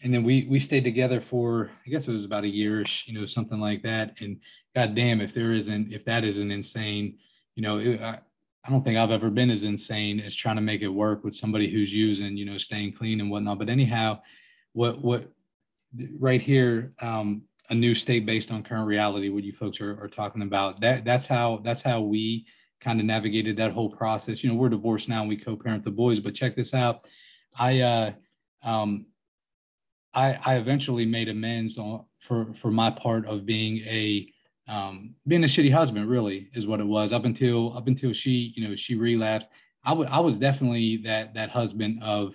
and 0.02 0.12
then 0.12 0.24
we, 0.24 0.44
we 0.50 0.58
stayed 0.58 0.82
together 0.82 1.20
for, 1.20 1.70
I 1.86 1.88
guess 1.88 2.08
it 2.08 2.10
was 2.10 2.24
about 2.24 2.42
a 2.42 2.48
year, 2.48 2.84
you 3.04 3.18
know, 3.18 3.26
something 3.26 3.60
like 3.60 3.82
that. 3.84 4.16
And 4.20 4.40
God 4.74 4.96
damn, 4.96 5.20
if 5.20 5.32
there 5.32 5.52
isn't, 5.52 5.92
if 5.92 6.04
that 6.06 6.24
isn't 6.24 6.50
insane, 6.50 7.18
you 7.54 7.62
know, 7.62 7.78
it, 7.78 8.00
I, 8.00 8.18
I 8.64 8.70
don't 8.70 8.82
think 8.82 8.98
I've 8.98 9.12
ever 9.12 9.30
been 9.30 9.50
as 9.50 9.62
insane 9.62 10.18
as 10.18 10.34
trying 10.34 10.56
to 10.56 10.62
make 10.62 10.82
it 10.82 10.88
work 10.88 11.22
with 11.22 11.36
somebody 11.36 11.70
who's 11.70 11.94
using, 11.94 12.36
you 12.36 12.44
know, 12.44 12.58
staying 12.58 12.94
clean 12.94 13.20
and 13.20 13.30
whatnot. 13.30 13.60
But 13.60 13.68
anyhow, 13.68 14.20
what, 14.72 15.00
what, 15.00 15.30
right 16.18 16.42
here, 16.42 16.92
um, 17.00 17.42
a 17.70 17.74
new 17.74 17.94
state 17.94 18.24
based 18.26 18.50
on 18.50 18.62
current 18.62 18.86
reality 18.86 19.28
what 19.28 19.44
you 19.44 19.52
folks 19.52 19.80
are, 19.80 20.00
are 20.02 20.08
talking 20.08 20.42
about 20.42 20.80
that 20.80 21.04
that's 21.04 21.26
how 21.26 21.60
that's 21.64 21.82
how 21.82 22.00
we 22.00 22.44
kind 22.80 23.00
of 23.00 23.06
navigated 23.06 23.56
that 23.56 23.72
whole 23.72 23.90
process 23.90 24.44
you 24.44 24.50
know 24.50 24.56
we're 24.56 24.68
divorced 24.68 25.08
now 25.08 25.20
and 25.20 25.28
we 25.28 25.36
co-parent 25.36 25.84
the 25.84 25.90
boys 25.90 26.20
but 26.20 26.34
check 26.34 26.54
this 26.54 26.74
out 26.74 27.06
I 27.58 27.80
uh, 27.80 28.12
um, 28.62 29.06
I, 30.14 30.38
I 30.44 30.56
eventually 30.56 31.06
made 31.06 31.28
amends 31.28 31.78
on 31.78 32.04
for 32.20 32.54
for 32.60 32.70
my 32.70 32.90
part 32.90 33.26
of 33.26 33.46
being 33.46 33.78
a 33.78 34.28
um, 34.68 35.14
being 35.26 35.44
a 35.44 35.46
shitty 35.46 35.72
husband. 35.72 36.08
Really, 36.08 36.50
is 36.54 36.66
what 36.66 36.80
it 36.80 36.86
was 36.86 37.12
up 37.12 37.24
until 37.24 37.76
up 37.76 37.86
until 37.86 38.12
she 38.12 38.52
you 38.56 38.68
know 38.68 38.74
she 38.74 38.94
relapsed. 38.94 39.48
I, 39.84 39.90
w- 39.90 40.08
I 40.10 40.18
was 40.20 40.38
definitely 40.38 40.98
that 41.04 41.34
that 41.34 41.50
husband 41.50 42.02
of 42.02 42.34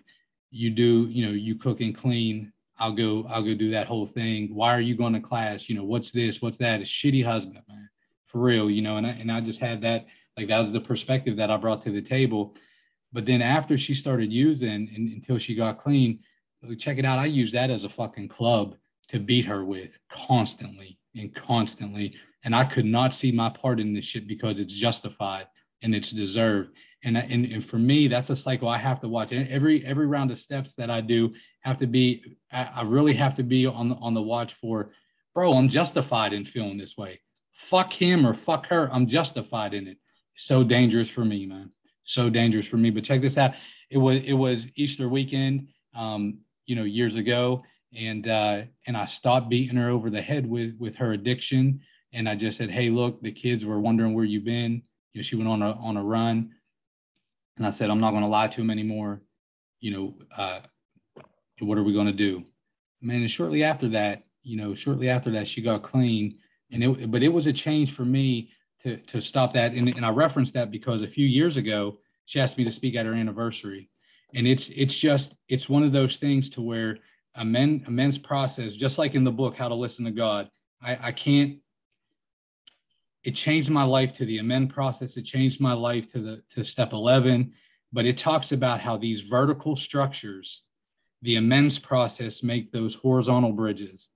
you 0.49 0.69
do 0.69 1.07
you 1.09 1.25
know 1.25 1.31
you 1.31 1.55
cook 1.55 1.81
and 1.81 1.95
clean 1.95 2.51
I'll 2.81 2.91
go, 2.91 3.27
I'll 3.29 3.43
go 3.43 3.53
do 3.53 3.69
that 3.69 3.85
whole 3.85 4.07
thing. 4.07 4.55
Why 4.55 4.73
are 4.73 4.81
you 4.81 4.97
going 4.97 5.13
to 5.13 5.19
class? 5.19 5.69
You 5.69 5.75
know, 5.75 5.83
what's 5.83 6.11
this? 6.11 6.41
What's 6.41 6.57
that? 6.57 6.81
A 6.81 6.83
shitty 6.83 7.23
husband, 7.23 7.61
man, 7.69 7.87
for 8.25 8.39
real. 8.39 8.71
You 8.71 8.81
know, 8.81 8.97
and 8.97 9.05
I, 9.05 9.11
and 9.11 9.31
I 9.31 9.39
just 9.39 9.59
had 9.59 9.81
that, 9.81 10.07
like 10.35 10.47
that 10.47 10.57
was 10.57 10.71
the 10.71 10.81
perspective 10.81 11.37
that 11.37 11.51
I 11.51 11.57
brought 11.57 11.83
to 11.83 11.91
the 11.91 12.01
table. 12.01 12.55
But 13.13 13.27
then 13.27 13.39
after 13.43 13.77
she 13.77 13.93
started 13.93 14.33
using 14.33 14.89
and 14.95 15.13
until 15.13 15.37
she 15.37 15.53
got 15.53 15.79
clean, 15.79 16.19
check 16.79 16.97
it 16.97 17.05
out. 17.05 17.19
I 17.19 17.25
use 17.25 17.51
that 17.51 17.69
as 17.69 17.83
a 17.83 17.89
fucking 17.89 18.29
club 18.29 18.75
to 19.09 19.19
beat 19.19 19.45
her 19.45 19.63
with 19.63 19.91
constantly 20.09 20.97
and 21.15 21.35
constantly. 21.35 22.15
And 22.45 22.55
I 22.55 22.63
could 22.65 22.85
not 22.85 23.13
see 23.13 23.31
my 23.31 23.49
part 23.49 23.79
in 23.79 23.93
this 23.93 24.05
shit 24.05 24.27
because 24.27 24.59
it's 24.59 24.75
justified 24.75 25.45
and 25.83 25.93
it's 25.93 26.09
deserved 26.09 26.71
and, 27.03 27.17
and 27.17 27.45
and 27.45 27.65
for 27.65 27.77
me 27.77 28.07
that's 28.07 28.29
a 28.29 28.35
cycle 28.35 28.67
i 28.67 28.77
have 28.77 28.99
to 29.01 29.07
watch. 29.07 29.31
And 29.31 29.47
every 29.49 29.85
every 29.85 30.07
round 30.07 30.31
of 30.31 30.37
steps 30.37 30.73
that 30.77 30.89
i 30.89 31.01
do 31.01 31.33
have 31.61 31.79
to 31.79 31.87
be 31.87 32.37
i 32.51 32.81
really 32.83 33.13
have 33.13 33.35
to 33.35 33.43
be 33.43 33.65
on 33.65 33.89
the 33.89 33.95
on 33.95 34.13
the 34.13 34.21
watch 34.21 34.55
for 34.55 34.91
bro 35.33 35.53
i'm 35.53 35.69
justified 35.69 36.33
in 36.33 36.45
feeling 36.45 36.77
this 36.77 36.97
way. 36.97 37.19
Fuck 37.53 37.93
him 37.93 38.25
or 38.25 38.33
fuck 38.33 38.65
her 38.67 38.89
i'm 38.93 39.07
justified 39.07 39.73
in 39.73 39.87
it. 39.87 39.97
So 40.35 40.63
dangerous 40.63 41.09
for 41.09 41.25
me 41.25 41.45
man. 41.45 41.71
So 42.03 42.29
dangerous 42.29 42.67
for 42.67 42.77
me. 42.77 42.89
But 42.89 43.03
check 43.03 43.21
this 43.21 43.37
out. 43.37 43.53
It 43.89 43.97
was 43.97 44.21
it 44.23 44.33
was 44.33 44.67
easter 44.75 45.09
weekend 45.09 45.67
um 45.95 46.39
you 46.65 46.75
know 46.75 46.83
years 46.83 47.15
ago 47.17 47.63
and 47.93 48.27
uh 48.29 48.61
and 48.87 48.95
i 48.95 49.05
stopped 49.05 49.49
beating 49.49 49.75
her 49.75 49.89
over 49.89 50.09
the 50.09 50.21
head 50.21 50.47
with 50.47 50.75
with 50.79 50.95
her 50.95 51.13
addiction. 51.13 51.81
And 52.13 52.29
i 52.29 52.35
just 52.35 52.57
said 52.57 52.69
hey 52.69 52.89
look 52.89 53.21
the 53.21 53.31
kids 53.31 53.65
were 53.65 53.79
wondering 53.79 54.13
where 54.13 54.25
you've 54.25 54.45
been. 54.45 54.83
You 55.13 55.19
know, 55.19 55.23
she 55.23 55.35
went 55.35 55.49
on 55.49 55.61
a 55.61 55.71
on 55.73 55.97
a 55.97 56.03
run 56.03 56.51
and 57.57 57.65
I 57.65 57.71
said, 57.71 57.89
I'm 57.89 57.99
not 57.99 58.11
going 58.11 58.23
to 58.23 58.29
lie 58.29 58.47
to 58.47 58.61
him 58.61 58.69
anymore. 58.69 59.21
You 59.79 59.91
know, 59.91 60.13
uh, 60.37 60.59
what 61.59 61.77
are 61.77 61.83
we 61.83 61.93
going 61.93 62.07
to 62.07 62.13
do? 62.13 62.43
Man, 63.01 63.21
and 63.21 63.31
shortly 63.31 63.63
after 63.63 63.89
that, 63.89 64.23
you 64.43 64.57
know, 64.57 64.73
shortly 64.73 65.09
after 65.09 65.31
that, 65.31 65.47
she 65.47 65.61
got 65.61 65.83
clean. 65.83 66.37
And 66.71 66.83
it, 66.83 67.11
but 67.11 67.23
it 67.23 67.29
was 67.29 67.47
a 67.47 67.53
change 67.53 67.93
for 67.93 68.05
me 68.05 68.49
to, 68.83 68.97
to 68.97 69.21
stop 69.21 69.53
that. 69.53 69.73
And, 69.73 69.89
and 69.89 70.05
I 70.05 70.09
referenced 70.09 70.53
that 70.53 70.71
because 70.71 71.01
a 71.01 71.07
few 71.07 71.27
years 71.27 71.57
ago, 71.57 71.97
she 72.25 72.39
asked 72.39 72.57
me 72.57 72.63
to 72.63 72.71
speak 72.71 72.95
at 72.95 73.05
her 73.05 73.13
anniversary. 73.13 73.89
And 74.33 74.47
it's, 74.47 74.69
it's 74.69 74.95
just, 74.95 75.33
it's 75.49 75.67
one 75.67 75.83
of 75.83 75.91
those 75.91 76.17
things 76.17 76.49
to 76.51 76.61
where 76.61 76.97
a 77.35 77.43
men, 77.43 77.83
a 77.87 77.91
men's 77.91 78.17
process, 78.17 78.73
just 78.73 78.97
like 78.97 79.15
in 79.15 79.23
the 79.23 79.31
book, 79.31 79.55
How 79.55 79.67
to 79.67 79.75
Listen 79.75 80.05
to 80.05 80.11
God, 80.11 80.49
I, 80.81 80.97
I 81.07 81.11
can't 81.11 81.57
it 83.23 83.35
changed 83.35 83.69
my 83.69 83.83
life 83.83 84.13
to 84.13 84.25
the 84.25 84.39
amend 84.39 84.73
process. 84.73 85.15
It 85.17 85.23
changed 85.23 85.61
my 85.61 85.73
life 85.73 86.11
to 86.13 86.19
the 86.19 86.43
to 86.51 86.63
step 86.63 86.93
11. 86.93 87.53
But 87.93 88.05
it 88.05 88.17
talks 88.17 88.51
about 88.51 88.79
how 88.79 88.97
these 88.97 89.21
vertical 89.21 89.75
structures, 89.75 90.63
the 91.21 91.35
amends 91.35 91.77
process, 91.77 92.41
make 92.41 92.71
those 92.71 92.95
horizontal 92.95 93.51
bridges. 93.51 94.09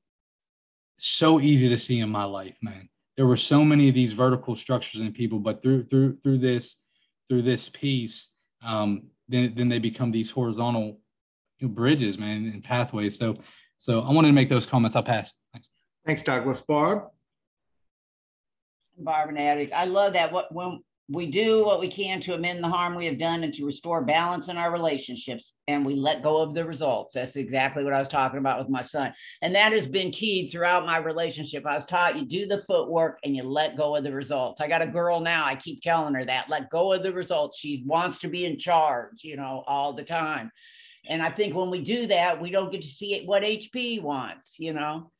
So 0.98 1.42
easy 1.42 1.68
to 1.70 1.78
see 1.78 2.00
in 2.00 2.10
my 2.10 2.24
life, 2.24 2.56
man. 2.62 2.90
There 3.18 3.28
were 3.28 3.38
so 3.38 3.64
many 3.64 3.90
of 3.90 3.96
these 3.96 4.14
vertical 4.14 4.56
structures 4.56 5.02
in 5.02 5.12
people, 5.12 5.40
but 5.40 5.62
through 5.62 5.86
through 5.86 6.18
through 6.24 6.40
this 6.40 6.76
through 7.30 7.44
this 7.44 7.70
piece, 7.70 8.30
um, 8.66 9.04
then 9.28 9.54
then 9.56 9.70
they 9.70 9.80
become 9.80 10.12
these 10.12 10.32
horizontal 10.32 11.00
bridges, 11.62 12.18
man, 12.18 12.50
and 12.54 12.64
pathways. 12.64 13.18
So 13.18 13.38
so 13.78 14.00
I 14.02 14.12
wanted 14.12 14.30
to 14.30 14.34
make 14.34 14.50
those 14.50 14.66
comments. 14.66 14.96
I'll 14.96 15.04
pass. 15.04 15.32
Thanks, 15.54 15.68
Thanks 16.06 16.24
Douglas. 16.24 16.62
Barb 16.62 17.04
addict. 19.08 19.74
I 19.74 19.86
love 19.86 20.14
that. 20.14 20.32
What 20.32 20.54
when 20.54 20.82
we 21.08 21.30
do 21.30 21.64
what 21.64 21.80
we 21.80 21.88
can 21.88 22.20
to 22.20 22.34
amend 22.34 22.64
the 22.64 22.68
harm 22.68 22.96
we 22.96 23.06
have 23.06 23.20
done 23.20 23.44
and 23.44 23.54
to 23.54 23.66
restore 23.66 24.02
balance 24.02 24.48
in 24.48 24.58
our 24.58 24.72
relationships, 24.72 25.54
and 25.68 25.86
we 25.86 25.94
let 25.94 26.24
go 26.24 26.38
of 26.38 26.56
the 26.56 26.66
results. 26.66 27.14
That's 27.14 27.36
exactly 27.36 27.84
what 27.84 27.94
I 27.94 28.00
was 28.00 28.08
talking 28.08 28.40
about 28.40 28.58
with 28.58 28.70
my 28.70 28.82
son, 28.82 29.14
and 29.42 29.54
that 29.54 29.72
has 29.72 29.86
been 29.86 30.12
key 30.12 30.50
throughout 30.50 30.86
my 30.86 30.98
relationship. 30.98 31.66
I 31.66 31.76
was 31.76 31.86
taught 31.86 32.18
you 32.18 32.26
do 32.26 32.48
the 32.48 32.64
footwork 32.64 33.20
and 33.24 33.36
you 33.36 33.44
let 33.44 33.78
go 33.78 33.96
of 33.96 34.04
the 34.04 34.14
results. 34.14 34.62
I 34.62 34.68
got 34.68 34.82
a 34.82 34.88
girl 34.88 35.20
now. 35.20 35.46
I 35.46 35.56
keep 35.56 35.82
telling 35.82 36.16
her 36.16 36.26
that 36.26 36.50
let 36.50 36.70
go 36.72 36.94
of 36.94 37.04
the 37.04 37.14
results. 37.14 37.60
She 37.60 37.84
wants 37.86 38.18
to 38.20 38.28
be 38.28 38.46
in 38.46 38.58
charge, 38.58 39.24
you 39.24 39.36
know, 39.36 39.64
all 39.68 39.94
the 39.94 40.04
time. 40.04 40.52
And 41.08 41.22
I 41.22 41.30
think 41.30 41.54
when 41.54 41.70
we 41.70 41.84
do 41.84 42.08
that, 42.08 42.42
we 42.42 42.50
don't 42.50 42.72
get 42.72 42.82
to 42.82 42.88
see 42.88 43.24
what 43.26 43.44
HP 43.44 44.02
wants, 44.02 44.56
you 44.58 44.74
know. 44.74 45.12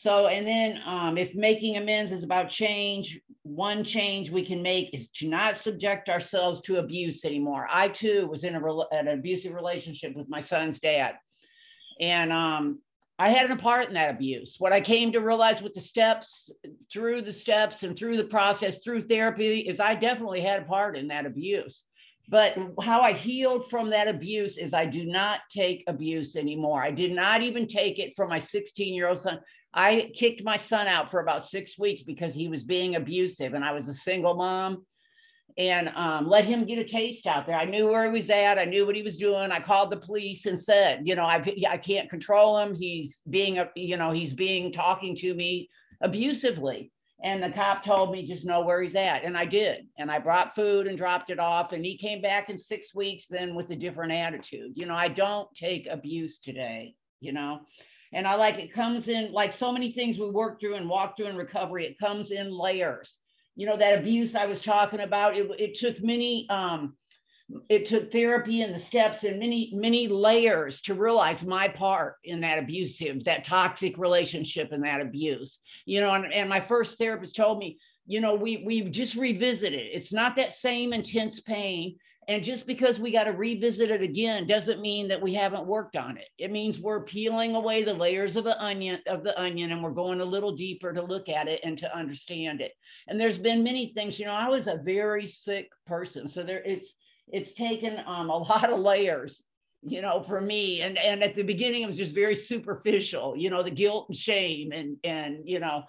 So, 0.00 0.28
and 0.28 0.46
then 0.46 0.80
um, 0.86 1.18
if 1.18 1.34
making 1.34 1.76
amends 1.76 2.12
is 2.12 2.22
about 2.22 2.50
change, 2.50 3.20
one 3.42 3.82
change 3.82 4.30
we 4.30 4.46
can 4.46 4.62
make 4.62 4.94
is 4.94 5.08
to 5.16 5.26
not 5.26 5.56
subject 5.56 6.08
ourselves 6.08 6.60
to 6.60 6.76
abuse 6.76 7.24
anymore. 7.24 7.66
I 7.68 7.88
too 7.88 8.28
was 8.30 8.44
in 8.44 8.54
a, 8.54 8.76
an 8.92 9.08
abusive 9.08 9.52
relationship 9.52 10.14
with 10.14 10.28
my 10.28 10.38
son's 10.38 10.78
dad. 10.78 11.14
And 12.00 12.32
um, 12.32 12.78
I 13.18 13.30
had 13.30 13.50
a 13.50 13.56
part 13.56 13.88
in 13.88 13.94
that 13.94 14.14
abuse. 14.14 14.54
What 14.60 14.72
I 14.72 14.80
came 14.80 15.10
to 15.10 15.18
realize 15.18 15.60
with 15.60 15.74
the 15.74 15.80
steps, 15.80 16.48
through 16.92 17.22
the 17.22 17.32
steps 17.32 17.82
and 17.82 17.98
through 17.98 18.18
the 18.18 18.24
process, 18.28 18.78
through 18.84 19.08
therapy, 19.08 19.62
is 19.62 19.80
I 19.80 19.96
definitely 19.96 20.42
had 20.42 20.62
a 20.62 20.66
part 20.66 20.96
in 20.96 21.08
that 21.08 21.26
abuse. 21.26 21.82
But 22.28 22.56
how 22.82 23.00
I 23.00 23.14
healed 23.14 23.70
from 23.70 23.90
that 23.90 24.06
abuse 24.06 24.58
is 24.58 24.74
I 24.74 24.84
do 24.84 25.06
not 25.06 25.40
take 25.50 25.82
abuse 25.86 26.36
anymore. 26.36 26.82
I 26.82 26.90
did 26.90 27.12
not 27.12 27.42
even 27.42 27.66
take 27.66 27.98
it 27.98 28.12
from 28.14 28.28
my 28.28 28.38
16 28.38 28.94
year 28.94 29.08
old 29.08 29.18
son. 29.18 29.40
I 29.74 30.10
kicked 30.14 30.42
my 30.44 30.56
son 30.56 30.86
out 30.86 31.10
for 31.10 31.20
about 31.20 31.46
six 31.46 31.78
weeks 31.78 32.02
because 32.02 32.34
he 32.34 32.48
was 32.48 32.62
being 32.62 32.96
abusive 32.96 33.54
and 33.54 33.64
I 33.64 33.72
was 33.72 33.88
a 33.88 33.94
single 33.94 34.34
mom 34.34 34.84
and 35.56 35.90
um, 35.96 36.28
let 36.28 36.44
him 36.44 36.64
get 36.64 36.78
a 36.78 36.84
taste 36.84 37.26
out 37.26 37.46
there. 37.46 37.56
I 37.56 37.64
knew 37.64 37.88
where 37.88 38.04
he 38.04 38.12
was 38.12 38.30
at. 38.30 38.58
I 38.58 38.64
knew 38.64 38.86
what 38.86 38.94
he 38.94 39.02
was 39.02 39.16
doing. 39.16 39.50
I 39.50 39.60
called 39.60 39.90
the 39.90 39.96
police 39.96 40.46
and 40.46 40.58
said, 40.58 41.02
you 41.04 41.16
know, 41.16 41.24
I, 41.24 41.42
I 41.68 41.76
can't 41.76 42.08
control 42.08 42.58
him. 42.58 42.74
He's 42.74 43.22
being, 43.28 43.58
a, 43.58 43.68
you 43.74 43.96
know, 43.96 44.12
he's 44.12 44.32
being 44.32 44.72
talking 44.72 45.16
to 45.16 45.34
me 45.34 45.68
abusively. 46.00 46.92
And 47.24 47.42
the 47.42 47.50
cop 47.50 47.82
told 47.82 48.12
me 48.12 48.24
just 48.24 48.44
know 48.44 48.64
where 48.64 48.80
he's 48.80 48.94
at. 48.94 49.24
And 49.24 49.36
I 49.36 49.44
did. 49.44 49.88
And 49.98 50.10
I 50.10 50.20
brought 50.20 50.54
food 50.54 50.86
and 50.86 50.96
dropped 50.96 51.30
it 51.30 51.40
off. 51.40 51.72
And 51.72 51.84
he 51.84 51.98
came 51.98 52.22
back 52.22 52.48
in 52.48 52.56
six 52.56 52.94
weeks 52.94 53.26
then 53.28 53.56
with 53.56 53.70
a 53.70 53.76
different 53.76 54.12
attitude. 54.12 54.72
You 54.76 54.86
know, 54.86 54.94
I 54.94 55.08
don't 55.08 55.52
take 55.56 55.88
abuse 55.90 56.38
today, 56.38 56.94
you 57.20 57.32
know. 57.32 57.60
And 58.12 58.26
I 58.26 58.34
like 58.34 58.58
it 58.58 58.72
comes 58.72 59.08
in 59.08 59.32
like 59.32 59.52
so 59.52 59.72
many 59.72 59.92
things 59.92 60.18
we 60.18 60.30
work 60.30 60.60
through 60.60 60.76
and 60.76 60.88
walk 60.88 61.16
through 61.16 61.26
in 61.26 61.36
recovery, 61.36 61.86
it 61.86 61.98
comes 61.98 62.30
in 62.30 62.50
layers. 62.50 63.18
You 63.56 63.66
know, 63.66 63.76
that 63.76 63.98
abuse 63.98 64.34
I 64.34 64.46
was 64.46 64.60
talking 64.60 65.00
about, 65.00 65.36
it, 65.36 65.50
it 65.58 65.78
took 65.78 66.02
many, 66.02 66.46
um, 66.48 66.96
it 67.68 67.86
took 67.86 68.12
therapy 68.12 68.62
and 68.62 68.74
the 68.74 68.78
steps 68.78 69.24
and 69.24 69.38
many, 69.38 69.72
many 69.74 70.06
layers 70.06 70.80
to 70.82 70.94
realize 70.94 71.42
my 71.44 71.66
part 71.66 72.16
in 72.24 72.40
that 72.42 72.58
abusive, 72.58 73.24
that 73.24 73.44
toxic 73.44 73.98
relationship 73.98 74.70
and 74.70 74.84
that 74.84 75.00
abuse. 75.00 75.58
You 75.86 76.00
know, 76.00 76.12
and, 76.12 76.32
and 76.32 76.48
my 76.48 76.60
first 76.60 76.98
therapist 76.98 77.36
told 77.36 77.58
me, 77.58 77.78
you 78.06 78.20
know, 78.20 78.34
we 78.34 78.62
we 78.64 78.82
just 78.82 79.14
revisit 79.14 79.74
it. 79.74 79.90
It's 79.92 80.12
not 80.12 80.36
that 80.36 80.52
same 80.52 80.92
intense 80.92 81.40
pain. 81.40 81.96
And 82.28 82.44
just 82.44 82.66
because 82.66 82.98
we 82.98 83.10
got 83.10 83.24
to 83.24 83.32
revisit 83.32 83.90
it 83.90 84.02
again 84.02 84.46
doesn't 84.46 84.82
mean 84.82 85.08
that 85.08 85.20
we 85.20 85.32
haven't 85.32 85.66
worked 85.66 85.96
on 85.96 86.18
it. 86.18 86.28
It 86.36 86.52
means 86.52 86.78
we're 86.78 87.04
peeling 87.04 87.54
away 87.54 87.82
the 87.82 87.94
layers 87.94 88.36
of 88.36 88.44
the 88.44 88.62
onion 88.62 89.00
of 89.06 89.24
the 89.24 89.38
onion 89.40 89.72
and 89.72 89.82
we're 89.82 89.90
going 89.92 90.20
a 90.20 90.26
little 90.26 90.54
deeper 90.54 90.92
to 90.92 91.02
look 91.02 91.30
at 91.30 91.48
it 91.48 91.60
and 91.64 91.78
to 91.78 91.96
understand 91.96 92.60
it. 92.60 92.72
And 93.08 93.18
there's 93.18 93.38
been 93.38 93.64
many 93.64 93.94
things, 93.94 94.18
you 94.18 94.26
know, 94.26 94.32
I 94.32 94.48
was 94.50 94.66
a 94.66 94.76
very 94.84 95.26
sick 95.26 95.70
person. 95.86 96.28
So 96.28 96.42
there 96.42 96.62
it's 96.64 96.92
it's 97.28 97.52
taken 97.52 97.98
um, 98.06 98.28
a 98.28 98.36
lot 98.52 98.70
of 98.70 98.78
layers 98.78 99.42
you 99.82 100.02
know 100.02 100.24
for 100.24 100.40
me 100.40 100.80
and 100.82 100.98
and 100.98 101.22
at 101.22 101.36
the 101.36 101.42
beginning 101.44 101.82
it 101.82 101.86
was 101.86 101.96
just 101.96 102.12
very 102.12 102.34
superficial 102.34 103.36
you 103.36 103.48
know 103.48 103.62
the 103.62 103.70
guilt 103.70 104.06
and 104.08 104.18
shame 104.18 104.72
and 104.72 104.96
and 105.04 105.38
you 105.44 105.60
know 105.60 105.84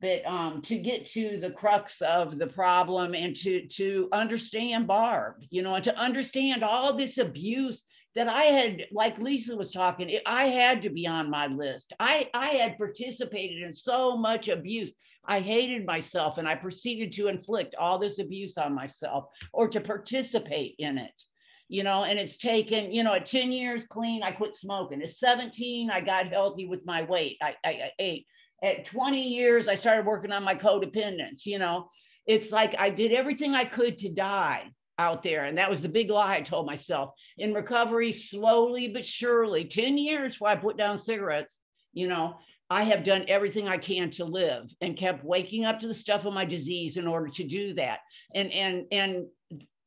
but 0.00 0.24
um, 0.26 0.62
to 0.62 0.78
get 0.78 1.06
to 1.06 1.38
the 1.40 1.50
crux 1.50 2.00
of 2.02 2.38
the 2.38 2.46
problem 2.46 3.14
and 3.14 3.34
to 3.36 3.66
to 3.66 4.08
understand 4.12 4.86
Barb, 4.86 5.36
you 5.50 5.62
know, 5.62 5.74
and 5.74 5.84
to 5.84 5.96
understand 5.96 6.62
all 6.62 6.96
this 6.96 7.18
abuse 7.18 7.82
that 8.14 8.28
I 8.28 8.44
had, 8.44 8.86
like 8.92 9.18
Lisa 9.18 9.56
was 9.56 9.72
talking, 9.72 10.18
I 10.24 10.48
had 10.48 10.82
to 10.82 10.90
be 10.90 11.06
on 11.06 11.30
my 11.30 11.46
list. 11.46 11.92
I 11.98 12.28
I 12.32 12.48
had 12.50 12.78
participated 12.78 13.62
in 13.62 13.74
so 13.74 14.16
much 14.16 14.48
abuse. 14.48 14.92
I 15.24 15.40
hated 15.40 15.84
myself, 15.84 16.38
and 16.38 16.48
I 16.48 16.54
proceeded 16.54 17.12
to 17.12 17.28
inflict 17.28 17.74
all 17.74 17.98
this 17.98 18.18
abuse 18.18 18.56
on 18.56 18.74
myself 18.74 19.24
or 19.52 19.68
to 19.68 19.80
participate 19.80 20.76
in 20.78 20.96
it. 20.96 21.22
You 21.70 21.82
know, 21.82 22.04
and 22.04 22.18
it's 22.18 22.38
taken, 22.38 22.90
you 22.92 23.02
know, 23.02 23.12
at 23.12 23.26
10 23.26 23.52
years 23.52 23.84
clean, 23.90 24.22
I 24.22 24.30
quit 24.30 24.54
smoking. 24.54 25.02
At 25.02 25.10
17, 25.10 25.90
I 25.90 26.00
got 26.00 26.28
healthy 26.28 26.66
with 26.66 26.86
my 26.86 27.02
weight. 27.02 27.36
I, 27.42 27.56
I, 27.62 27.70
I 27.70 27.90
ate 27.98 28.26
at 28.62 28.86
20 28.86 29.22
years, 29.22 29.68
I 29.68 29.74
started 29.74 30.06
working 30.06 30.32
on 30.32 30.42
my 30.42 30.54
codependence. 30.54 31.46
You 31.46 31.58
know, 31.58 31.88
it's 32.26 32.52
like 32.52 32.74
I 32.78 32.90
did 32.90 33.12
everything 33.12 33.54
I 33.54 33.64
could 33.64 33.98
to 33.98 34.08
die. 34.08 34.70
out 34.98 35.22
there. 35.22 35.44
And 35.44 35.56
that 35.58 35.70
was 35.70 35.80
the 35.80 35.88
big 35.88 36.10
lie 36.10 36.36
I 36.36 36.40
told 36.42 36.66
myself. 36.66 37.14
In 37.36 37.54
recovery, 37.54 38.12
slowly 38.12 38.88
but 38.88 39.04
surely, 39.04 39.64
10 39.64 39.96
years 39.96 40.32
before 40.32 40.48
I 40.48 40.56
put 40.56 40.76
down 40.76 40.98
cigarettes, 40.98 41.58
you 41.92 42.08
know, 42.08 42.38
I 42.70 42.82
have 42.84 43.04
done 43.04 43.24
everything 43.28 43.68
I 43.68 43.78
can 43.78 44.10
to 44.12 44.24
live 44.24 44.70
and 44.80 44.96
kept 44.96 45.24
waking 45.24 45.64
up 45.64 45.80
to 45.80 45.88
the 45.88 45.94
stuff 45.94 46.26
of 46.26 46.34
my 46.34 46.44
disease 46.44 46.96
in 46.96 47.06
order 47.06 47.28
to 47.28 47.44
do 47.44 47.74
that. 47.74 48.00
And 48.34 48.52
and 48.52 48.86
and 48.92 49.26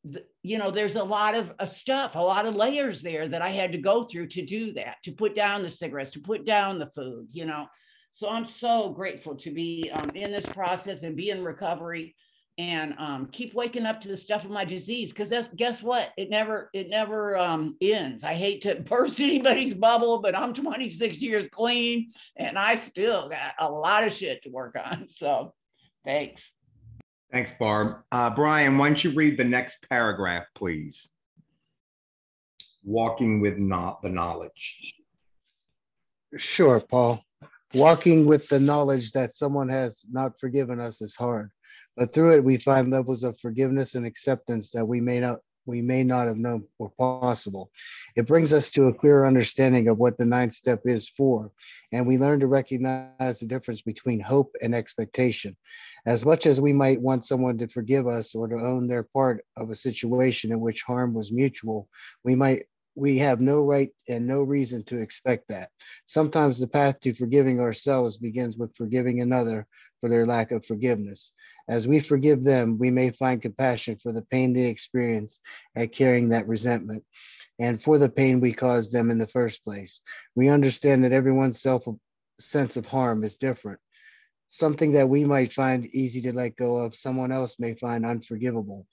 the, 0.04 0.24
you 0.42 0.58
know, 0.58 0.72
there's 0.72 0.96
a 0.96 1.04
lot 1.04 1.36
of 1.36 1.54
uh, 1.60 1.66
stuff, 1.68 2.16
a 2.16 2.20
lot 2.20 2.48
of 2.48 2.56
layers 2.56 3.02
there 3.02 3.28
that 3.28 3.44
I 3.44 3.50
had 3.50 3.72
to 3.74 3.78
go 3.78 4.06
through 4.06 4.28
to 4.30 4.44
do 4.44 4.74
that, 4.74 4.96
to 5.04 5.12
put 5.12 5.36
down 5.36 5.62
the 5.62 5.70
cigarettes, 5.70 6.12
to 6.12 6.20
put 6.20 6.46
down 6.46 6.80
the 6.80 6.90
food, 6.96 7.28
you 7.32 7.46
know. 7.46 7.68
So 8.12 8.30
I'm 8.30 8.46
so 8.46 8.90
grateful 8.90 9.36
to 9.36 9.52
be 9.52 9.90
um, 9.94 10.10
in 10.16 10.32
this 10.32 10.46
process 10.46 11.04
and 11.04 11.16
be 11.16 11.30
in 11.30 11.44
recovery 11.44 12.16
and 12.58 12.94
um, 13.00 13.28
keep 13.32 13.54
waking 13.54 13.86
up 13.86 14.02
to 14.02 14.08
the 14.08 14.18
stuff 14.18 14.44
of 14.44 14.52
my 14.52 14.66
disease. 14.66 15.10
Because 15.10 15.30
that's 15.30 15.48
guess 15.56 15.82
what? 15.82 16.10
It 16.18 16.30
never 16.30 16.70
it 16.74 16.90
never 16.90 17.38
um, 17.38 17.78
ends. 17.82 18.24
I 18.24 18.36
hate 18.36 18.62
to 18.64 18.76
burst 18.90 19.20
anybody's 19.20 19.74
bubble 19.74 20.20
but 20.22 20.36
i'm 20.36 20.54
26 20.54 21.18
years 21.18 21.48
clean 21.50 22.12
and 22.36 22.58
i 22.58 22.76
still 22.76 23.30
got 23.30 23.54
a 23.60 23.70
lot 23.70 24.04
of 24.04 24.14
shit 24.14 24.44
to 24.44 24.50
work 24.50 24.76
on. 24.76 25.08
So 25.22 25.54
thanks. 26.06 26.42
Thanks 27.32 27.52
barb. 27.60 28.04
Uh, 28.12 28.30
brian 28.30 28.78
why 28.78 28.90
don't 28.90 29.04
you 29.04 29.12
read 29.12 29.38
the 29.38 29.44
next 29.44 29.78
paragraph 29.90 30.46
please? 30.56 31.08
Walking 32.84 33.40
with 33.40 33.58
not 33.58 34.02
the 34.02 34.10
knowledge. 34.10 34.96
Sure 36.38 36.80
paul 36.80 37.24
walking 37.74 38.26
with 38.26 38.48
the 38.50 38.60
knowledge 38.60 39.12
that 39.12 39.34
someone 39.34 39.70
has 39.70 40.06
not 40.12 40.40
forgiven 40.40 40.80
us 40.80 41.02
is 41.02 41.16
hard 41.16 41.50
but 41.96 42.14
through 42.14 42.34
it 42.34 42.44
we 42.44 42.58
find 42.58 42.92
levels 42.92 43.24
of 43.24 43.40
forgiveness 43.40 43.96
and 43.96 44.06
acceptance 44.06 44.72
that 44.72 44.88
we 44.88 45.02
may 45.02 45.20
not 45.20 45.40
we 45.66 45.82
may 45.82 46.04
not 46.04 46.28
have 46.28 46.38
known 46.38 46.66
were 46.80 46.90
possible. 46.90 47.72
It 48.16 48.28
brings 48.28 48.54
us 48.54 48.70
to 48.72 48.88
a 48.88 48.94
clearer 48.94 49.26
understanding 49.26 49.88
of 49.88 49.98
what 49.98 50.18
the 50.18 50.26
ninth 50.26 50.54
step 50.54 50.82
is 50.86 51.08
for, 51.08 51.52
and 51.92 52.08
we 52.08 52.18
learn 52.18 52.40
to 52.40 52.48
recognize 52.48 53.40
the 53.40 53.46
difference 53.46 53.82
between 53.82 54.20
hope 54.20 54.56
and 54.62 54.74
expectation. 54.74 55.56
As 56.06 56.26
much 56.26 56.46
as 56.46 56.60
we 56.60 56.74
might 56.74 57.00
want 57.00 57.26
someone 57.26 57.58
to 57.60 57.68
forgive 57.68 58.08
us 58.08 58.34
or 58.34 58.48
to 58.48 58.56
own 58.56 58.88
their 58.88 59.04
part 59.04 59.46
of 59.56 59.70
a 59.70 59.76
situation 59.76 60.52
in 60.52 60.60
which 60.60 60.84
harm 60.84 61.14
was 61.14 61.32
mutual, 61.32 61.88
we 62.24 62.36
might 62.36 62.66
we 62.96 63.18
have 63.20 63.40
no 63.40 63.62
right 63.62 63.90
and 64.10 64.28
no 64.28 64.42
reason 64.42 64.84
to 64.84 64.98
expect 65.00 65.48
that. 65.50 65.70
Sometimes 66.06 66.60
the 66.60 66.68
path 66.68 67.00
to 67.02 67.14
forgiving 67.14 67.60
ourselves 67.60 68.18
begins 68.18 68.58
with 68.58 68.76
forgiving 68.76 69.22
another 69.22 69.68
for 70.00 70.10
their 70.10 70.26
lack 70.26 70.52
of 70.52 70.66
forgiveness. 70.66 71.34
As 71.70 71.88
we 71.88 72.00
forgive 72.00 72.44
them, 72.44 72.78
we 72.78 72.92
may 72.92 73.12
find 73.12 73.42
compassion 73.42 73.98
for 74.02 74.12
the 74.12 74.24
pain 74.24 74.52
they 74.52 74.66
experience 74.66 75.40
at 75.76 75.94
carrying 75.94 76.30
that 76.30 76.48
resentment 76.48 77.04
and 77.60 77.82
for 77.82 77.98
the 77.98 78.10
pain 78.10 78.40
we 78.40 78.52
caused 78.54 78.92
them 78.92 79.12
in 79.12 79.20
the 79.20 79.28
first 79.28 79.64
place. 79.64 80.02
We 80.36 80.50
understand 80.50 81.04
that 81.04 81.14
everyone's 81.14 81.62
self 81.62 81.88
sense 82.40 82.76
of 82.76 82.88
harm 82.88 83.24
is 83.24 83.38
different. 83.38 83.80
Something 84.50 84.92
that 84.94 85.08
we 85.08 85.24
might 85.24 85.54
find 85.54 85.86
easy 85.86 86.20
to 86.22 86.34
let 86.34 86.58
go 86.58 86.78
of, 86.78 86.96
someone 86.96 87.32
else 87.32 87.58
may 87.60 87.76
find 87.76 88.06
unforgivable. 88.06 88.86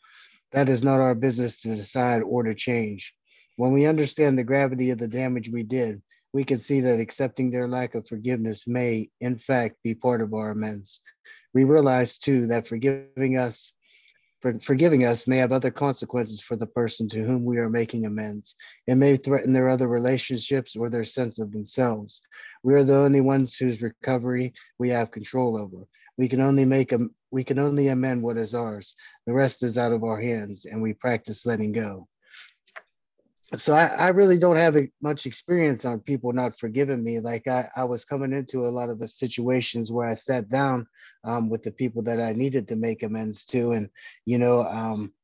That 0.53 0.69
is 0.69 0.85
not 0.85 1.01
our 1.01 1.15
business 1.15 1.63
to 1.63 1.75
decide 1.75 2.23
or 2.23 2.43
to 2.45 2.55
change. 2.55 3.15
When 3.59 3.73
we 3.73 3.85
understand 3.85 4.39
the 4.39 4.45
gravity 4.45 4.91
of 4.91 4.99
the 4.99 5.09
damage 5.09 5.51
we 5.51 5.63
did, 5.63 6.01
we 6.33 6.45
can 6.45 6.59
see 6.59 6.81
that 6.81 7.01
accepting 7.01 7.51
their 7.51 7.69
lack 7.69 7.95
of 7.95 8.09
forgiveness 8.09 8.67
may, 8.67 9.11
in 9.21 9.37
fact, 9.37 9.77
be 9.83 9.95
part 9.95 10.23
of 10.23 10.33
our 10.33 10.51
amends 10.51 11.03
we 11.55 11.65
realize 11.65 12.19
too 12.19 12.47
that 12.47 12.69
forgiving 12.69 13.37
us 13.37 13.75
for, 14.41 14.59
forgiving 14.61 15.05
us 15.05 15.27
may 15.27 15.39
have 15.39 15.51
other 15.51 15.71
consequences 15.71 16.41
for 16.41 16.55
the 16.55 16.67
person 16.67 17.09
to 17.09 17.25
whom 17.25 17.45
we 17.45 17.59
are 17.59 17.69
making 17.69 18.07
amends. 18.07 18.55
It 18.87 18.95
may 18.95 19.17
threaten 19.17 19.53
their 19.53 19.69
other 19.69 19.89
relationships 19.89 20.77
or 20.77 20.89
their 20.89 21.05
sense 21.05 21.41
of 21.41 21.51
themselves. 21.51 22.21
We 22.63 22.75
are 22.75 22.85
the 22.85 22.97
only 22.97 23.21
ones 23.21 23.57
whose 23.57 23.83
recovery 23.83 24.53
we 24.79 24.91
have 24.91 25.11
control 25.11 25.59
over. 25.59 25.85
We 26.17 26.29
can 26.29 26.41
only 26.41 26.65
make 26.65 26.93
a 26.93 27.01
we 27.31 27.45
can 27.45 27.59
only 27.59 27.89
amend 27.89 28.23
what 28.23 28.39
is 28.39 28.55
ours. 28.55 28.95
The 29.27 29.35
rest 29.35 29.63
is 29.63 29.77
out 29.77 29.93
of 29.93 30.03
our 30.05 30.21
hands, 30.21 30.65
and 30.65 30.81
we 30.81 30.95
practice 30.95 31.45
letting 31.45 31.73
go 31.73 32.09
so 33.57 33.73
I, 33.73 33.87
I, 33.87 34.09
really 34.09 34.39
don't 34.39 34.57
have 34.57 34.77
much 35.01 35.25
experience 35.25 35.87
on 35.87 36.01
people 36.01 36.33
not 36.33 36.59
forgiving 36.59 37.03
me. 37.03 37.19
Like 37.19 37.49
I, 37.49 37.69
I 37.77 37.85
was 37.85 38.05
coming 38.05 38.33
into 38.33 38.67
a 38.67 38.69
lot 38.69 38.91
of 38.91 38.99
the 38.99 39.09
situations 39.09 39.91
where 39.91 40.07
I 40.07 40.15
sat 40.15 40.51
down 40.51 40.87
um, 41.25 41.49
with 41.49 41.63
the 41.63 41.71
people 41.71 42.03
that 42.03 42.21
I 42.21 42.33
needed 42.35 42.69
to 42.69 42.77
make 42.77 43.03
amends 43.03 43.47
to, 43.47 43.73
and 43.73 43.89
you 44.27 44.39
know, 44.39 44.65
um, 44.65 45.15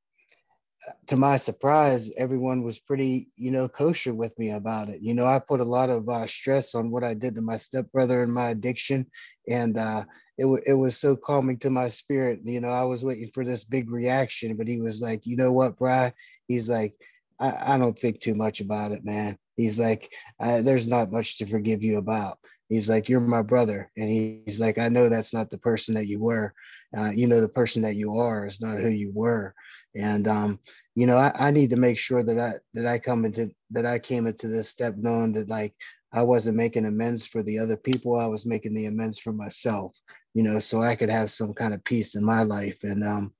to 1.06 1.16
my 1.16 1.36
surprise, 1.36 2.10
everyone 2.16 2.62
was 2.62 2.78
pretty, 2.78 3.28
you 3.36 3.50
know, 3.50 3.68
kosher 3.68 4.14
with 4.14 4.38
me 4.38 4.52
about 4.52 4.88
it. 4.88 5.00
You 5.02 5.14
know, 5.14 5.26
I 5.26 5.38
put 5.38 5.60
a 5.60 5.64
lot 5.64 5.90
of 5.90 6.08
uh, 6.08 6.26
stress 6.26 6.74
on 6.74 6.90
what 6.90 7.04
I 7.04 7.14
did 7.14 7.34
to 7.34 7.42
my 7.42 7.56
stepbrother 7.58 8.22
and 8.22 8.32
my 8.32 8.50
addiction, 8.50 9.06
and 9.48 9.76
uh, 9.76 10.04
it 10.38 10.44
w- 10.44 10.62
it 10.66 10.74
was 10.74 10.96
so 10.96 11.14
calming 11.14 11.58
to 11.58 11.70
my 11.70 11.88
spirit. 11.88 12.40
You 12.44 12.60
know, 12.60 12.70
I 12.70 12.84
was 12.84 13.04
waiting 13.04 13.30
for 13.34 13.44
this 13.44 13.64
big 13.64 13.90
reaction, 13.90 14.56
but 14.56 14.68
he 14.68 14.80
was 14.80 15.02
like, 15.02 15.26
you 15.26 15.36
know 15.36 15.52
what, 15.52 15.76
Bry? 15.76 16.12
He's 16.48 16.70
like 16.70 16.94
I, 17.38 17.74
I 17.74 17.78
don't 17.78 17.98
think 17.98 18.20
too 18.20 18.34
much 18.34 18.60
about 18.60 18.92
it, 18.92 19.04
man. 19.04 19.36
He's 19.56 19.78
like, 19.78 20.12
there's 20.40 20.88
not 20.88 21.12
much 21.12 21.38
to 21.38 21.46
forgive 21.46 21.82
you 21.82 21.98
about. 21.98 22.38
He's 22.68 22.88
like, 22.88 23.08
you're 23.08 23.20
my 23.20 23.42
brother. 23.42 23.90
And 23.96 24.10
he's 24.10 24.60
like, 24.60 24.78
I 24.78 24.88
know 24.88 25.08
that's 25.08 25.34
not 25.34 25.50
the 25.50 25.58
person 25.58 25.94
that 25.94 26.08
you 26.08 26.18
were. 26.18 26.54
Uh, 26.96 27.10
you 27.10 27.26
know, 27.26 27.40
the 27.40 27.48
person 27.48 27.82
that 27.82 27.96
you 27.96 28.18
are 28.18 28.46
is 28.46 28.60
not 28.60 28.78
who 28.78 28.88
you 28.88 29.12
were. 29.14 29.54
And, 29.96 30.26
um, 30.26 30.60
you 30.94 31.06
know, 31.06 31.18
I, 31.18 31.32
I 31.48 31.50
need 31.50 31.70
to 31.70 31.76
make 31.76 31.98
sure 31.98 32.22
that 32.22 32.38
I, 32.38 32.54
that 32.74 32.86
I 32.86 32.98
come 32.98 33.24
into, 33.24 33.50
that 33.70 33.86
I 33.86 33.98
came 33.98 34.26
into 34.26 34.48
this 34.48 34.68
step 34.70 34.94
knowing 34.96 35.32
that 35.34 35.48
like, 35.48 35.74
I 36.12 36.22
wasn't 36.22 36.56
making 36.56 36.86
amends 36.86 37.26
for 37.26 37.42
the 37.42 37.58
other 37.58 37.76
people. 37.76 38.18
I 38.18 38.26
was 38.26 38.46
making 38.46 38.74
the 38.74 38.86
amends 38.86 39.18
for 39.18 39.32
myself, 39.32 39.96
you 40.32 40.44
know, 40.44 40.60
so 40.60 40.82
I 40.82 40.94
could 40.94 41.10
have 41.10 41.32
some 41.32 41.52
kind 41.52 41.74
of 41.74 41.82
peace 41.82 42.14
in 42.14 42.24
my 42.24 42.44
life. 42.44 42.78
And, 42.84 43.04
um, 43.04 43.34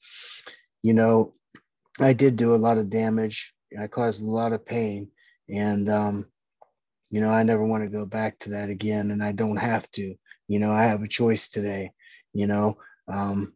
you 0.83 0.93
know, 0.93 1.35
I 2.01 2.13
did 2.13 2.37
do 2.37 2.55
a 2.55 2.57
lot 2.57 2.79
of 2.79 2.91
damage 2.91 3.54
I 3.79 3.87
caused 3.87 4.23
a 4.23 4.31
lot 4.31 4.53
of 4.53 4.65
pain. 4.65 5.09
And, 5.49 5.89
um, 5.89 6.27
you 7.11 7.21
know, 7.21 7.31
I 7.31 7.43
never 7.43 7.65
want 7.65 7.85
to 7.85 7.91
go 7.91 8.07
back 8.07 8.39
to 8.41 8.51
that 8.51 8.71
again. 8.71 9.11
And 9.11 9.23
I 9.23 9.33
don't 9.33 9.57
have 9.57 9.91
to, 9.93 10.15
you 10.49 10.59
know, 10.59 10.73
I 10.73 10.85
have 10.85 11.03
a 11.03 11.09
choice 11.09 11.49
today, 11.49 11.93
you 12.33 12.47
know. 12.47 12.77
Um, 13.09 13.55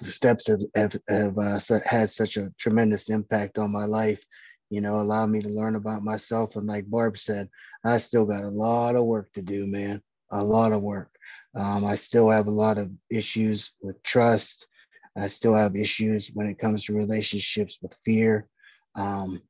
the 0.00 0.10
steps 0.10 0.46
have, 0.46 0.60
have, 0.74 0.96
have 1.08 1.38
uh, 1.38 1.60
had 1.84 2.10
such 2.10 2.36
a 2.36 2.52
tremendous 2.58 3.10
impact 3.10 3.58
on 3.58 3.70
my 3.70 3.84
life, 3.84 4.24
you 4.70 4.80
know, 4.80 5.00
allow 5.00 5.26
me 5.26 5.40
to 5.40 5.48
learn 5.48 5.76
about 5.76 6.02
myself. 6.02 6.56
And 6.56 6.66
like 6.66 6.88
Barb 6.88 7.18
said, 7.18 7.48
I 7.84 7.98
still 7.98 8.24
got 8.24 8.44
a 8.44 8.48
lot 8.48 8.96
of 8.96 9.04
work 9.04 9.32
to 9.34 9.42
do, 9.42 9.66
man, 9.66 10.00
a 10.30 10.42
lot 10.42 10.72
of 10.72 10.80
work. 10.80 11.14
Um, 11.54 11.84
I 11.84 11.96
still 11.96 12.30
have 12.30 12.46
a 12.46 12.52
lot 12.52 12.78
of 12.78 12.90
issues 13.10 13.72
with 13.82 14.02
trust. 14.02 14.66
I 15.16 15.26
still 15.26 15.54
have 15.54 15.76
issues 15.76 16.30
when 16.32 16.46
it 16.46 16.58
comes 16.58 16.84
to 16.84 16.94
relationships 16.94 17.78
with 17.82 17.94
fear 18.04 18.48
um, 18.94 19.40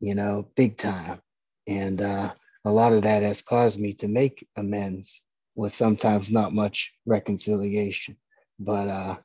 you 0.00 0.14
know, 0.14 0.48
big 0.56 0.76
time. 0.76 1.20
And 1.66 2.02
uh, 2.02 2.32
a 2.64 2.70
lot 2.70 2.92
of 2.92 3.02
that 3.02 3.22
has 3.22 3.42
caused 3.42 3.78
me 3.78 3.92
to 3.94 4.08
make 4.08 4.46
amends 4.56 5.22
with 5.54 5.72
sometimes 5.72 6.30
not 6.30 6.54
much 6.54 6.92
reconciliation. 7.06 8.16
But, 8.58 8.88
uh, 8.88 9.16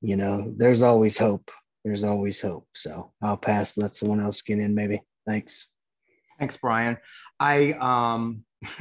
you 0.00 0.16
know, 0.16 0.52
there's 0.56 0.82
always 0.82 1.16
hope. 1.16 1.50
There's 1.84 2.04
always 2.04 2.40
hope. 2.40 2.66
So 2.74 3.12
I'll 3.22 3.36
pass, 3.36 3.78
let 3.78 3.94
someone 3.94 4.20
else 4.20 4.42
get 4.42 4.58
in 4.58 4.74
maybe. 4.74 5.02
Thanks. 5.26 5.68
Thanks, 6.38 6.56
Brian. 6.56 6.96
I, 7.38 7.72
um, 7.80 8.44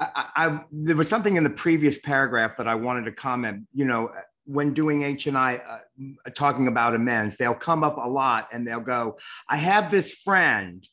I, 0.00 0.26
I, 0.36 0.60
there 0.70 0.96
was 0.96 1.08
something 1.08 1.36
in 1.36 1.44
the 1.44 1.50
previous 1.50 1.98
paragraph 1.98 2.56
that 2.58 2.68
I 2.68 2.74
wanted 2.74 3.04
to 3.06 3.12
comment. 3.12 3.66
You 3.72 3.84
know, 3.84 4.10
when 4.48 4.72
doing 4.72 5.02
H 5.02 5.26
and 5.26 5.36
I 5.36 5.56
uh, 5.56 6.30
talking 6.34 6.68
about 6.68 6.94
amends, 6.94 7.36
they'll 7.36 7.54
come 7.54 7.84
up 7.84 7.98
a 7.98 8.08
lot 8.08 8.48
and 8.50 8.66
they'll 8.66 8.80
go, 8.80 9.18
"I 9.48 9.58
have 9.58 9.90
this 9.90 10.10
friend 10.10 10.84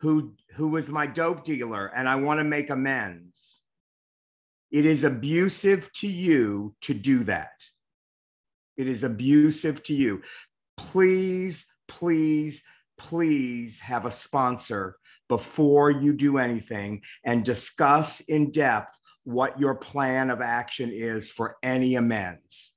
who 0.00 0.34
who 0.54 0.68
was 0.68 0.88
my 0.88 1.06
dope 1.06 1.44
dealer, 1.44 1.92
and 1.94 2.08
I 2.08 2.16
want 2.16 2.40
to 2.40 2.44
make 2.44 2.70
amends." 2.70 3.60
It 4.72 4.84
is 4.84 5.04
abusive 5.04 5.88
to 6.00 6.08
you 6.08 6.74
to 6.80 6.94
do 6.94 7.22
that. 7.24 7.52
It 8.76 8.88
is 8.88 9.04
abusive 9.04 9.84
to 9.84 9.94
you. 9.94 10.22
Please, 10.76 11.64
please, 11.86 12.60
please 12.98 13.78
have 13.78 14.06
a 14.06 14.10
sponsor 14.10 14.96
before 15.28 15.92
you 15.92 16.12
do 16.12 16.38
anything 16.38 17.00
and 17.24 17.44
discuss 17.44 18.18
in 18.22 18.50
depth 18.50 18.92
what 19.22 19.60
your 19.60 19.76
plan 19.76 20.30
of 20.30 20.40
action 20.40 20.90
is 20.92 21.28
for 21.28 21.56
any 21.62 21.94
amends 21.94 22.73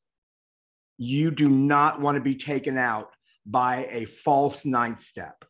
you 0.97 1.31
do 1.31 1.49
not 1.49 2.01
want 2.01 2.15
to 2.15 2.21
be 2.21 2.35
taken 2.35 2.77
out 2.77 3.11
by 3.45 3.87
a 3.91 4.05
false 4.05 4.65
ninth 4.65 5.01
step 5.01 5.45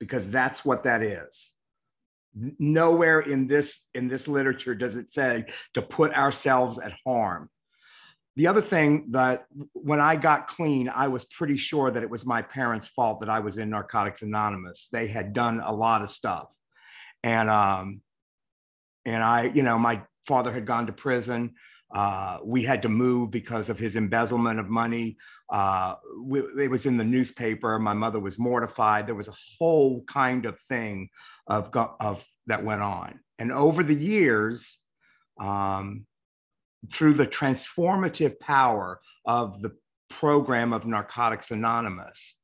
because 0.00 0.28
that's 0.28 0.64
what 0.64 0.84
that 0.84 1.02
is 1.02 1.50
nowhere 2.58 3.20
in 3.20 3.46
this 3.46 3.76
in 3.94 4.08
this 4.08 4.26
literature 4.26 4.74
does 4.74 4.96
it 4.96 5.12
say 5.12 5.44
to 5.72 5.80
put 5.80 6.12
ourselves 6.14 6.78
at 6.78 6.92
harm 7.06 7.48
the 8.36 8.48
other 8.48 8.62
thing 8.62 9.06
that 9.10 9.46
when 9.74 10.00
I 10.00 10.16
got 10.16 10.48
clean, 10.48 10.88
I 10.88 11.06
was 11.06 11.24
pretty 11.24 11.56
sure 11.56 11.90
that 11.92 12.02
it 12.02 12.10
was 12.10 12.26
my 12.26 12.42
parents' 12.42 12.88
fault 12.88 13.20
that 13.20 13.30
I 13.30 13.38
was 13.38 13.58
in 13.58 13.70
Narcotics 13.70 14.22
Anonymous. 14.22 14.88
They 14.90 15.06
had 15.06 15.32
done 15.32 15.62
a 15.64 15.72
lot 15.72 16.02
of 16.02 16.10
stuff. 16.10 16.48
And 17.22 17.48
um, 17.48 18.02
and 19.04 19.22
I, 19.22 19.44
you 19.44 19.62
know, 19.62 19.78
my 19.78 20.02
father 20.26 20.52
had 20.52 20.66
gone 20.66 20.86
to 20.86 20.92
prison. 20.92 21.54
Uh, 21.94 22.38
we 22.44 22.62
had 22.62 22.82
to 22.82 22.88
move 22.88 23.30
because 23.30 23.68
of 23.68 23.78
his 23.78 23.94
embezzlement 23.94 24.58
of 24.58 24.68
money. 24.68 25.16
Uh, 25.52 25.94
we, 26.20 26.40
it 26.58 26.70
was 26.70 26.86
in 26.86 26.96
the 26.96 27.04
newspaper. 27.04 27.78
My 27.78 27.92
mother 27.92 28.18
was 28.18 28.38
mortified. 28.38 29.06
There 29.06 29.14
was 29.14 29.28
a 29.28 29.34
whole 29.58 30.02
kind 30.04 30.44
of 30.44 30.58
thing 30.68 31.08
of, 31.46 31.70
of 32.00 32.26
that 32.48 32.64
went 32.64 32.82
on. 32.82 33.20
And 33.38 33.52
over 33.52 33.84
the 33.84 33.94
years, 33.94 34.76
um, 35.40 36.04
through 36.92 37.14
the 37.14 37.26
transformative 37.26 38.38
power 38.40 39.00
of 39.26 39.62
the 39.62 39.72
program 40.10 40.72
of 40.72 40.86
Narcotics 40.86 41.50
Anonymous, 41.50 42.36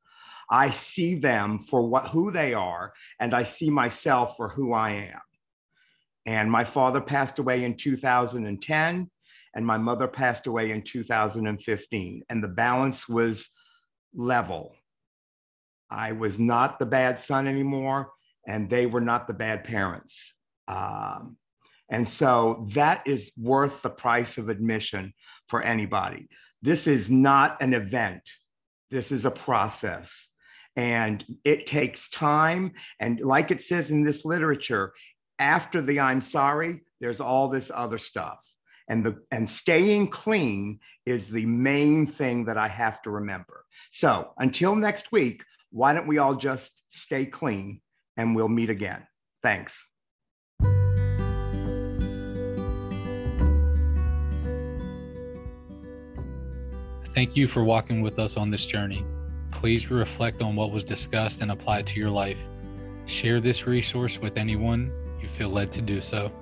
I 0.50 0.70
see 0.70 1.14
them 1.14 1.66
for 1.70 1.82
what 1.82 2.08
who 2.08 2.32
they 2.32 2.54
are, 2.54 2.92
and 3.20 3.34
I 3.34 3.44
see 3.44 3.70
myself 3.70 4.36
for 4.36 4.48
who 4.48 4.72
I 4.72 4.90
am. 4.90 5.20
And 6.26 6.50
my 6.50 6.64
father 6.64 7.00
passed 7.00 7.38
away 7.38 7.64
in 7.64 7.76
2010, 7.76 9.10
and 9.54 9.66
my 9.66 9.76
mother 9.76 10.06
passed 10.06 10.46
away 10.46 10.70
in 10.70 10.82
2015. 10.82 12.22
And 12.28 12.42
the 12.42 12.48
balance 12.48 13.08
was 13.08 13.48
level. 14.14 14.74
I 15.90 16.12
was 16.12 16.38
not 16.38 16.78
the 16.78 16.86
bad 16.86 17.18
son 17.18 17.48
anymore, 17.48 18.10
and 18.46 18.70
they 18.70 18.86
were 18.86 19.00
not 19.00 19.26
the 19.26 19.34
bad 19.34 19.64
parents. 19.64 20.34
Um, 20.68 21.36
and 21.90 22.08
so 22.08 22.68
that 22.74 23.02
is 23.06 23.30
worth 23.36 23.82
the 23.82 23.90
price 23.90 24.38
of 24.38 24.48
admission 24.48 25.12
for 25.48 25.62
anybody. 25.62 26.28
This 26.62 26.86
is 26.86 27.10
not 27.10 27.60
an 27.60 27.74
event, 27.74 28.22
this 28.90 29.10
is 29.10 29.26
a 29.26 29.30
process. 29.30 30.28
And 30.76 31.24
it 31.44 31.66
takes 31.66 32.08
time. 32.10 32.72
And 33.00 33.20
like 33.20 33.50
it 33.50 33.60
says 33.60 33.90
in 33.90 34.04
this 34.04 34.24
literature, 34.24 34.92
after 35.40 35.82
the 35.82 35.98
I'm 35.98 36.22
sorry, 36.22 36.82
there's 37.00 37.20
all 37.20 37.48
this 37.48 37.72
other 37.74 37.98
stuff. 37.98 38.38
And 38.90 39.04
the 39.04 39.22
and 39.30 39.48
staying 39.48 40.08
clean 40.08 40.80
is 41.06 41.26
the 41.26 41.46
main 41.46 42.08
thing 42.08 42.44
that 42.46 42.58
I 42.58 42.66
have 42.66 43.00
to 43.02 43.10
remember. 43.10 43.64
So 43.92 44.32
until 44.38 44.74
next 44.74 45.12
week, 45.12 45.44
why 45.70 45.94
don't 45.94 46.08
we 46.08 46.18
all 46.18 46.34
just 46.34 46.72
stay 46.90 47.24
clean 47.24 47.80
and 48.16 48.34
we'll 48.34 48.48
meet 48.48 48.68
again. 48.68 49.06
Thanks. 49.44 49.80
Thank 57.14 57.36
you 57.36 57.46
for 57.46 57.62
walking 57.62 58.02
with 58.02 58.18
us 58.18 58.36
on 58.36 58.50
this 58.50 58.66
journey. 58.66 59.04
Please 59.52 59.90
reflect 59.90 60.42
on 60.42 60.56
what 60.56 60.72
was 60.72 60.84
discussed 60.84 61.42
and 61.42 61.52
apply 61.52 61.78
it 61.80 61.86
to 61.86 62.00
your 62.00 62.10
life. 62.10 62.38
Share 63.06 63.40
this 63.40 63.66
resource 63.66 64.18
with 64.18 64.36
anyone 64.36 64.92
you 65.20 65.28
feel 65.28 65.50
led 65.50 65.72
to 65.72 65.82
do 65.82 66.00
so. 66.00 66.32